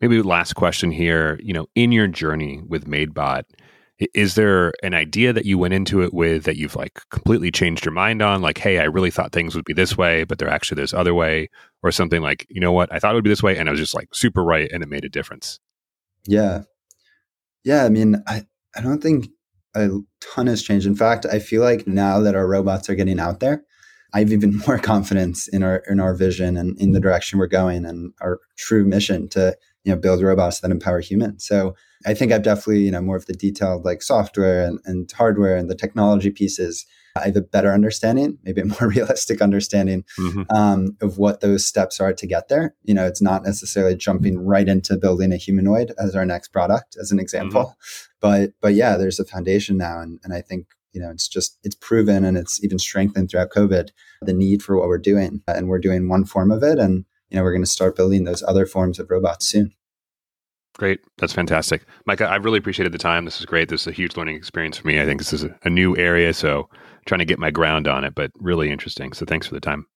Maybe 0.00 0.20
last 0.20 0.54
question 0.54 0.90
here, 0.90 1.38
you 1.42 1.52
know, 1.52 1.66
in 1.74 1.92
your 1.92 2.08
journey 2.08 2.60
with 2.66 2.86
Maidbot, 2.86 3.44
is 4.14 4.34
there 4.34 4.72
an 4.82 4.94
idea 4.94 5.32
that 5.32 5.44
you 5.44 5.58
went 5.58 5.74
into 5.74 6.02
it 6.02 6.12
with 6.12 6.44
that 6.44 6.56
you've 6.56 6.76
like 6.76 7.00
completely 7.10 7.50
changed 7.50 7.84
your 7.84 7.92
mind 7.92 8.22
on 8.22 8.42
like 8.42 8.58
hey 8.58 8.78
i 8.78 8.84
really 8.84 9.10
thought 9.10 9.32
things 9.32 9.54
would 9.54 9.64
be 9.64 9.72
this 9.72 9.96
way 9.96 10.24
but 10.24 10.38
they're 10.38 10.48
actually 10.48 10.80
this 10.80 10.94
other 10.94 11.14
way 11.14 11.48
or 11.82 11.92
something 11.92 12.22
like 12.22 12.46
you 12.50 12.60
know 12.60 12.72
what 12.72 12.92
i 12.92 12.98
thought 12.98 13.12
it 13.12 13.14
would 13.14 13.24
be 13.24 13.30
this 13.30 13.42
way 13.42 13.56
and 13.56 13.68
i 13.68 13.72
was 13.72 13.80
just 13.80 13.94
like 13.94 14.08
super 14.12 14.42
right 14.42 14.70
and 14.72 14.82
it 14.82 14.88
made 14.88 15.04
a 15.04 15.08
difference 15.08 15.60
yeah 16.26 16.62
yeah, 17.64 17.84
I 17.84 17.88
mean, 17.88 18.22
I, 18.26 18.44
I 18.76 18.80
don't 18.80 19.02
think 19.02 19.28
a 19.74 19.88
ton 20.20 20.46
has 20.46 20.62
changed. 20.62 20.86
In 20.86 20.96
fact, 20.96 21.26
I 21.26 21.38
feel 21.38 21.62
like 21.62 21.86
now 21.86 22.20
that 22.20 22.34
our 22.34 22.46
robots 22.46 22.88
are 22.90 22.94
getting 22.94 23.20
out 23.20 23.40
there, 23.40 23.64
I 24.12 24.20
have 24.20 24.32
even 24.32 24.58
more 24.66 24.78
confidence 24.78 25.48
in 25.48 25.62
our 25.62 25.82
in 25.88 26.00
our 26.00 26.14
vision 26.14 26.56
and 26.56 26.78
in 26.78 26.92
the 26.92 26.98
mm-hmm. 26.98 27.02
direction 27.02 27.38
we're 27.38 27.46
going 27.46 27.84
and 27.84 28.12
our 28.20 28.40
true 28.56 28.84
mission 28.84 29.28
to 29.30 29.56
you 29.84 29.92
know 29.92 29.98
build 29.98 30.22
robots 30.22 30.60
that 30.60 30.70
empower 30.70 31.00
humans. 31.00 31.46
So 31.46 31.74
I 32.06 32.14
think 32.14 32.32
I've 32.32 32.42
definitely 32.42 32.82
you 32.82 32.90
know 32.90 33.00
more 33.00 33.16
of 33.16 33.26
the 33.26 33.32
detailed 33.32 33.84
like 33.84 34.02
software 34.02 34.66
and, 34.66 34.78
and 34.84 35.10
hardware 35.12 35.56
and 35.56 35.70
the 35.70 35.74
technology 35.74 36.30
pieces 36.30 36.84
I 37.16 37.26
have 37.26 37.36
a 37.36 37.42
better 37.42 37.72
understanding, 37.72 38.38
maybe 38.42 38.60
a 38.60 38.66
more 38.66 38.88
realistic 38.88 39.40
understanding 39.42 40.04
mm-hmm. 40.18 40.42
um, 40.54 40.96
of 41.00 41.18
what 41.18 41.40
those 41.40 41.66
steps 41.66 42.00
are 42.00 42.12
to 42.12 42.26
get 42.26 42.48
there. 42.48 42.74
You 42.82 42.94
know, 42.94 43.06
it's 43.06 43.22
not 43.22 43.44
necessarily 43.44 43.94
jumping 43.96 44.38
right 44.38 44.68
into 44.68 44.96
building 44.96 45.32
a 45.32 45.36
humanoid 45.36 45.92
as 45.98 46.16
our 46.16 46.24
next 46.24 46.48
product, 46.48 46.96
as 47.00 47.10
an 47.12 47.18
example. 47.18 47.62
Mm-hmm. 47.62 48.02
But 48.20 48.52
but 48.60 48.74
yeah, 48.74 48.96
there's 48.96 49.20
a 49.20 49.24
foundation 49.24 49.76
now, 49.76 50.00
and 50.00 50.20
and 50.24 50.32
I 50.32 50.40
think 50.40 50.68
you 50.92 51.00
know 51.00 51.10
it's 51.10 51.28
just 51.28 51.58
it's 51.62 51.74
proven 51.74 52.24
and 52.24 52.36
it's 52.36 52.62
even 52.62 52.78
strengthened 52.78 53.30
throughout 53.30 53.50
COVID 53.50 53.90
the 54.22 54.32
need 54.32 54.62
for 54.62 54.78
what 54.78 54.88
we're 54.88 54.98
doing, 54.98 55.42
and 55.46 55.68
we're 55.68 55.78
doing 55.78 56.08
one 56.08 56.24
form 56.24 56.50
of 56.50 56.62
it, 56.62 56.78
and 56.78 57.04
you 57.30 57.36
know 57.36 57.42
we're 57.42 57.52
going 57.52 57.64
to 57.64 57.70
start 57.70 57.96
building 57.96 58.24
those 58.24 58.42
other 58.42 58.64
forms 58.66 58.98
of 58.98 59.10
robots 59.10 59.46
soon. 59.46 59.74
Great. 60.78 61.00
That's 61.18 61.34
fantastic. 61.34 61.84
Micah, 62.06 62.26
I 62.26 62.36
really 62.36 62.58
appreciated 62.58 62.92
the 62.92 62.98
time. 62.98 63.26
This 63.26 63.40
is 63.40 63.44
great. 63.44 63.68
This 63.68 63.82
is 63.82 63.86
a 63.88 63.92
huge 63.92 64.16
learning 64.16 64.36
experience 64.36 64.78
for 64.78 64.86
me. 64.86 65.02
I 65.02 65.04
think 65.04 65.20
this 65.20 65.34
is 65.34 65.44
a, 65.44 65.54
a 65.64 65.70
new 65.70 65.94
area, 65.98 66.32
so 66.32 66.70
trying 67.06 67.20
to 67.20 67.24
get 67.24 67.38
my 67.38 67.50
ground 67.50 67.88
on 67.88 68.04
it, 68.04 68.14
but 68.14 68.30
really 68.38 68.70
interesting. 68.70 69.12
So 69.12 69.24
thanks 69.26 69.46
for 69.46 69.54
the 69.54 69.60
time. 69.60 69.86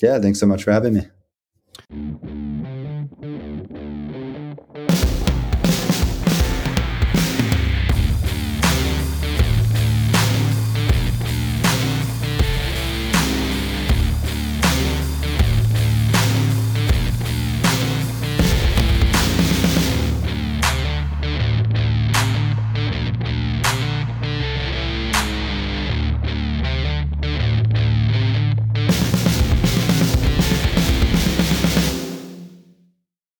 Yeah, 0.00 0.18
thanks 0.18 0.40
so 0.40 0.46
much 0.46 0.64
for 0.64 0.72
having 0.72 0.94
me. 0.94 2.61